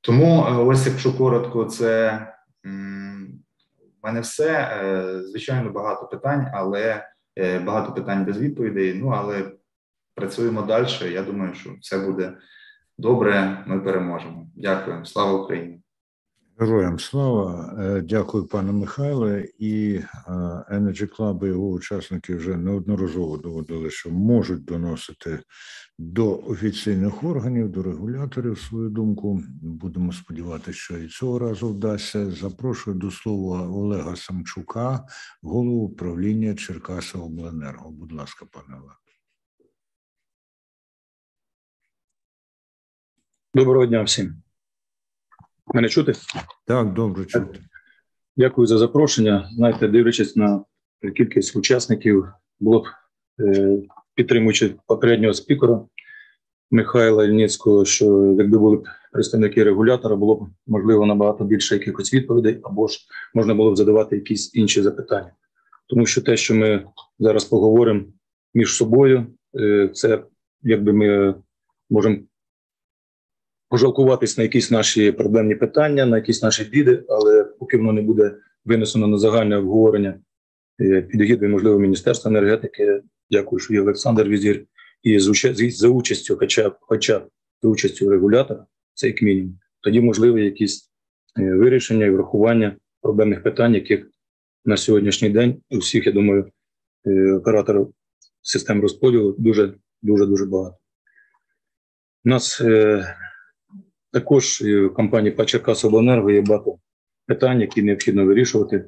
Тому 0.00 0.46
е, 0.46 0.52
ось, 0.52 0.86
якщо 0.86 1.12
коротко, 1.12 1.64
це 1.64 2.18
в 2.64 4.06
мене 4.06 4.20
все. 4.20 4.78
Е, 4.82 5.22
звичайно, 5.22 5.70
багато 5.70 6.06
питань, 6.06 6.46
але 6.54 7.04
багато 7.64 7.92
питань 7.92 8.24
без 8.24 8.38
відповідей. 8.38 8.94
Ну 8.94 9.08
але 9.08 9.52
працюємо 10.14 10.62
далі. 10.62 11.12
Я 11.12 11.22
думаю, 11.22 11.54
що 11.54 11.70
все 11.80 11.98
буде 11.98 12.32
добре. 12.98 13.64
Ми 13.66 13.80
переможемо. 13.80 14.46
Дякую, 14.56 15.04
слава 15.04 15.32
Україні. 15.32 15.80
Героям 16.60 16.98
слава, 16.98 17.74
е, 17.78 18.00
дякую, 18.00 18.46
пане 18.46 18.72
Михайле. 18.72 19.48
І 19.58 19.94
е, 19.94 20.30
Energy 20.70 21.16
Club 21.16 21.44
і 21.44 21.48
його 21.48 21.68
учасники 21.68 22.34
вже 22.34 22.56
неодноразово 22.56 23.36
доводили, 23.36 23.90
що 23.90 24.10
можуть 24.10 24.64
доносити 24.64 25.40
до 25.98 26.38
офіційних 26.38 27.24
органів, 27.24 27.68
до 27.68 27.82
регуляторів 27.82 28.58
свою 28.58 28.88
думку. 28.88 29.42
Будемо 29.62 30.12
сподіватися, 30.12 30.78
що 30.78 30.98
і 30.98 31.08
цього 31.08 31.38
разу 31.38 31.68
вдасться. 31.68 32.30
Запрошую 32.30 32.96
до 32.96 33.10
слова 33.10 33.68
Олега 33.68 34.16
Самчука, 34.16 35.04
голову 35.42 35.84
управління 35.84 36.54
Черкаса 36.54 37.18
Обленерго. 37.18 37.90
Будь 37.90 38.12
ласка, 38.12 38.46
пане 38.52 38.80
Олег. 38.80 39.07
Доброго 43.54 43.86
дня 43.86 44.02
всім. 44.02 44.34
Мене 45.66 45.88
чути? 45.88 46.12
Так, 46.66 46.94
добре 46.94 47.24
чути. 47.24 47.60
Дякую 48.36 48.66
за 48.66 48.78
запрошення. 48.78 49.48
Знаєте, 49.52 49.88
дивлячись 49.88 50.36
на 50.36 50.64
кількість 51.16 51.56
учасників, 51.56 52.26
було 52.60 52.80
б 52.80 52.86
е, 53.40 53.78
підтримуючи 54.14 54.74
попереднього 54.86 55.34
спікера 55.34 55.80
Михайла 56.70 57.24
Ільницького, 57.24 57.84
що 57.84 58.34
якби 58.38 58.58
були 58.58 58.76
б 58.76 58.84
представники 59.12 59.64
регулятора, 59.64 60.16
було 60.16 60.34
б 60.34 60.48
можливо 60.66 61.06
набагато 61.06 61.44
більше 61.44 61.74
якихось 61.74 62.14
відповідей, 62.14 62.60
або 62.62 62.88
ж 62.88 62.98
можна 63.34 63.54
було 63.54 63.72
б 63.72 63.76
задавати 63.76 64.16
якісь 64.16 64.54
інші 64.54 64.82
запитання. 64.82 65.32
Тому 65.86 66.06
що 66.06 66.22
те, 66.22 66.36
що 66.36 66.54
ми 66.54 66.84
зараз 67.18 67.44
поговоримо 67.44 68.04
між 68.54 68.74
собою, 68.74 69.26
е, 69.60 69.88
це 69.88 70.22
якби 70.62 70.92
ми 70.92 71.34
можемо 71.90 72.18
пожалкуватись 73.68 74.38
на 74.38 74.42
якісь 74.42 74.70
наші 74.70 75.12
проблемні 75.12 75.54
питання, 75.54 76.06
на 76.06 76.16
якісь 76.16 76.42
наші 76.42 76.64
біди, 76.64 77.04
але 77.08 77.44
поки 77.44 77.76
воно 77.76 77.92
не 77.92 78.02
буде 78.02 78.34
винесено 78.64 79.06
на 79.06 79.18
загальне 79.18 79.56
обговорення 79.56 80.20
е, 80.80 81.02
під 81.02 81.20
егідою, 81.20 81.50
можливо, 81.50 81.78
Міністерства 81.78 82.30
енергетики, 82.30 83.02
дякую, 83.30 83.60
що 83.60 83.74
є 83.74 83.80
Олександр 83.80 84.28
Візір, 84.28 84.64
і 85.02 85.18
за 85.70 85.88
участю, 85.88 86.36
хоча 86.38 86.72
хоча 86.80 87.26
за 87.62 87.68
участю 87.68 88.10
регулятора, 88.10 88.66
це 88.94 89.06
як 89.06 89.22
мінімум, 89.22 89.58
тоді 89.80 90.00
можливі 90.00 90.44
якісь 90.44 90.90
е, 91.38 91.54
вирішення 91.54 92.06
і 92.06 92.10
врахування 92.10 92.76
проблемних 93.02 93.42
питань, 93.42 93.74
яких 93.74 94.10
на 94.64 94.76
сьогоднішній 94.76 95.28
день 95.28 95.62
у 95.70 95.78
всіх, 95.78 96.06
я 96.06 96.12
думаю, 96.12 96.50
е, 97.06 97.32
операторів 97.32 97.94
систем 98.42 98.82
розподілу 98.82 99.34
дуже 99.38 99.74
дуже 100.02 100.26
дуже 100.26 100.46
багато. 100.46 100.76
У 102.24 102.28
нас 102.28 102.62
також 104.20 104.62
в 104.62 104.88
компанії 104.88 105.32
по 105.34 105.44
Черкасобленерго 105.44 106.30
є 106.30 106.40
багато 106.40 106.78
питань, 107.26 107.60
які 107.60 107.82
необхідно 107.82 108.26
вирішувати. 108.26 108.84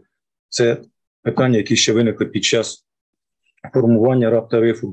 Це 0.49 0.83
питання, 1.23 1.57
які 1.57 1.77
ще 1.77 1.93
виникли 1.93 2.27
під 2.27 2.45
час 2.45 2.87
формування 3.73 4.31
раб 4.31 4.49
тарифу. 4.49 4.89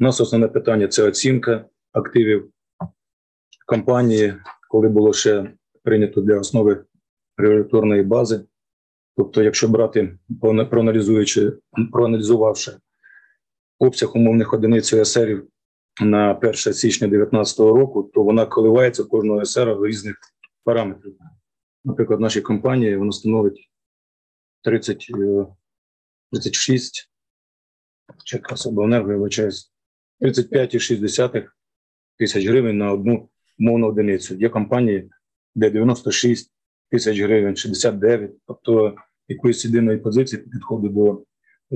У 0.00 0.04
нас 0.04 0.20
основне 0.20 0.48
питання 0.48 0.88
це 0.88 1.02
оцінка 1.02 1.64
активів 1.92 2.50
компанії, 3.66 4.34
коли 4.68 4.88
було 4.88 5.12
ще 5.12 5.50
прийнято 5.82 6.20
для 6.20 6.38
основи 6.38 6.84
регуляторної 7.36 8.02
бази. 8.02 8.40
Тобто, 9.16 9.42
якщо 9.42 9.68
брати, 9.68 10.18
проаналізуючи, 10.70 11.52
проаналізувавши 11.92 12.72
обсяг 13.78 14.16
умовних 14.16 14.52
одиниць 14.52 14.92
ОСРів 14.92 15.48
на 16.00 16.32
1 16.32 16.54
січня 16.54 17.08
2019 17.08 17.58
року, 17.58 18.10
то 18.14 18.22
вона 18.22 18.46
коливається 18.46 19.04
кожного 19.04 19.44
СР 19.44 19.74
в 19.74 19.86
різних 19.86 20.16
параметрах. 20.64 21.14
Наприклад, 21.84 22.20
нашій 22.20 22.40
компанії 22.40 22.96
воно 22.96 23.12
становить 23.12 23.70
30, 24.64 25.06
36 26.32 27.10
Черкасобленерго, 28.24 29.10
я 29.10 29.16
вибачаюсь, 29.16 29.72
35,6 30.20 31.46
тисяч 32.18 32.46
гривень 32.46 32.78
на 32.78 32.92
одну 32.92 33.28
мовну 33.58 33.88
одиницю. 33.88 34.34
Є 34.34 34.48
компанії, 34.48 35.10
де 35.54 35.70
96 35.70 36.52
тисяч 36.90 37.20
гривень, 37.20 37.56
69, 37.56 38.30
тобто 38.46 38.94
якоїсь 39.28 39.64
єдиної 39.64 39.98
позиції 39.98 40.42
підходу 40.42 40.88
до 40.88 41.24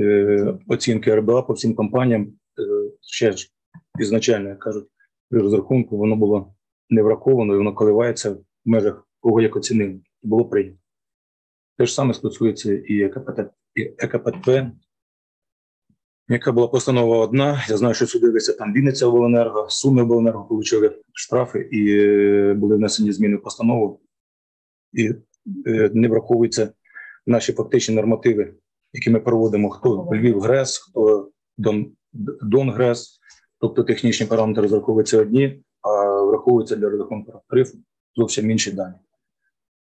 е, 0.02 0.58
оцінки 0.68 1.14
РБА 1.14 1.42
по 1.42 1.52
всім 1.52 1.74
компаніям 1.74 2.22
е, 2.22 2.62
ще 3.00 3.32
ж 3.32 3.50
ізначально, 3.98 4.48
як 4.48 4.58
кажуть, 4.58 4.88
при 5.30 5.40
розрахунку 5.40 5.96
воно 5.96 6.16
було 6.16 6.54
не 6.90 7.02
враховано 7.02 7.54
і 7.54 7.56
воно 7.56 7.74
коливається 7.74 8.30
в 8.30 8.38
межах 8.64 9.08
кого 9.20 9.40
як 9.40 9.56
оцінили, 9.56 10.00
було 10.22 10.44
прийнято. 10.44 10.78
Те 11.78 11.86
ж 11.86 11.94
саме 11.94 12.14
стосується 12.14 12.72
і 12.72 13.00
ЕКПТ, 13.00 13.40
і 13.74 13.82
ЕКПТП, 13.82 14.72
яка 16.28 16.52
була 16.52 16.68
постанова 16.68 17.18
одна. 17.18 17.64
Я 17.68 17.76
знаю, 17.76 17.94
що 17.94 18.06
судилися 18.06 18.52
там 18.52 18.72
Вінниця 18.72 19.06
обленерго, 19.06 19.66
Суми 19.70 20.02
обленерго 20.02 20.46
отримали 20.50 21.00
штрафи 21.12 21.68
і 21.72 21.98
е, 21.98 22.54
були 22.54 22.76
внесені 22.76 23.12
зміни 23.12 23.36
в 23.36 23.42
постанову, 23.42 24.00
і 24.92 25.14
е, 25.66 25.90
не 25.94 26.08
враховуються 26.08 26.72
наші 27.26 27.52
фактичні 27.52 27.94
нормативи, 27.94 28.54
які 28.92 29.10
ми 29.10 29.20
проводимо: 29.20 29.70
хто 29.70 30.08
Львів 30.12 30.40
ГРЕС, 30.40 30.78
хто 30.78 31.30
Дон, 31.58 31.92
Дон 32.42 32.70
ГРЕС, 32.70 33.20
Тобто 33.62 33.82
технічні 33.82 34.26
параметри 34.26 34.62
розраховуються 34.62 35.20
одні, 35.20 35.62
а 35.80 36.22
враховуються 36.22 36.76
для 36.76 36.88
розрахунку 36.88 37.42
тарифу 37.48 37.78
зовсім 38.16 38.50
інші 38.50 38.72
дані. 38.72 38.94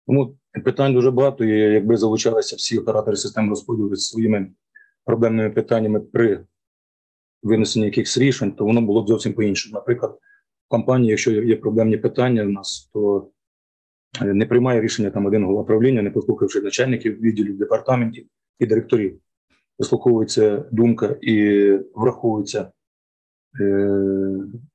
Тому 0.07 0.38
питань 0.65 0.93
дуже 0.93 1.11
багато. 1.11 1.43
і 1.43 1.49
Якби 1.49 1.97
залучалися 1.97 2.55
всі 2.55 2.78
оператори 2.78 3.18
систем 3.18 3.49
розподілу 3.49 3.95
з 3.95 4.07
своїми 4.07 4.51
проблемними 5.05 5.49
питаннями 5.49 5.99
при 5.99 6.45
винесенні 7.43 7.86
якихось 7.86 8.18
рішень, 8.18 8.51
то 8.51 8.65
воно 8.65 8.82
було 8.82 9.03
б 9.03 9.07
зовсім 9.07 9.34
по-іншому. 9.34 9.74
Наприклад, 9.74 10.18
в 10.68 10.70
компанії, 10.70 11.09
якщо 11.09 11.32
є 11.32 11.55
проблемні 11.55 11.97
питання 11.97 12.43
в 12.43 12.49
нас, 12.49 12.89
то 12.93 13.28
не 14.22 14.45
приймає 14.45 14.82
рішення 14.82 15.09
там 15.09 15.26
один 15.26 15.45
голова 15.45 15.63
правління, 15.63 16.01
не 16.01 16.11
послухавши 16.11 16.61
начальників 16.61 17.22
відділів 17.22 17.57
департаментів 17.57 18.28
і 18.59 18.65
директорів. 18.65 19.20
Вислуховується 19.80 20.65
думка 20.72 21.15
і 21.22 21.70
враховується 21.95 22.72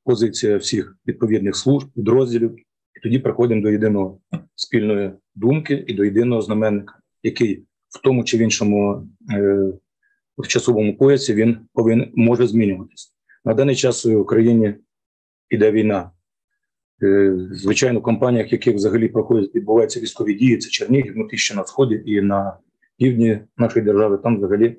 позиція 0.04 0.56
всіх 0.56 0.96
відповідних 1.06 1.56
служб, 1.56 1.88
підрозділів, 1.94 2.56
і 2.96 3.00
тоді 3.02 3.18
приходимо 3.18 3.62
до 3.62 3.70
єдиного 3.70 4.18
спільної 4.54 5.12
думки 5.34 5.84
і 5.86 5.94
до 5.94 6.04
єдиного 6.04 6.42
знаменника, 6.42 6.94
який 7.22 7.64
в 7.88 8.02
тому 8.02 8.24
чи 8.24 8.36
в 8.36 8.40
іншому 8.40 9.08
е, 9.32 9.72
в 10.38 10.46
часовому 10.46 10.96
поясі 10.96 11.34
він 11.34 11.58
повинен 11.72 12.12
може 12.14 12.46
змінюватися. 12.46 13.08
На 13.44 13.54
даний 13.54 13.76
час 13.76 14.04
в 14.04 14.16
Україні 14.16 14.74
іде 15.50 15.72
війна. 15.72 16.10
Е, 17.02 17.36
звичайно, 17.52 18.00
в 18.00 18.02
компаніях, 18.02 18.52
яких 18.52 18.74
взагалі 18.74 19.08
проходять 19.08 19.54
відбуваються 19.54 20.00
військові 20.00 20.34
дії, 20.34 20.58
це 20.58 20.70
Чернігів, 20.70 21.28
ще 21.32 21.54
на 21.54 21.64
сході 21.64 22.02
і 22.06 22.20
на 22.20 22.56
півдні 22.98 23.38
нашої 23.56 23.84
держави, 23.84 24.18
там 24.22 24.36
взагалі. 24.36 24.76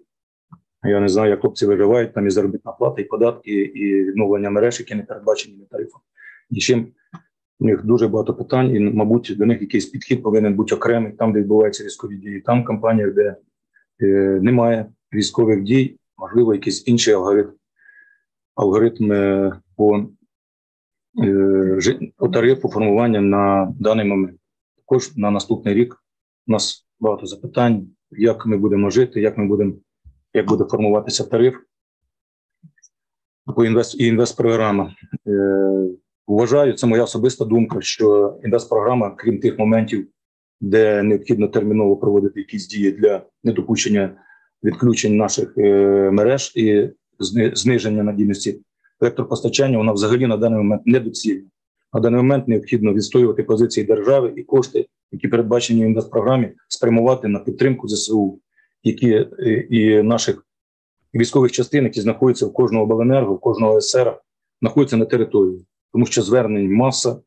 Я 0.84 1.00
не 1.00 1.08
знаю, 1.08 1.30
як 1.30 1.42
хлопці 1.42 1.66
виживають, 1.66 2.14
там 2.14 2.28
і 2.28 2.30
заробітна 2.30 2.72
плата, 2.72 3.02
і 3.02 3.06
податки, 3.06 3.52
і 3.52 4.04
відновлення 4.04 4.50
мереж, 4.50 4.80
які 4.80 4.96
не 4.96 5.04
передбачені 5.04 5.68
тарифом. 5.72 6.02
І 6.50 6.60
чим 6.60 6.88
у 7.60 7.66
них 7.66 7.86
дуже 7.86 8.08
багато 8.08 8.34
питань, 8.34 8.76
і, 8.76 8.80
мабуть, 8.80 9.34
до 9.38 9.46
них 9.46 9.62
якийсь 9.62 9.86
підхід 9.86 10.24
повинен 10.24 10.54
бути 10.54 10.76
окремий, 10.76 11.12
там, 11.12 11.34
де 11.34 11.40
відбуваються 11.40 11.84
військові 11.84 12.18
дії, 12.18 12.42
там 12.42 12.64
в 12.64 12.66
компаніях, 12.66 13.14
де 13.14 13.36
е, 14.02 14.40
немає 14.42 14.86
військових 15.14 15.64
дій, 15.64 15.98
можливо, 16.18 16.54
якийсь 16.54 16.88
інший 16.88 17.14
алгоритм, 17.14 17.52
алгоритм 18.56 19.12
е, 19.12 19.60
по, 19.76 20.06
е, 21.24 22.12
по 22.18 22.28
тарифу 22.28 22.70
формування 22.70 23.22
на 23.22 23.74
даний 23.80 24.06
момент. 24.06 24.40
Також 24.78 25.18
на 25.18 25.32
наступний 25.32 25.74
рік 25.74 26.04
у 26.48 26.52
нас 26.52 26.88
багато 27.00 27.26
запитань, 27.26 27.88
як 28.12 28.46
ми 28.46 28.58
будемо 28.58 28.90
жити, 28.90 29.22
як 29.22 29.38
ми 29.38 29.48
будемо, 29.48 29.74
як 30.34 30.48
буде 30.48 30.64
формуватися 30.64 31.24
тариф 31.24 31.56
по 33.56 33.66
інвест 33.66 34.02
і 34.02 34.06
інвестпрограма. 34.06 34.96
Е, 35.28 35.88
Вважаю, 36.28 36.74
це 36.74 36.88
моя 36.88 37.04
особиста 37.04 37.46
думка, 37.46 37.82
що 37.82 38.38
інвестпрограма, 38.44 39.16
крім 39.18 39.40
тих 39.40 39.60
моментів, 39.60 40.08
де 40.62 41.04
необхідно 41.04 41.48
терміново 41.48 41.98
проводити 41.98 42.40
якісь 42.40 42.68
дії 42.68 42.92
для 42.92 43.22
недопущення 43.44 44.18
відключень 44.64 45.18
наших 45.18 45.58
е, 45.58 45.72
мереж 46.12 46.54
і 46.56 46.90
зниження 47.54 48.04
надійності 48.04 48.62
електропостачання, 49.02 49.78
вона 49.78 49.92
взагалі 49.92 50.28
на 50.28 50.38
даний 50.38 50.58
момент 50.58 50.82
недоцільна. 50.86 51.48
На 51.94 52.00
даний 52.00 52.22
момент 52.22 52.48
необхідно 52.48 52.94
відстоювати 52.94 53.44
позиції 53.44 53.86
держави 53.86 54.34
і 54.38 54.44
кошти, 54.44 54.86
які 55.12 55.28
передбачені 55.28 55.84
в 55.84 55.88
інвестпрограмі, 55.88 56.50
спрямувати 56.68 57.28
на 57.28 57.40
підтримку 57.40 57.88
ЗСУ, 57.88 58.40
які 58.84 59.12
е, 59.12 59.68
і 59.70 60.04
наших 60.04 60.46
військових 61.14 61.52
частин, 61.52 61.84
які 61.84 62.02
знаходяться 62.02 62.46
в 62.46 62.54
кожного 62.54 62.84
обленерго, 62.84 63.34
в 63.34 63.40
кожного 63.40 63.82
СР, 63.82 64.22
знаходяться 64.62 64.98
на 64.98 65.06
території 65.06 65.66
тому 65.94 66.06
що 66.06 66.22
звернень 66.22 66.74
маса. 66.74 67.22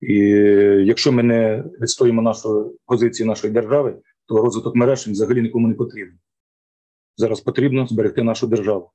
І 0.00 0.14
якщо 0.84 1.12
ми 1.12 1.22
не 1.22 1.64
відстоїмо 1.80 2.22
нашу 2.22 2.74
позиції 2.86 3.26
нашої 3.26 3.52
держави, 3.52 3.98
то 4.26 4.42
розвиток 4.42 4.74
мереж 4.74 5.08
взагалі 5.08 5.42
нікому 5.42 5.68
не 5.68 5.74
потрібен. 5.74 6.18
Зараз 7.16 7.40
потрібно 7.40 7.86
зберегти 7.86 8.22
нашу 8.22 8.46
державу. 8.46 8.90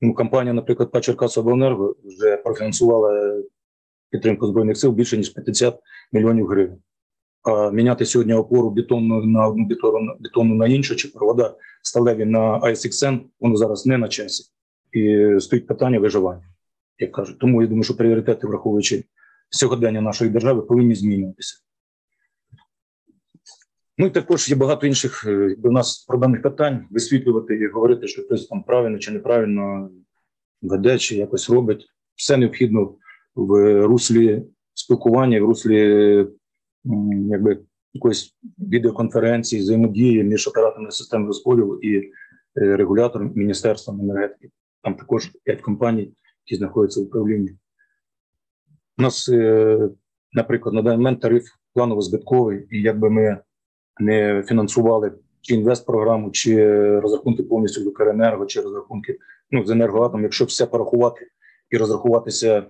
Тому 0.00 0.14
компанія, 0.14 0.52
наприклад, 0.52 0.92
по 0.92 1.00
Черкасобленерго 1.00 1.96
вже 2.04 2.36
профінансувала 2.36 3.42
підтримку 4.10 4.46
збройних 4.46 4.76
сил 4.76 4.92
більше 4.92 5.16
ніж 5.16 5.28
50 5.28 5.80
мільйонів 6.12 6.46
гривень. 6.46 6.82
Міняти 7.72 8.06
сьогодні 8.06 8.34
опору 8.34 8.70
бетонну 8.70 9.24
на 9.24 9.46
одну 9.46 9.66
бетонну, 10.20 10.54
на 10.54 10.66
іншу, 10.66 10.96
чи 10.96 11.08
провода 11.08 11.56
сталеві 11.82 12.24
на 12.24 12.60
ISXN, 12.60 13.20
воно 13.40 13.56
зараз 13.56 13.86
не 13.86 13.98
на 13.98 14.08
часі. 14.08 14.44
І 14.92 15.30
стоїть 15.40 15.66
питання 15.66 15.98
виживання 15.98 16.54
як 16.98 17.12
кажуть. 17.12 17.38
Тому 17.38 17.62
я 17.62 17.68
думаю, 17.68 17.84
що 17.84 17.96
пріоритети, 17.96 18.46
враховуючи 18.46 19.04
сьогодення 19.50 20.00
нашої 20.00 20.30
держави, 20.30 20.62
повинні 20.62 20.94
змінюватися. 20.94 21.60
Ну 23.98 24.06
і 24.06 24.10
також 24.10 24.50
є 24.50 24.56
багато 24.56 24.86
інших 24.86 25.24
е, 25.26 25.56
у 25.64 25.70
нас 25.70 26.04
проблемних 26.08 26.42
питань 26.42 26.86
висвітлювати 26.90 27.56
і 27.56 27.68
говорити, 27.68 28.08
що 28.08 28.22
хтось 28.22 28.46
там 28.46 28.62
правильно 28.62 28.98
чи 28.98 29.10
неправильно 29.10 29.90
веде, 30.62 30.98
чи 30.98 31.16
якось 31.16 31.50
робить. 31.50 31.86
Все 32.14 32.36
необхідно 32.36 32.94
в 33.34 33.82
руслі 33.86 34.42
спілкування, 34.74 35.40
в 35.40 35.44
руслі 35.44 36.26
якби 37.30 37.58
якоїсь 37.92 38.34
відеоконференції, 38.58 39.62
взаємодії 39.62 40.24
між 40.24 40.48
операторами 40.48 40.90
системи 40.90 41.26
розподілу 41.26 41.78
і 41.78 41.96
е, 41.96 42.10
регулятором 42.54 43.32
Міністерством 43.34 44.00
енергетики. 44.00 44.50
Там 44.82 44.94
також 44.94 45.30
п'ять 45.44 45.60
компаній 45.60 46.12
які 46.46 46.58
знаходяться 46.58 47.00
в 47.00 47.02
управлінні. 47.02 47.50
У 48.98 49.02
нас, 49.02 49.28
е, 49.28 49.88
наприклад, 50.32 50.74
на 50.74 50.82
даний 50.82 50.98
момент 50.98 51.20
тариф 51.20 51.44
планово 51.74 52.00
збитковий, 52.00 52.66
і 52.70 52.82
якби 52.82 53.10
ми 53.10 53.38
не 54.00 54.44
фінансували 54.46 55.12
чи 55.40 55.54
інвестпрограму, 55.54 56.30
чи 56.30 56.70
розрахунки 57.00 57.42
повністю 57.42 57.80
з 57.80 57.86
Укренерго, 57.86 58.46
чи 58.46 58.60
розрахунки 58.60 59.18
ну, 59.50 59.64
з 59.64 59.70
енергоатом, 59.70 60.22
якщо 60.22 60.44
все 60.44 60.66
порахувати 60.66 61.26
і 61.70 61.76
розрахуватися, 61.76 62.66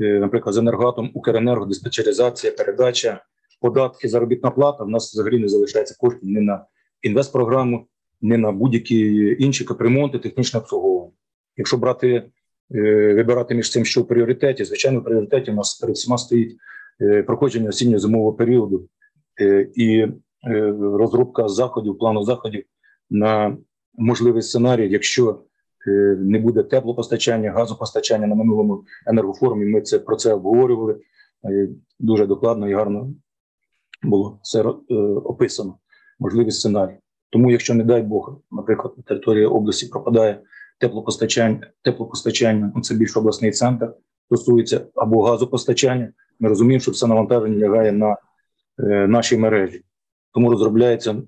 е, 0.00 0.18
наприклад, 0.18 0.54
з 0.54 0.58
енергоатом, 0.58 1.10
Укренерго, 1.14 1.66
диспетчеризація, 1.66 2.52
передача, 2.52 3.24
податки, 3.60 4.08
заробітна 4.08 4.50
плата, 4.50 4.84
в 4.84 4.88
нас 4.88 5.12
взагалі 5.12 5.38
не 5.38 5.48
залишається 5.48 5.96
коштів 5.98 6.28
ні 6.28 6.40
на 6.40 6.66
інвестпрограму, 7.02 7.86
ні 8.20 8.36
на 8.36 8.52
будь-які 8.52 9.36
інші 9.38 9.64
капремонти, 9.64 10.18
технічне 10.18 10.60
обслуговування. 10.60 11.12
Якщо 11.56 11.76
брати 11.76 12.30
Е, 12.74 13.14
вибирати 13.14 13.54
між 13.54 13.70
цим, 13.70 13.84
що 13.84 14.02
в 14.02 14.08
пріоритеті. 14.08 14.64
Звичайно, 14.64 15.00
в 15.00 15.04
пріоритеті 15.04 15.50
у 15.50 15.54
нас 15.54 15.74
перед 15.74 15.96
всіма 15.96 16.18
стоїть 16.18 16.56
е, 17.00 17.22
проходження 17.22 17.68
осінньо-зимового 17.68 18.32
періоду 18.32 18.88
е, 19.40 19.68
і 19.74 20.06
розробка 20.80 21.48
заходів, 21.48 21.98
плану 21.98 22.22
заходів 22.22 22.64
на 23.10 23.56
можливий 23.94 24.42
сценарій, 24.42 24.90
якщо 24.90 25.42
не 26.18 26.38
буде 26.38 26.62
теплопостачання, 26.62 27.52
газопостачання 27.52 28.26
на 28.26 28.34
минулому 28.34 28.84
енергофорумі. 29.06 29.66
Ми 29.66 29.80
це 29.80 29.98
про 29.98 30.16
це 30.16 30.34
обговорювали 30.34 31.00
дуже 31.98 32.26
докладно 32.26 32.68
і 32.68 32.74
гарно 32.74 33.14
було 34.02 34.38
це 34.42 34.62
описано. 35.24 35.78
Можливий 36.18 36.50
сценарій. 36.50 36.98
Тому, 37.30 37.50
якщо 37.50 37.74
не 37.74 37.84
дай 37.84 38.02
Бог, 38.02 38.40
наприклад, 38.50 38.94
на 38.96 39.02
території 39.02 39.46
області 39.46 39.86
пропадає 39.86 40.40
теплопостачання, 40.78 41.70
теплопостачання, 41.82 42.72
ну 42.76 42.82
це 42.82 42.94
більш 42.94 43.16
обласний 43.16 43.50
центр, 43.50 43.94
стосується 44.26 44.86
або 44.94 45.22
газопостачання. 45.22 46.12
Ми 46.40 46.48
розуміємо, 46.48 46.80
що 46.80 46.90
все 46.90 47.06
навантаження 47.06 47.68
лягає 47.68 47.92
на 47.92 48.16
е, 48.78 49.06
наші 49.06 49.36
мережі. 49.36 49.84
Тому 50.34 50.50
розробляється, 50.50 51.22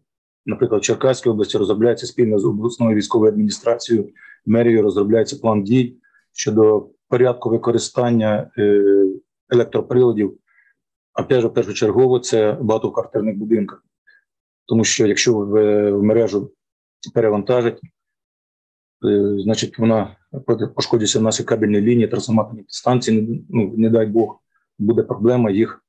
наприклад, 0.47 0.81
в 0.81 0.85
Черкаській 0.85 1.31
області 1.31 1.59
розробляється 1.59 2.07
спільно 2.07 2.39
з 2.39 2.45
обласною 2.45 2.97
військовою 2.97 3.33
адміністрацією, 3.33 4.09
мерією 4.47 4.83
розробляється 4.83 5.37
план 5.37 5.63
дій 5.63 5.97
щодо 6.33 6.89
порядку 7.09 7.51
використання 7.51 8.51
е, 8.59 8.83
електроприладів. 9.51 10.39
Опять 11.15 11.41
же, 11.41 11.49
першочергово 11.49 12.19
це 12.19 12.53
в 12.53 12.65
багатоквартирних 12.65 13.37
будинках. 13.37 13.85
Тому 14.67 14.85
що 14.85 15.07
якщо 15.07 15.35
в, 15.35 15.91
в 15.91 16.03
мережу 16.03 16.53
перевантажать 17.15 17.81
Е, 19.05 19.43
значить, 19.43 19.79
вона 19.79 20.17
пошкодиться 20.75 21.21
наші 21.21 21.45
кабельні 21.45 21.81
лінії, 21.81 22.09
трансформаторні 22.09 22.65
станції. 22.69 23.45
Ну 23.51 23.75
не 23.77 23.91
дай 23.91 24.07
Бог, 24.07 24.41
буде 24.79 25.03
проблема 25.03 25.51
їх 25.51 25.85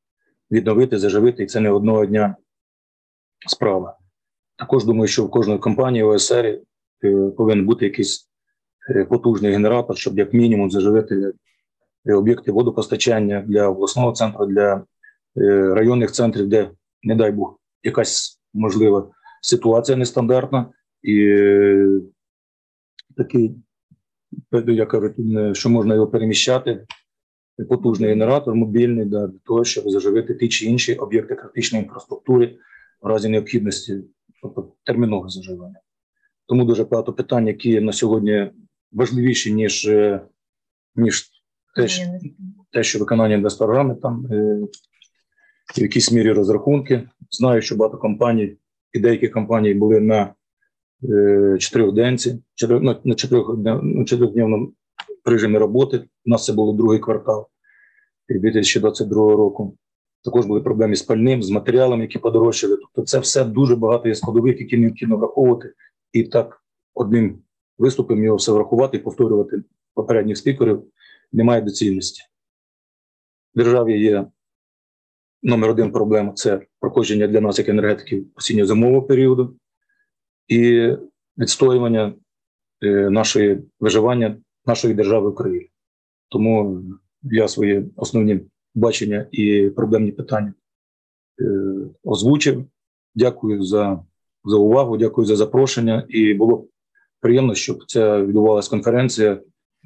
відновити, 0.52 0.98
заживити, 0.98 1.44
і 1.44 1.46
це 1.46 1.60
не 1.60 1.72
одного 1.72 2.06
дня 2.06 2.36
справа. 3.48 3.98
Також 4.58 4.86
думаю, 4.86 5.08
що 5.08 5.26
в 5.26 5.32
кожної 5.32 5.60
компанії 5.60 6.04
ОСР 6.04 6.46
е, 6.46 6.62
повинен 7.38 7.66
бути 7.66 7.86
якийсь 7.86 8.30
е, 8.90 9.06
потужний 9.06 9.52
генератор, 9.52 9.98
щоб 9.98 10.18
як 10.18 10.34
мінімум 10.34 10.72
заживити 10.72 11.34
об'єкти 12.06 12.52
водопостачання 12.52 13.42
для 13.48 13.68
обласного 13.68 14.12
центру, 14.12 14.46
для 14.46 14.84
районних 15.76 16.12
центрів, 16.12 16.48
де, 16.48 16.72
не 17.04 17.16
дай 17.16 17.32
Бог, 17.32 17.60
якась 17.84 18.42
можлива 18.54 19.12
ситуація 19.42 19.98
нестандартна, 19.98 20.74
і 21.04 21.38
такий, 23.18 23.56
як 24.52 24.90
кажуть, 24.90 25.16
що 25.58 25.70
можна 25.70 25.94
його 25.94 26.08
переміщати, 26.08 26.86
потужний 27.70 28.10
генератор 28.10 28.56
мобільний 28.56 29.06
да, 29.06 29.28
для 29.28 29.40
того, 29.46 29.64
щоб 29.64 29.90
заживити 29.90 30.36
ті 30.36 30.50
чи 30.50 30.66
інші 30.66 30.96
об'єкти 30.96 31.36
критичної 31.36 31.84
інфраструктури 31.84 32.58
в 33.02 33.08
разі 33.08 33.30
необхідності, 33.30 34.04
тобто 34.42 34.72
термінове 34.84 35.30
заживання. 35.30 35.80
Тому 36.48 36.66
дуже 36.66 36.84
багато 36.84 37.14
питань, 37.14 37.48
які 37.48 37.82
на 37.82 37.94
сьогодні 37.94 38.52
важливіші, 38.92 39.54
ніж 39.54 39.88
е, 39.88 40.22
ніж 40.96 41.30
те, 41.76 41.88
те, 42.72 42.84
що 42.84 43.00
виконання 43.00 43.36
інвесторами 43.36 43.96
там 43.96 44.28
е, 44.32 44.60
в 45.78 45.82
якійсь 45.82 46.12
мірі 46.12 46.32
розрахунки. 46.32 47.10
Знаю, 47.32 47.62
що 47.62 47.76
багато 47.76 47.98
компаній 47.98 48.58
і 48.94 49.00
деякі 49.00 49.30
компанії 49.30 49.74
були 49.74 50.00
на 50.00 50.34
е, 51.10 51.58
чотирьохденці, 51.60 52.44
чотир, 52.56 52.82
ну, 52.82 52.96
на 53.04 53.16
чотирьохдневному 54.06 54.74
режимі 55.26 55.58
роботи. 55.58 55.98
У 56.26 56.30
нас 56.30 56.46
це 56.46 56.54
було 56.54 56.74
другий 56.74 57.00
квартал 57.00 57.48
2022 58.30 59.36
року. 59.36 59.78
Також 60.24 60.46
були 60.46 60.62
проблеми 60.62 60.96
з 60.96 61.02
пальним, 61.02 61.44
з 61.44 61.50
матеріалами, 61.50 62.02
які 62.02 62.20
подорожчали. 62.20 62.78
Тобто, 62.78 63.02
це 63.02 63.20
все 63.20 63.44
дуже 63.44 63.76
багато 63.76 64.08
є 64.08 64.16
складових, 64.16 64.60
які 64.60 64.78
необхідно 64.78 65.18
враховувати, 65.18 65.74
і 66.14 66.24
так 66.24 66.64
одним 66.94 67.40
виступом 67.78 68.24
його 68.24 68.38
все 68.38 68.52
врахувати 68.52 68.98
і 68.98 69.00
повторювати 69.00 69.64
попередніх 69.94 70.38
спікерів 70.38 70.84
немає 71.32 71.62
доцільності. 71.62 72.24
Державі 73.56 74.02
є 74.02 74.26
номер 75.44 75.70
один 75.70 75.92
проблема 75.92 76.34
це 76.34 76.62
проходження 76.80 77.28
для 77.28 77.42
нас, 77.42 77.60
як 77.60 77.70
енергетиків 77.70 78.28
осінньо-зимового 78.36 79.02
періоду 79.02 79.56
і 80.48 80.92
відстоювання 81.38 82.14
е, 82.84 83.10
нашої 83.10 83.64
виживання 83.80 84.38
нашої 84.66 84.94
держави 84.94 85.30
України. 85.30 85.68
Тому 86.30 86.84
я 87.24 87.48
свої 87.48 87.86
основні 87.96 88.42
бачення 88.76 89.28
і 89.32 89.70
проблемні 89.76 90.12
питання 90.12 90.54
е, 91.42 91.46
озвучив. 92.04 92.66
Дякую 93.16 93.64
за 93.64 94.04
за 94.46 94.58
увагу, 94.58 94.98
дякую 94.98 95.26
за 95.26 95.36
запрошення. 95.36 96.06
І 96.10 96.34
було 96.34 96.68
приємно, 97.20 97.56
щоб 97.56 97.84
це 97.88 98.22
відбувалася 98.22 98.70
конференція 98.70 99.42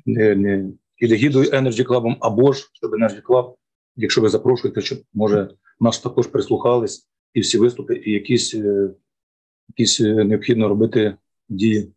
не, 0.05 0.35
не 0.35 0.71
Energy 1.01 1.85
Club, 1.87 2.15
або 2.19 2.53
ж 2.53 2.69
щоб 2.73 2.93
Energy 2.93 3.21
Club, 3.21 3.53
якщо 3.95 4.21
ви 4.21 4.29
запрошуєте, 4.29 4.81
щоб 4.81 4.99
може 5.13 5.49
нас 5.79 5.99
також 5.99 6.27
прислухались 6.27 7.09
і 7.33 7.39
всі 7.39 7.57
виступи, 7.57 7.95
і 8.05 8.11
якісь, 8.11 8.55
е, 8.55 8.89
якісь 9.69 10.01
е, 10.01 10.23
необхідно 10.23 10.67
робити 10.67 11.17
дії 11.49 11.91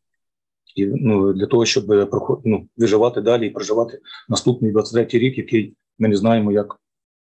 і 0.78 0.86
ну 0.86 1.32
для 1.32 1.46
того, 1.46 1.64
щоб 1.64 2.10
ну, 2.44 2.68
виживати 2.76 3.20
далі 3.20 3.46
і 3.46 3.50
проживати 3.50 4.00
наступний 4.28 4.72
23-й 4.72 5.18
рік, 5.18 5.38
який 5.38 5.76
ми 5.98 6.08
не 6.08 6.16
знаємо, 6.16 6.52
як 6.52 6.80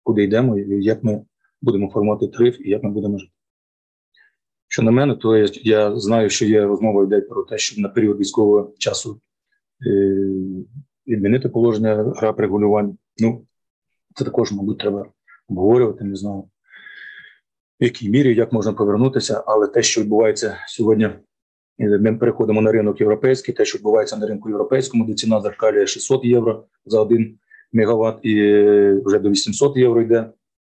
куди 0.02 0.24
йдемо, 0.24 0.58
і 0.58 0.84
як 0.84 1.04
ми 1.04 1.24
будемо 1.62 1.90
формувати 1.90 2.28
тариф 2.28 2.60
і 2.60 2.70
як 2.70 2.82
ми 2.82 2.90
будемо 2.90 3.18
жити. 3.18 3.32
Що 4.68 4.82
на 4.82 4.90
мене, 4.90 5.16
то 5.16 5.36
я, 5.36 5.48
я 5.52 5.96
знаю, 5.96 6.30
що 6.30 6.46
є 6.46 6.66
розмова 6.66 7.04
йде 7.04 7.20
про 7.20 7.42
те, 7.42 7.58
щоб 7.58 7.78
на 7.78 7.88
період 7.88 8.20
військового 8.20 8.74
часу 8.78 9.20
е, 9.86 10.26
відмінити 11.06 11.48
положення 11.48 12.14
гра 12.16 12.34
регулювання. 12.38 12.96
Ну, 13.18 13.46
це 14.14 14.24
також, 14.24 14.52
мабуть, 14.52 14.78
треба 14.78 15.06
обговорювати, 15.48 16.04
не 16.04 16.16
знаю, 16.16 16.44
в 17.80 17.84
якій 17.84 18.10
мірі, 18.10 18.34
як 18.34 18.52
можна 18.52 18.72
повернутися, 18.72 19.44
але 19.46 19.66
те, 19.66 19.82
що 19.82 20.00
відбувається 20.00 20.56
сьогодні 20.68 21.10
ми 21.78 22.16
переходимо 22.16 22.62
на 22.62 22.72
ринок 22.72 23.00
європейський, 23.00 23.54
те, 23.54 23.64
що 23.64 23.78
відбувається 23.78 24.16
на 24.16 24.26
ринку 24.26 24.48
європейському, 24.48 25.04
де 25.04 25.14
ціна 25.14 25.40
зеркалює 25.40 25.86
600 25.86 26.24
євро 26.24 26.64
за 26.86 27.00
1 27.00 27.38
мегаватт 27.72 28.24
і 28.24 28.34
вже 29.04 29.18
до 29.18 29.30
800 29.30 29.76
євро 29.76 30.02
йде. 30.02 30.30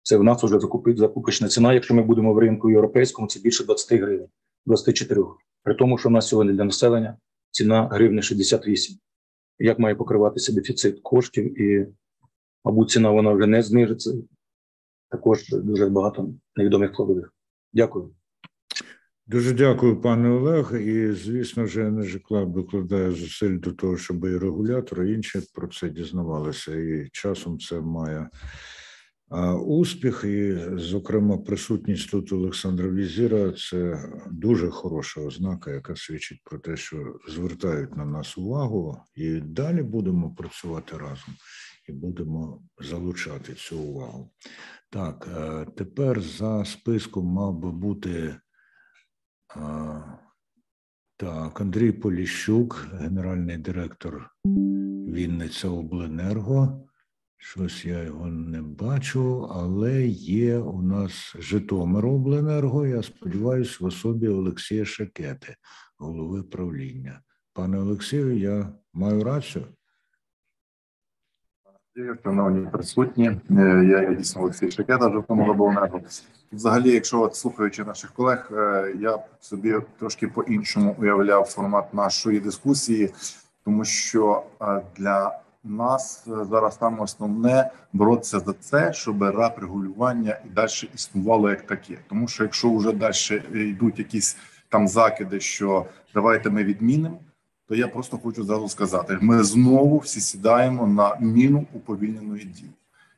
Це 0.02 0.16
в 0.16 0.24
нас 0.24 0.42
вже 0.42 0.58
закупочна 0.96 1.48
ціна. 1.48 1.74
Якщо 1.74 1.94
ми 1.94 2.02
будемо 2.02 2.34
в 2.34 2.38
ринку 2.38 2.70
європейському, 2.70 3.28
це 3.28 3.40
більше 3.40 3.64
20 3.64 4.00
гривень, 4.00 4.28
24. 4.66 5.22
При 5.62 5.74
тому, 5.74 5.98
що 5.98 6.08
в 6.08 6.12
нас 6.12 6.28
сьогодні 6.28 6.52
для 6.52 6.64
населення 6.64 7.16
ціна 7.50 7.88
гривни 7.88 8.22
68. 8.22 8.96
Як 9.58 9.78
має 9.78 9.94
покриватися 9.94 10.52
дефіцит 10.52 11.00
коштів, 11.02 11.60
і, 11.60 11.86
мабуть, 12.64 12.90
ціна 12.90 13.10
вона 13.10 13.32
вже 13.32 13.46
не 13.46 13.62
знижиться. 13.62 14.14
Також 15.10 15.48
дуже 15.48 15.86
багато 15.86 16.34
невідомих 16.56 16.92
складових. 16.92 17.34
Дякую. 17.72 18.14
Дуже 19.26 19.52
дякую, 19.54 20.00
пане 20.00 20.28
Олег. 20.28 20.80
І 20.80 21.12
звісно 21.12 21.66
ж, 21.66 21.88
Energy 21.88 22.20
Club 22.30 22.52
докладає 22.52 23.10
зусиль 23.10 23.58
до 23.58 23.72
того, 23.72 23.96
щоб 23.96 24.24
і 24.24 24.38
регулятор, 24.38 25.04
і 25.04 25.14
інші 25.14 25.40
про 25.54 25.68
це 25.68 25.88
дізнавалися. 25.88 26.74
І 26.76 27.08
часом 27.12 27.58
це 27.58 27.80
має 27.80 28.28
успіх. 29.64 30.24
І, 30.24 30.58
зокрема, 30.76 31.38
присутність 31.38 32.10
тут 32.10 32.32
Олександра 32.32 32.88
Візіра 32.88 33.52
це 33.52 34.10
дуже 34.30 34.70
хороша 34.70 35.20
ознака, 35.20 35.70
яка 35.70 35.96
свідчить 35.96 36.40
про 36.44 36.58
те, 36.58 36.76
що 36.76 37.18
звертають 37.28 37.96
на 37.96 38.04
нас 38.04 38.38
увагу, 38.38 39.00
і 39.14 39.30
далі 39.40 39.82
будемо 39.82 40.34
працювати 40.34 40.96
разом 40.96 41.34
і 41.88 41.92
будемо 41.92 42.62
залучати 42.80 43.54
цю 43.54 43.78
увагу. 43.78 44.30
Так, 44.90 45.28
е, 45.36 45.66
тепер 45.76 46.20
за 46.20 46.64
списком 46.64 47.26
мав 47.26 47.58
би 47.58 47.70
бути. 47.70 48.36
Так, 51.16 51.60
Андрій 51.60 51.92
Поліщук, 51.92 52.86
генеральний 52.92 53.58
директор 53.58 54.30
Вінниця 55.08 55.68
Обленерго. 55.68 56.88
Щось 57.36 57.84
я 57.84 58.02
його 58.02 58.26
не 58.26 58.62
бачу, 58.62 59.48
але 59.52 60.06
є 60.06 60.58
у 60.58 60.82
нас 60.82 61.36
Житомир 61.38 62.06
Обленерго. 62.06 62.86
Я 62.86 63.02
сподіваюся, 63.02 63.76
в 63.80 63.84
особі 63.84 64.28
Олексія 64.28 64.84
Шакети, 64.84 65.56
голови 65.98 66.42
правління. 66.42 67.22
Пане 67.52 67.78
Олексію, 67.78 68.38
я 68.38 68.74
маю 68.92 69.24
рацію. 69.24 69.66
Шановні 72.22 72.66
присутні, 72.66 73.26
е, 73.50 73.84
я 73.90 74.14
дійсно 74.14 74.42
Олексій 74.42 74.70
Шакета, 74.70 75.12
Житомир 75.12 75.50
Обленерго. 75.50 76.00
Взагалі, 76.52 76.90
якщо 76.90 77.20
от 77.20 77.36
слухаючи 77.36 77.84
наших 77.84 78.12
колег, 78.12 78.50
е, 78.52 78.92
я 79.00 79.18
собі 79.40 79.74
трошки 79.98 80.28
по-іншому 80.28 80.96
уявляв 80.98 81.44
формат 81.44 81.94
нашої 81.94 82.40
дискусії, 82.40 83.10
тому 83.64 83.84
що 83.84 84.42
е, 84.62 84.82
для 84.96 85.38
нас 85.64 86.28
зараз 86.50 86.76
там 86.76 87.00
основне 87.00 87.70
боротися 87.92 88.40
за 88.40 88.52
це, 88.52 88.92
щоб 88.92 89.22
рап 89.22 89.58
регулювання 89.58 90.38
і 90.46 90.48
далі 90.48 90.90
існувало 90.94 91.50
як 91.50 91.62
таке. 91.62 91.98
Тому 92.08 92.28
що 92.28 92.42
якщо 92.42 92.76
вже 92.76 92.92
далі 92.92 93.42
йдуть 93.70 93.98
якісь 93.98 94.36
там 94.68 94.88
закиди, 94.88 95.40
що 95.40 95.86
давайте 96.14 96.50
ми 96.50 96.64
відмінимо, 96.64 97.18
то 97.68 97.74
я 97.74 97.88
просто 97.88 98.18
хочу 98.18 98.44
зразу 98.44 98.68
сказати: 98.68 99.18
ми 99.20 99.44
знову 99.44 99.98
всі 99.98 100.20
сідаємо 100.20 100.86
на 100.86 101.16
міну 101.20 101.66
уповільненої 101.72 102.44
дії, 102.44 102.70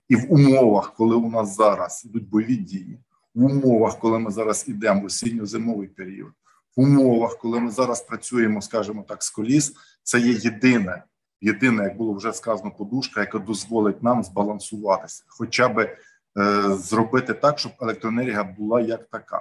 і 0.08 0.16
в 0.16 0.32
умовах, 0.32 0.94
коли 0.96 1.16
у 1.16 1.30
нас 1.30 1.56
зараз 1.56 2.02
йдуть 2.04 2.28
бойові 2.28 2.56
дії 2.56 2.98
в 3.34 3.44
умовах, 3.44 3.98
коли 3.98 4.18
ми 4.18 4.30
зараз 4.30 4.64
ідемо 4.68 5.00
в 5.00 5.04
осінньо-зимовий 5.04 5.88
період, 5.88 6.32
в 6.76 6.80
умовах, 6.80 7.38
коли 7.38 7.60
ми 7.60 7.70
зараз 7.70 8.00
працюємо, 8.02 8.62
скажімо 8.62 9.04
так, 9.08 9.22
з 9.22 9.30
коліс, 9.30 9.74
це 10.02 10.20
є 10.20 10.32
єдине, 10.32 11.04
єдине, 11.40 11.84
як 11.84 11.96
було 11.96 12.14
вже 12.14 12.32
сказано, 12.32 12.70
подушка, 12.70 13.20
яка 13.20 13.38
дозволить 13.38 14.02
нам 14.02 14.24
збалансуватися, 14.24 15.24
хоча 15.26 15.68
би 15.68 15.96
е, 16.38 16.62
зробити 16.76 17.34
так, 17.34 17.58
щоб 17.58 17.72
електроенергія 17.80 18.44
була 18.44 18.80
як 18.80 19.04
така. 19.04 19.40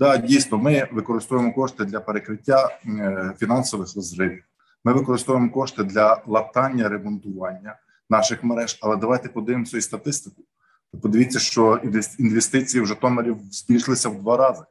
Да, 0.00 0.16
дійсно, 0.16 0.58
ми 0.58 0.88
використовуємо 0.92 1.54
кошти 1.54 1.84
для 1.84 2.00
перекриття 2.00 2.78
е, 2.86 3.34
фінансових 3.38 3.96
розривів. 3.96 4.44
Ми 4.84 4.92
використовуємо 4.92 5.50
кошти 5.50 5.84
для 5.84 6.22
латання 6.26 6.88
ремонтування 6.88 7.76
наших 8.10 8.44
мереж. 8.44 8.78
Але 8.82 8.96
давайте 8.96 9.28
подивимося 9.28 9.78
і 9.78 9.80
статистику. 9.80 10.42
Подивіться, 11.02 11.38
що 11.38 11.80
інвестиції 12.18 12.82
в 12.82 12.86
Житомирі 12.86 13.36
збільшилися 13.50 14.08
в 14.08 14.22
два 14.22 14.36
рази. 14.36 14.64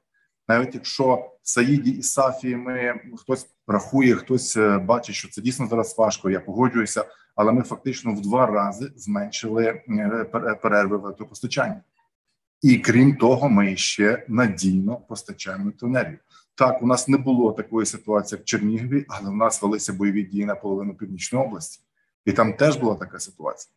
Навіть 0.47 0.75
якщо 0.75 1.31
Саїді 1.43 1.91
і 1.91 2.03
Сафії 2.03 2.55
ми 2.55 3.01
хтось 3.17 3.47
рахує, 3.67 4.15
хтось 4.15 4.57
е, 4.57 4.77
бачить, 4.77 5.15
що 5.15 5.29
це 5.29 5.41
дійсно 5.41 5.67
зараз 5.67 5.95
важко. 5.97 6.29
Я 6.29 6.39
погоджуюся, 6.39 7.05
але 7.35 7.51
ми 7.51 7.61
фактично 7.61 8.13
в 8.13 8.21
два 8.21 8.45
рази 8.45 8.91
зменшили 8.95 9.65
е, 9.65 10.25
перерви 10.61 10.97
в 10.97 11.05
електропостачанні. 11.05 11.79
І 12.61 12.77
крім 12.77 13.15
того, 13.15 13.49
ми 13.49 13.75
ще 13.75 14.25
надійно 14.27 14.95
постачаємо 14.95 15.63
електроенергію. 15.63 16.19
Так, 16.55 16.83
у 16.83 16.87
нас 16.87 17.07
не 17.07 17.17
було 17.17 17.51
такої 17.51 17.85
ситуації 17.85 18.41
в 18.41 18.45
Чернігові, 18.45 19.05
але 19.07 19.29
в 19.29 19.35
нас 19.35 19.61
велися 19.61 19.93
бойові 19.93 20.23
дії 20.23 20.45
на 20.45 20.55
половину 20.55 20.93
північної 20.93 21.45
області, 21.45 21.81
і 22.25 22.31
там 22.31 22.53
теж 22.53 22.77
була 22.77 22.95
така 22.95 23.19
ситуація. 23.19 23.73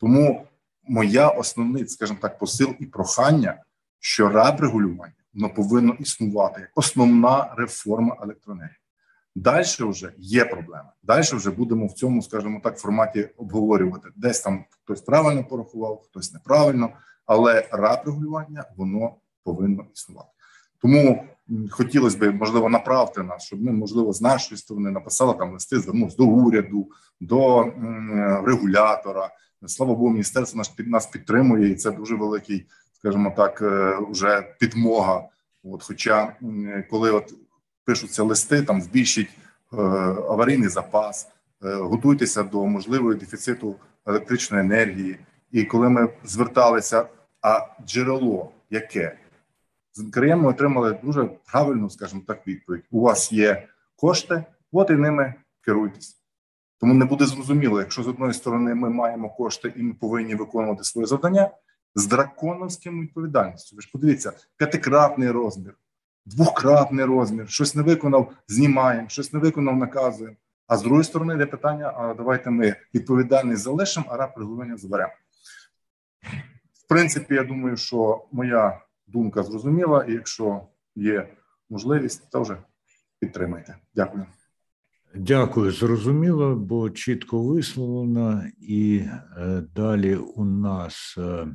Тому 0.00 0.46
моя 0.88 1.28
основний, 1.28 1.88
скажімо 1.88 2.18
так, 2.22 2.38
посил 2.38 2.74
і 2.78 2.86
прохання, 2.86 3.62
що 4.00 4.28
раб 4.28 4.60
регулювання 4.60 5.14
воно 5.34 5.54
повинно 5.54 5.94
існувати 5.98 6.60
як 6.60 6.70
основна 6.74 7.54
реформа 7.56 8.16
електроенергії. 8.22 8.78
Далі 9.34 9.64
вже 9.78 10.12
є 10.18 10.44
проблема. 10.44 10.92
Далі 11.02 11.22
вже 11.22 11.50
будемо 11.50 11.86
в 11.86 11.92
цьому, 11.92 12.22
скажімо 12.22 12.60
так, 12.64 12.78
форматі 12.78 13.28
обговорювати. 13.36 14.08
Десь 14.16 14.40
там 14.40 14.64
хтось 14.70 15.00
правильно 15.00 15.44
порахував, 15.44 16.02
хтось 16.04 16.32
неправильно, 16.32 16.90
але 17.26 17.68
раб 17.72 17.98
регулювання 18.06 18.64
воно 18.76 19.14
повинно 19.44 19.84
існувати. 19.94 20.28
Тому 20.82 21.24
хотілося 21.70 22.18
б, 22.18 22.32
можливо, 22.32 22.68
направити 22.68 23.22
нас, 23.22 23.42
щоб 23.42 23.62
ми, 23.62 23.72
можливо, 23.72 24.12
з 24.12 24.22
нашої 24.22 24.58
сторони 24.58 24.90
написали 24.90 25.34
там 25.34 25.52
листи, 25.52 25.80
звернувся 25.80 26.16
до 26.16 26.24
уряду, 26.24 26.88
до 27.20 27.64
регулятора. 28.46 29.30
Слава 29.66 29.94
Богу, 29.94 30.10
міністерство 30.10 30.58
нас 30.58 30.72
нас 30.78 31.06
підтримує, 31.06 31.70
і 31.70 31.74
це 31.74 31.90
дуже 31.90 32.14
великий, 32.14 32.66
скажімо 32.92 33.34
так, 33.36 33.62
е, 33.62 33.98
вже 34.10 34.54
підмога. 34.60 35.28
От, 35.64 35.82
хоча 35.82 36.36
коли 36.90 37.10
от 37.10 37.34
пишуться 37.84 38.22
листи, 38.22 38.62
там 38.62 38.82
збільшить 38.82 39.28
е, 39.72 39.76
аварійний 40.28 40.68
запас, 40.68 41.28
е, 41.64 41.74
готуйтеся 41.74 42.42
до 42.42 42.66
можливого 42.66 43.14
дефіциту 43.14 43.76
електричної 44.06 44.64
енергії. 44.64 45.18
І 45.52 45.64
коли 45.64 45.88
ми 45.88 46.08
зверталися, 46.24 47.06
а 47.40 47.66
джерело 47.86 48.52
яке 48.72 49.18
з 49.94 50.02
НКРЄ 50.02 50.36
ми 50.36 50.48
отримали 50.48 50.98
дуже 51.02 51.24
правильну, 51.24 51.90
скажімо 51.90 52.22
так, 52.26 52.46
відповідь: 52.46 52.82
у 52.90 53.00
вас 53.00 53.32
є 53.32 53.68
кошти, 53.96 54.44
от 54.72 54.90
і 54.90 54.92
ними 54.92 55.34
керуйтесь. 55.60 56.18
Тому 56.80 56.94
не 56.94 57.04
буде 57.04 57.26
зрозуміло, 57.26 57.80
якщо 57.80 58.02
з 58.02 58.08
одної 58.08 58.32
сторони 58.32 58.74
ми 58.74 58.90
маємо 58.90 59.30
кошти 59.30 59.72
і 59.76 59.82
ми 59.82 59.94
повинні 59.94 60.34
виконувати 60.34 60.84
своє 60.84 61.06
завдання 61.06 61.50
з 61.94 62.06
драконовським 62.06 63.00
відповідальністю. 63.00 63.76
Ви 63.76 63.82
ж 63.82 63.90
подивіться, 63.92 64.32
п'ятикратний 64.56 65.30
розмір, 65.30 65.74
двократний 66.26 67.04
розмір, 67.04 67.48
щось 67.48 67.74
не 67.74 67.82
виконав, 67.82 68.32
знімаємо, 68.48 69.08
щось 69.08 69.32
не 69.32 69.38
виконав, 69.38 69.76
наказуємо. 69.76 70.36
А 70.66 70.76
з 70.76 70.82
другої 70.82 71.04
сторони, 71.04 71.34
йде 71.34 71.46
питання: 71.46 71.92
а 71.96 72.14
давайте 72.14 72.50
ми 72.50 72.76
відповідальність 72.94 73.62
залишимо, 73.62 74.06
а 74.08 74.16
раб 74.16 74.30
регулювання 74.36 74.76
заберемо. 74.76 75.12
В 76.84 76.88
принципі, 76.88 77.34
я 77.34 77.44
думаю, 77.44 77.76
що 77.76 78.24
моя 78.32 78.80
думка 79.06 79.42
зрозуміла, 79.42 80.04
і 80.04 80.12
якщо 80.12 80.66
є 80.96 81.28
можливість, 81.70 82.30
то 82.30 82.42
вже 82.42 82.56
підтримайте. 83.20 83.76
Дякую. 83.94 84.26
Дякую, 85.14 85.72
зрозуміло, 85.72 86.56
бо 86.56 86.90
чітко 86.90 87.42
висловлено. 87.42 88.44
І 88.58 89.04
е, 89.36 89.62
далі 89.74 90.16
у 90.16 90.44
нас 90.44 91.14
е, 91.18 91.46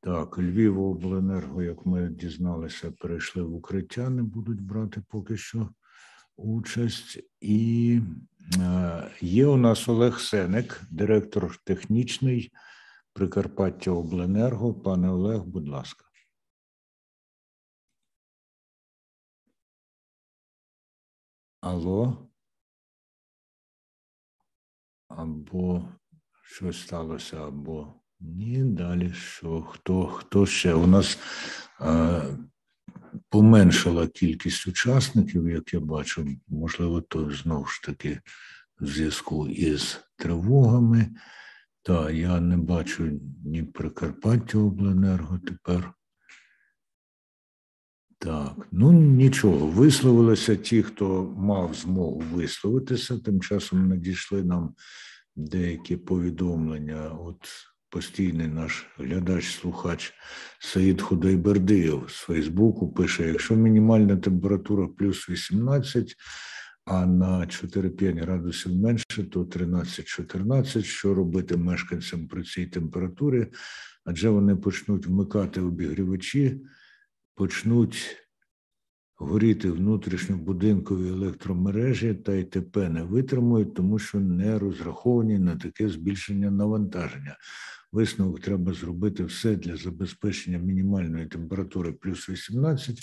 так, 0.00 0.38
Львівобленерго, 0.38 1.62
як 1.62 1.86
ми 1.86 2.08
дізналися, 2.08 2.92
перейшли 3.00 3.42
в 3.42 3.54
укриття, 3.54 4.10
не 4.10 4.22
будуть 4.22 4.60
брати 4.60 5.02
поки 5.08 5.36
що 5.36 5.68
участь. 6.36 7.20
І 7.40 8.00
е, 8.56 9.02
є 9.20 9.46
у 9.46 9.56
нас 9.56 9.88
Олег 9.88 10.20
Сенек, 10.20 10.80
директор 10.90 11.56
технічний 11.64 12.52
Прикарпаття 13.12 13.90
Обленерго. 13.90 14.74
Пане 14.74 15.10
Олег, 15.10 15.44
будь 15.44 15.68
ласка. 15.68 16.04
Алло? 21.60 22.28
Або 25.08 25.88
щось 26.44 26.80
сталося, 26.80 27.46
або 27.46 27.94
ні. 28.20 28.64
Далі 28.64 29.12
що? 29.12 29.62
Хто 29.62 30.06
хто 30.06 30.46
ще? 30.46 30.74
У 30.74 30.86
нас 30.86 31.18
е, 31.80 32.22
поменшала 33.28 34.08
кількість 34.08 34.66
учасників, 34.66 35.48
як 35.48 35.74
я 35.74 35.80
бачу, 35.80 36.26
можливо, 36.48 37.00
то 37.00 37.30
знову 37.30 37.64
ж 37.64 37.82
таки 37.82 38.20
в 38.80 38.86
зв'язку 38.86 39.48
із 39.48 40.00
тривогами. 40.16 41.10
Та 41.82 42.10
я 42.10 42.40
не 42.40 42.56
бачу 42.56 43.20
ні 43.44 43.62
Прикарпаття 43.62 44.58
Обленерго 44.58 45.38
тепер. 45.38 45.92
Так, 48.18 48.68
ну 48.72 48.92
нічого, 48.92 49.66
висловилися 49.66 50.56
ті, 50.56 50.82
хто 50.82 51.34
мав 51.36 51.74
змогу 51.74 52.22
висловитися. 52.32 53.18
Тим 53.18 53.40
часом 53.40 53.88
надійшли 53.88 54.44
нам 54.44 54.74
деякі 55.36 55.96
повідомлення. 55.96 57.08
От 57.08 57.48
постійний 57.88 58.48
наш 58.48 58.86
глядач-слухач 58.98 60.12
Саїд 60.60 61.00
Худайбердиєв 61.00 62.04
з 62.08 62.14
Фейсбуку 62.14 62.92
пише: 62.92 63.28
якщо 63.28 63.54
мінімальна 63.54 64.16
температура 64.16 64.88
плюс 64.88 65.28
18, 65.28 66.14
а 66.84 67.06
на 67.06 67.40
4-5 67.40 68.20
градусів 68.20 68.76
менше, 68.76 69.24
то 69.24 69.42
13-14. 69.44 70.82
Що 70.82 71.14
робити 71.14 71.56
мешканцям 71.56 72.28
при 72.28 72.44
цій 72.44 72.66
температурі? 72.66 73.46
Адже 74.04 74.28
вони 74.28 74.56
почнуть 74.56 75.06
вмикати 75.06 75.60
обігрівачі 75.60 76.60
почнуть 77.34 78.16
горіти 79.16 79.70
внутрішньобудинкові 79.70 81.08
електромережі 81.08 82.14
та 82.14 82.34
ІТП 82.34 82.76
не 82.76 83.02
витримують, 83.02 83.74
тому 83.74 83.98
що 83.98 84.20
не 84.20 84.58
розраховані 84.58 85.38
на 85.38 85.56
таке 85.56 85.88
збільшення 85.88 86.50
навантаження. 86.50 87.36
Висновок 87.92 88.40
треба 88.40 88.72
зробити 88.72 89.24
все 89.24 89.56
для 89.56 89.76
забезпечення 89.76 90.58
мінімальної 90.58 91.26
температури 91.26 91.92
плюс 91.92 92.28
18, 92.28 92.98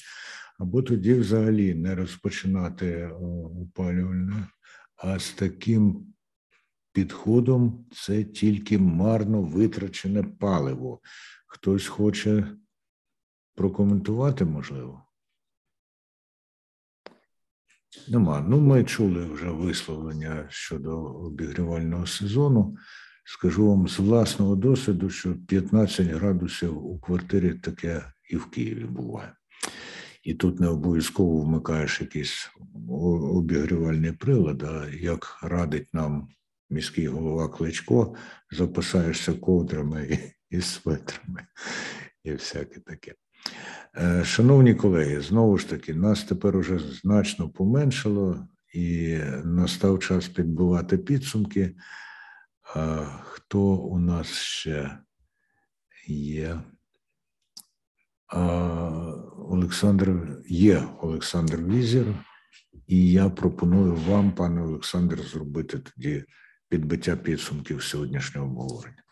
або 0.60 0.82
тоді 0.82 1.14
взагалі 1.14 1.76
не 1.76 1.96
розпочинати 1.96 3.08
опалювальне. 3.62 4.48
А 4.96 5.20
з 5.20 5.32
таким 5.32 6.14
підходом 6.92 7.86
це 7.92 8.24
тільки 8.24 8.78
марно 8.78 9.42
витрачене 9.42 10.24
паливо. 10.24 11.00
Хтось 11.48 11.88
хоче 11.88 12.56
прокоментувати 13.56 14.46
можливо? 14.46 15.06
Нема. 18.08 18.42
Ну, 18.42 18.60
ми 18.60 18.84
чули 18.84 19.26
вже 19.26 19.50
висловлення 19.50 20.46
щодо 20.50 21.00
обігрівального 21.04 22.08
сезону. 22.08 22.78
Скажу 23.26 23.68
вам 23.68 23.88
з 23.88 24.00
власного 24.00 24.56
досвіду, 24.56 25.10
що 25.10 25.36
15 25.36 26.08
градусів 26.08 26.86
у 26.86 27.00
квартирі 27.00 27.54
таке 27.54 28.14
і 28.30 28.38
в 28.38 28.50
Києві 28.50 28.86
буває. 28.86 29.34
І 30.24 30.34
тут 30.34 30.60
не 30.60 30.68
обов'язково 30.68 31.42
вмикаєш 31.42 32.02
якийсь 32.02 32.50
обігрівальний 33.32 34.12
прилад, 34.12 34.64
а 34.64 34.88
як 34.90 35.40
радить 35.44 35.94
нам 35.94 36.28
міський 36.70 37.08
голова 37.08 37.50
Кличко, 37.50 38.16
запасаєшся 38.52 39.34
ковдрами 39.34 40.20
і, 40.50 40.62
светрами, 40.62 41.46
і 42.24 42.32
всяке 42.32 42.80
таке. 42.80 43.14
Е, 43.98 44.24
шановні 44.26 44.76
колеги, 44.76 45.22
знову 45.22 45.58
ж 45.58 45.70
таки, 45.70 45.94
нас 45.94 46.24
тепер 46.24 46.58
уже 46.58 46.80
значно 46.80 47.50
поменшало, 47.50 48.48
і 48.74 49.18
настав 49.44 50.00
час 50.00 50.28
підбивати 50.28 50.98
підсумки. 50.98 51.76
Хто 53.22 53.62
у 53.62 54.00
нас 54.00 54.28
ще 54.28 54.98
є? 56.08 56.60
Олександр 59.50 60.38
є 60.48 60.88
Олександр 61.02 61.58
Візір, 61.58 62.16
і 62.88 63.12
я 63.12 63.30
пропоную 63.30 63.96
вам, 63.96 64.36
пане 64.36 64.62
Олександр, 64.62 65.22
зробити 65.22 65.80
тоді 65.80 66.26
підбиття 66.68 67.16
підсумків 67.16 67.84
сьогоднішнього 67.84 68.48
обговорення. 68.48 69.04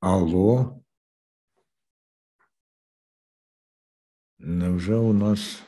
Алло. 0.00 0.80
Невже 4.38 4.94
у 4.94 5.12
нас 5.12 5.62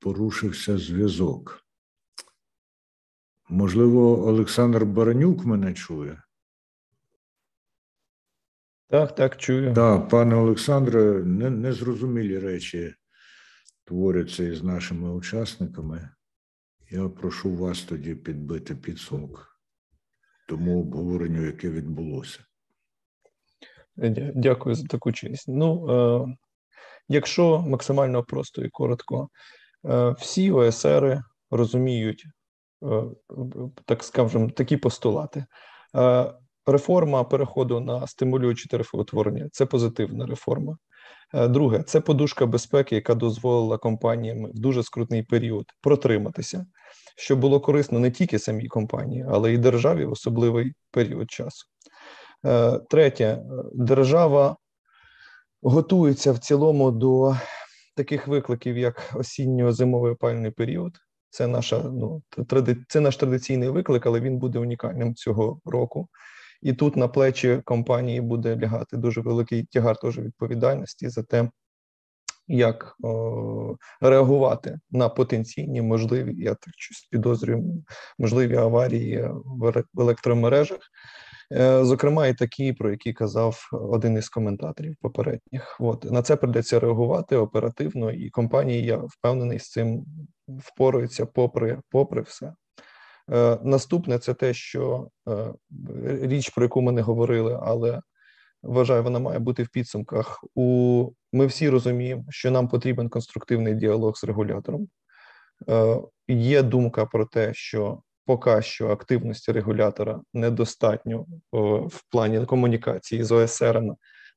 порушився 0.00 0.78
зв'язок? 0.78 1.63
Можливо, 3.54 4.28
Олександр 4.28 4.84
Баранюк 4.84 5.44
мене 5.44 5.74
чує? 5.74 6.22
Так, 8.88 9.14
так, 9.14 9.36
чую. 9.36 9.74
Так, 9.74 10.08
пане 10.08 10.34
Олександре, 10.34 11.24
незрозумілі 11.50 12.38
речі 12.38 12.94
творяться 13.84 14.44
із 14.44 14.62
нашими 14.62 15.12
учасниками. 15.12 16.08
Я 16.90 17.08
прошу 17.08 17.56
вас 17.56 17.82
тоді 17.82 18.14
підбити 18.14 18.74
підсумок 18.74 19.60
тому 20.48 20.80
обговоренню, 20.80 21.46
яке 21.46 21.70
відбулося. 21.70 22.40
Дякую 24.34 24.74
за 24.74 24.86
таку 24.86 25.12
честь. 25.12 25.44
Ну, 25.48 25.90
е, 25.90 26.36
якщо 27.08 27.60
максимально 27.60 28.24
просто 28.24 28.62
і 28.64 28.70
коротко, 28.70 29.28
е, 29.84 30.10
всі 30.10 30.50
ОСР 30.50 31.20
розуміють, 31.50 32.26
так 33.84 34.04
скажемо, 34.04 34.50
такі 34.50 34.76
постулати. 34.76 35.44
Реформа 36.66 37.24
переходу 37.24 37.80
на 37.80 38.06
стимулюючі 38.06 38.68
тарифоутворення 38.68 39.48
це 39.52 39.66
позитивна 39.66 40.26
реформа. 40.26 40.76
Друге, 41.48 41.82
це 41.82 42.00
подушка 42.00 42.46
безпеки, 42.46 42.94
яка 42.94 43.14
дозволила 43.14 43.78
компаніям 43.78 44.44
в 44.44 44.58
дуже 44.58 44.82
скрутний 44.82 45.22
період 45.22 45.66
протриматися, 45.80 46.66
що 47.16 47.36
було 47.36 47.60
корисно 47.60 47.98
не 47.98 48.10
тільки 48.10 48.38
самій 48.38 48.66
компанії, 48.66 49.26
але 49.28 49.52
й 49.52 49.58
державі 49.58 50.04
в 50.04 50.12
особливий 50.12 50.72
період 50.90 51.30
часу. 51.30 51.66
Третє, 52.90 53.42
держава 53.74 54.56
готується 55.62 56.32
в 56.32 56.38
цілому 56.38 56.90
до 56.90 57.36
таких 57.96 58.28
викликів, 58.28 58.78
як 58.78 59.12
осінньо-зимовий 59.14 60.12
опальний 60.12 60.50
період. 60.50 60.92
Це 61.34 61.46
наша 61.46 61.82
ну 61.82 62.22
це 62.88 63.00
наш 63.00 63.16
традиційний 63.16 63.68
виклик, 63.68 64.06
але 64.06 64.20
він 64.20 64.38
буде 64.38 64.58
унікальним 64.58 65.14
цього 65.14 65.60
року. 65.64 66.08
І 66.62 66.72
тут 66.72 66.96
на 66.96 67.08
плечі 67.08 67.60
компанії 67.64 68.20
буде 68.20 68.56
лягати 68.56 68.96
дуже 68.96 69.20
великий 69.20 69.64
тягар 69.64 69.96
теж 69.96 70.18
відповідальності 70.18 71.08
за 71.08 71.22
те, 71.22 71.50
як 72.48 72.96
о, 73.02 73.76
реагувати 74.00 74.78
на 74.90 75.08
потенційні 75.08 75.82
можливі, 75.82 76.34
я 76.36 76.50
так 76.50 76.74
щось 76.76 77.08
підозрюю, 77.10 77.84
можливі 78.18 78.56
аварії 78.56 79.28
в 79.44 79.84
електромережах. 79.98 80.80
Е, 81.52 81.84
зокрема, 81.84 82.26
і 82.26 82.34
такі, 82.34 82.72
про 82.72 82.90
які 82.90 83.12
казав 83.12 83.68
один 83.72 84.16
із 84.16 84.28
коментаторів 84.28 84.96
попередніх. 85.00 85.76
От 85.80 86.04
на 86.04 86.22
це 86.22 86.36
придеться 86.36 86.80
реагувати 86.80 87.36
оперативно, 87.36 88.10
і 88.10 88.30
компанії, 88.30 88.84
я 88.84 88.96
впевнений, 88.96 89.58
з 89.58 89.70
цим 89.70 90.04
впораються 90.48 91.26
попри 91.26 91.80
попри 91.90 92.22
все. 92.22 92.54
Е, 93.32 93.58
Наступне 93.62 94.18
це 94.18 94.34
те, 94.34 94.54
що 94.54 95.08
е, 95.28 95.52
річ, 96.22 96.48
про 96.50 96.64
яку 96.64 96.82
ми 96.82 96.92
не 96.92 97.02
говорили, 97.02 97.58
але 97.62 98.00
вважаю, 98.62 99.02
вона 99.02 99.18
має 99.18 99.38
бути 99.38 99.62
в 99.62 99.68
підсумках. 99.68 100.44
У 100.54 101.10
ми 101.32 101.46
всі 101.46 101.68
розуміємо, 101.68 102.24
що 102.28 102.50
нам 102.50 102.68
потрібен 102.68 103.08
конструктивний 103.08 103.74
діалог 103.74 104.16
з 104.16 104.24
регулятором. 104.24 104.88
Є 106.28 106.62
думка 106.62 107.06
про 107.06 107.26
те, 107.26 107.54
що 107.54 108.02
поки 108.26 108.62
що 108.62 108.88
активності 108.88 109.52
регулятора 109.52 110.20
недостатньо 110.34 111.26
в 111.52 112.10
плані 112.10 112.46
комунікації 112.46 113.24
з 113.24 113.32
ОСР 113.32 113.82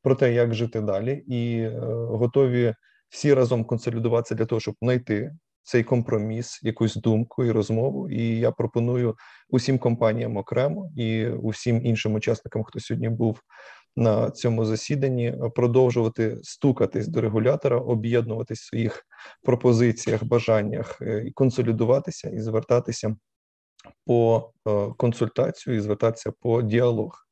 про 0.03 0.15
те, 0.15 0.33
як 0.33 0.53
жити 0.53 0.81
далі, 0.81 1.23
і 1.27 1.59
е, 1.59 1.79
готові 2.09 2.73
всі 3.09 3.33
разом 3.33 3.65
консолідуватися 3.65 4.35
для 4.35 4.45
того, 4.45 4.61
щоб 4.61 4.75
знайти 4.81 5.31
цей 5.63 5.83
компроміс, 5.83 6.59
якусь 6.63 6.95
думку 6.95 7.45
і 7.45 7.51
розмову. 7.51 8.09
І 8.09 8.39
я 8.39 8.51
пропоную 8.51 9.15
усім 9.49 9.79
компаніям 9.79 10.37
окремо 10.37 10.91
і 10.95 11.27
усім 11.27 11.85
іншим 11.85 12.13
учасникам, 12.13 12.63
хто 12.63 12.79
сьогодні 12.79 13.09
був 13.09 13.41
на 13.95 14.31
цьому 14.31 14.65
засіданні, 14.65 15.35
продовжувати 15.55 16.37
стукатись 16.43 17.07
до 17.07 17.21
регулятора, 17.21 17.77
об'єднуватись 17.77 18.59
в 18.59 18.67
своїх 18.67 19.03
пропозиціях, 19.43 20.23
бажаннях 20.23 21.01
е, 21.01 21.23
і 21.27 21.31
консолідуватися 21.31 22.29
і 22.29 22.39
звертатися 22.39 23.15
по 24.05 24.51
е, 24.67 24.87
консультацію 24.97 25.75
і 25.75 25.79
звертатися 25.79 26.31
по 26.31 26.61
діалог. 26.61 27.27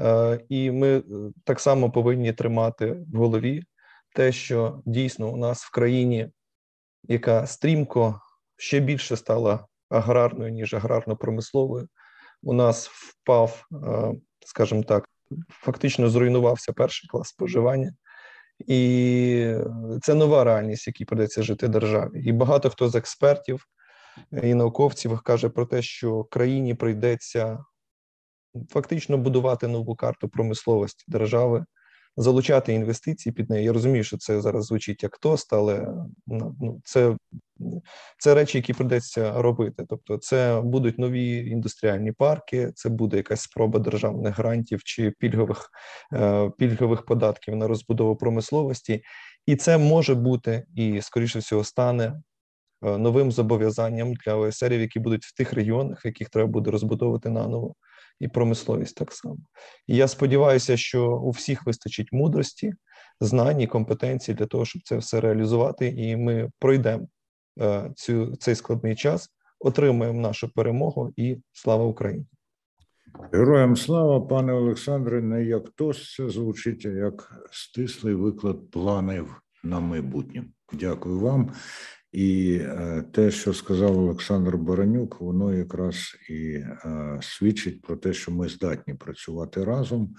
Е, 0.00 0.40
і 0.48 0.70
ми 0.70 0.88
е, 0.98 1.02
так 1.44 1.60
само 1.60 1.90
повинні 1.90 2.32
тримати 2.32 2.92
в 3.12 3.16
голові 3.16 3.62
те, 4.14 4.32
що 4.32 4.82
дійсно 4.86 5.28
у 5.28 5.36
нас 5.36 5.64
в 5.64 5.70
країні, 5.70 6.30
яка 7.02 7.46
стрімко 7.46 8.20
ще 8.56 8.80
більше 8.80 9.16
стала 9.16 9.66
аграрною 9.88 10.52
ніж 10.52 10.74
аграрно-промисловою, 10.74 11.88
у 12.42 12.52
нас 12.52 12.88
впав, 12.88 13.66
скажімо 14.46 14.82
так, 14.82 15.08
фактично 15.48 16.08
зруйнувався 16.08 16.72
перший 16.72 17.08
клас 17.08 17.28
споживання. 17.28 17.92
І 18.66 19.54
це 20.02 20.14
нова 20.14 20.44
реальність, 20.44 20.86
якій 20.86 21.04
придеться 21.04 21.42
жити 21.42 21.68
державі. 21.68 22.22
І 22.24 22.32
багато 22.32 22.70
хто 22.70 22.88
з 22.88 22.94
експертів 22.94 23.66
і 24.42 24.54
науковців 24.54 25.20
каже 25.20 25.48
про 25.48 25.66
те, 25.66 25.82
що 25.82 26.24
країні 26.24 26.74
прийдеться 26.74 27.58
фактично 28.70 29.18
будувати 29.18 29.68
нову 29.68 29.94
карту 29.94 30.28
промисловості 30.28 31.04
держави, 31.08 31.64
залучати 32.16 32.72
інвестиції 32.72 33.32
під 33.32 33.50
неї. 33.50 33.64
Я 33.64 33.72
розумію, 33.72 34.04
що 34.04 34.18
це 34.18 34.40
зараз 34.40 34.64
звучить 34.64 35.02
як 35.02 35.18
тост, 35.18 35.52
але 35.52 35.94
ну, 36.26 36.80
це 36.84 37.16
це 38.18 38.34
речі, 38.34 38.58
які 38.58 38.72
придеться 38.72 39.42
робити. 39.42 39.86
Тобто, 39.88 40.18
це 40.18 40.60
будуть 40.64 40.98
нові 40.98 41.48
індустріальні 41.48 42.12
парки, 42.12 42.72
це 42.74 42.88
буде 42.88 43.16
якась 43.16 43.40
спроба 43.40 43.78
державних 43.78 44.38
грантів 44.38 44.82
чи 44.84 45.10
пільгових 45.10 45.70
е, 46.12 46.50
пільгових 46.58 47.04
податків 47.04 47.56
на 47.56 47.68
розбудову 47.68 48.16
промисловості, 48.16 49.02
і 49.46 49.56
це 49.56 49.78
може 49.78 50.14
бути 50.14 50.64
і 50.74 51.00
скоріше 51.02 51.38
всього 51.38 51.64
стане 51.64 52.22
новим 52.82 53.32
зобов'язанням 53.32 54.14
для 54.14 54.34
ОСРів, 54.34 54.80
які 54.80 55.00
будуть 55.00 55.24
в 55.24 55.34
тих 55.34 55.52
регіонах, 55.52 56.04
в 56.04 56.06
яких 56.06 56.28
треба 56.28 56.48
буде 56.48 56.70
розбудовувати 56.70 57.30
наново 57.30 57.74
і 58.20 58.28
промисловість 58.28 58.96
так 58.96 59.12
само. 59.12 59.38
І 59.86 59.96
я 59.96 60.08
сподіваюся, 60.08 60.76
що 60.76 61.16
у 61.16 61.30
всіх 61.30 61.66
вистачить 61.66 62.12
мудрості, 62.12 62.74
знань 63.20 63.60
і 63.60 63.66
компетенцій 63.66 64.34
для 64.34 64.46
того, 64.46 64.64
щоб 64.64 64.82
це 64.84 64.96
все 64.96 65.20
реалізувати, 65.20 65.86
і 65.88 66.16
ми 66.16 66.50
пройдемо 66.58 67.08
е, 67.60 67.90
цю 67.96 68.36
цей 68.36 68.54
складний 68.54 68.96
час, 68.96 69.28
отримаємо 69.60 70.20
нашу 70.20 70.52
перемогу 70.52 71.12
і 71.16 71.36
слава 71.52 71.84
Україні. 71.84 72.26
Героям 73.32 73.76
слава, 73.76 74.20
пане 74.20 74.52
Олександре, 74.52 75.22
не 75.22 75.44
як 75.44 75.68
тос 75.68 76.14
це 76.14 76.28
звучить, 76.28 76.86
а 76.86 76.88
як 76.88 77.46
стислий 77.50 78.14
виклад 78.14 78.70
планів 78.70 79.42
на 79.64 79.80
майбутнє. 79.80 80.44
Дякую 80.72 81.20
вам. 81.20 81.52
І 82.12 82.58
е, 82.62 83.04
те, 83.12 83.30
що 83.30 83.54
сказав 83.54 83.98
Олександр 83.98 84.56
Баранюк, 84.56 85.20
воно 85.20 85.54
якраз 85.54 85.96
і 86.30 86.52
е, 86.52 87.18
свідчить 87.22 87.82
про 87.82 87.96
те, 87.96 88.12
що 88.12 88.32
ми 88.32 88.48
здатні 88.48 88.94
працювати 88.94 89.64
разом, 89.64 90.14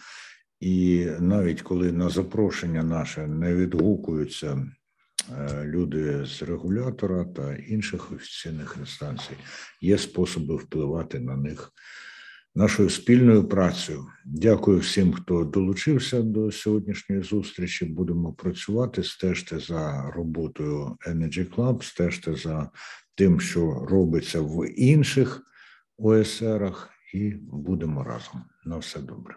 і 0.59 1.07
навіть 1.19 1.61
коли 1.61 1.91
на 1.91 2.09
запрошення 2.09 2.83
наше 2.83 3.27
не 3.27 3.55
відгукуються 3.55 4.67
е, 5.31 5.63
люди 5.65 6.25
з 6.25 6.41
регулятора 6.41 7.25
та 7.25 7.55
інших 7.55 8.11
офіційних 8.11 8.75
інстанцій, 8.79 9.37
є 9.81 9.97
способи 9.97 10.55
впливати 10.55 11.19
на 11.19 11.35
них 11.35 11.71
нашою 12.59 12.89
спільною 12.89 13.43
працею. 13.43 14.05
Дякую 14.25 14.79
всім, 14.79 15.13
хто 15.13 15.43
долучився 15.43 16.21
до 16.21 16.51
сьогоднішньої 16.51 17.21
зустрічі. 17.23 17.85
Будемо 17.85 18.33
працювати, 18.33 19.03
стежте 19.03 19.59
за 19.59 20.11
роботою 20.15 20.97
Energy 21.07 21.55
Club, 21.55 21.83
стежте 21.83 22.35
за 22.35 22.69
тим, 23.15 23.41
що 23.41 23.87
робиться 23.89 24.41
в 24.41 24.69
інших 24.77 25.41
ОСРах, 25.97 26.89
і 27.13 27.33
будемо 27.51 28.03
разом. 28.03 28.41
На 28.65 28.77
все 28.77 28.99
добре. 28.99 29.35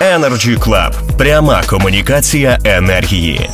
Energy 0.00 0.58
Club. 0.58 1.16
пряма 1.18 1.62
комунікація 1.62 2.58
енергії. 2.64 3.50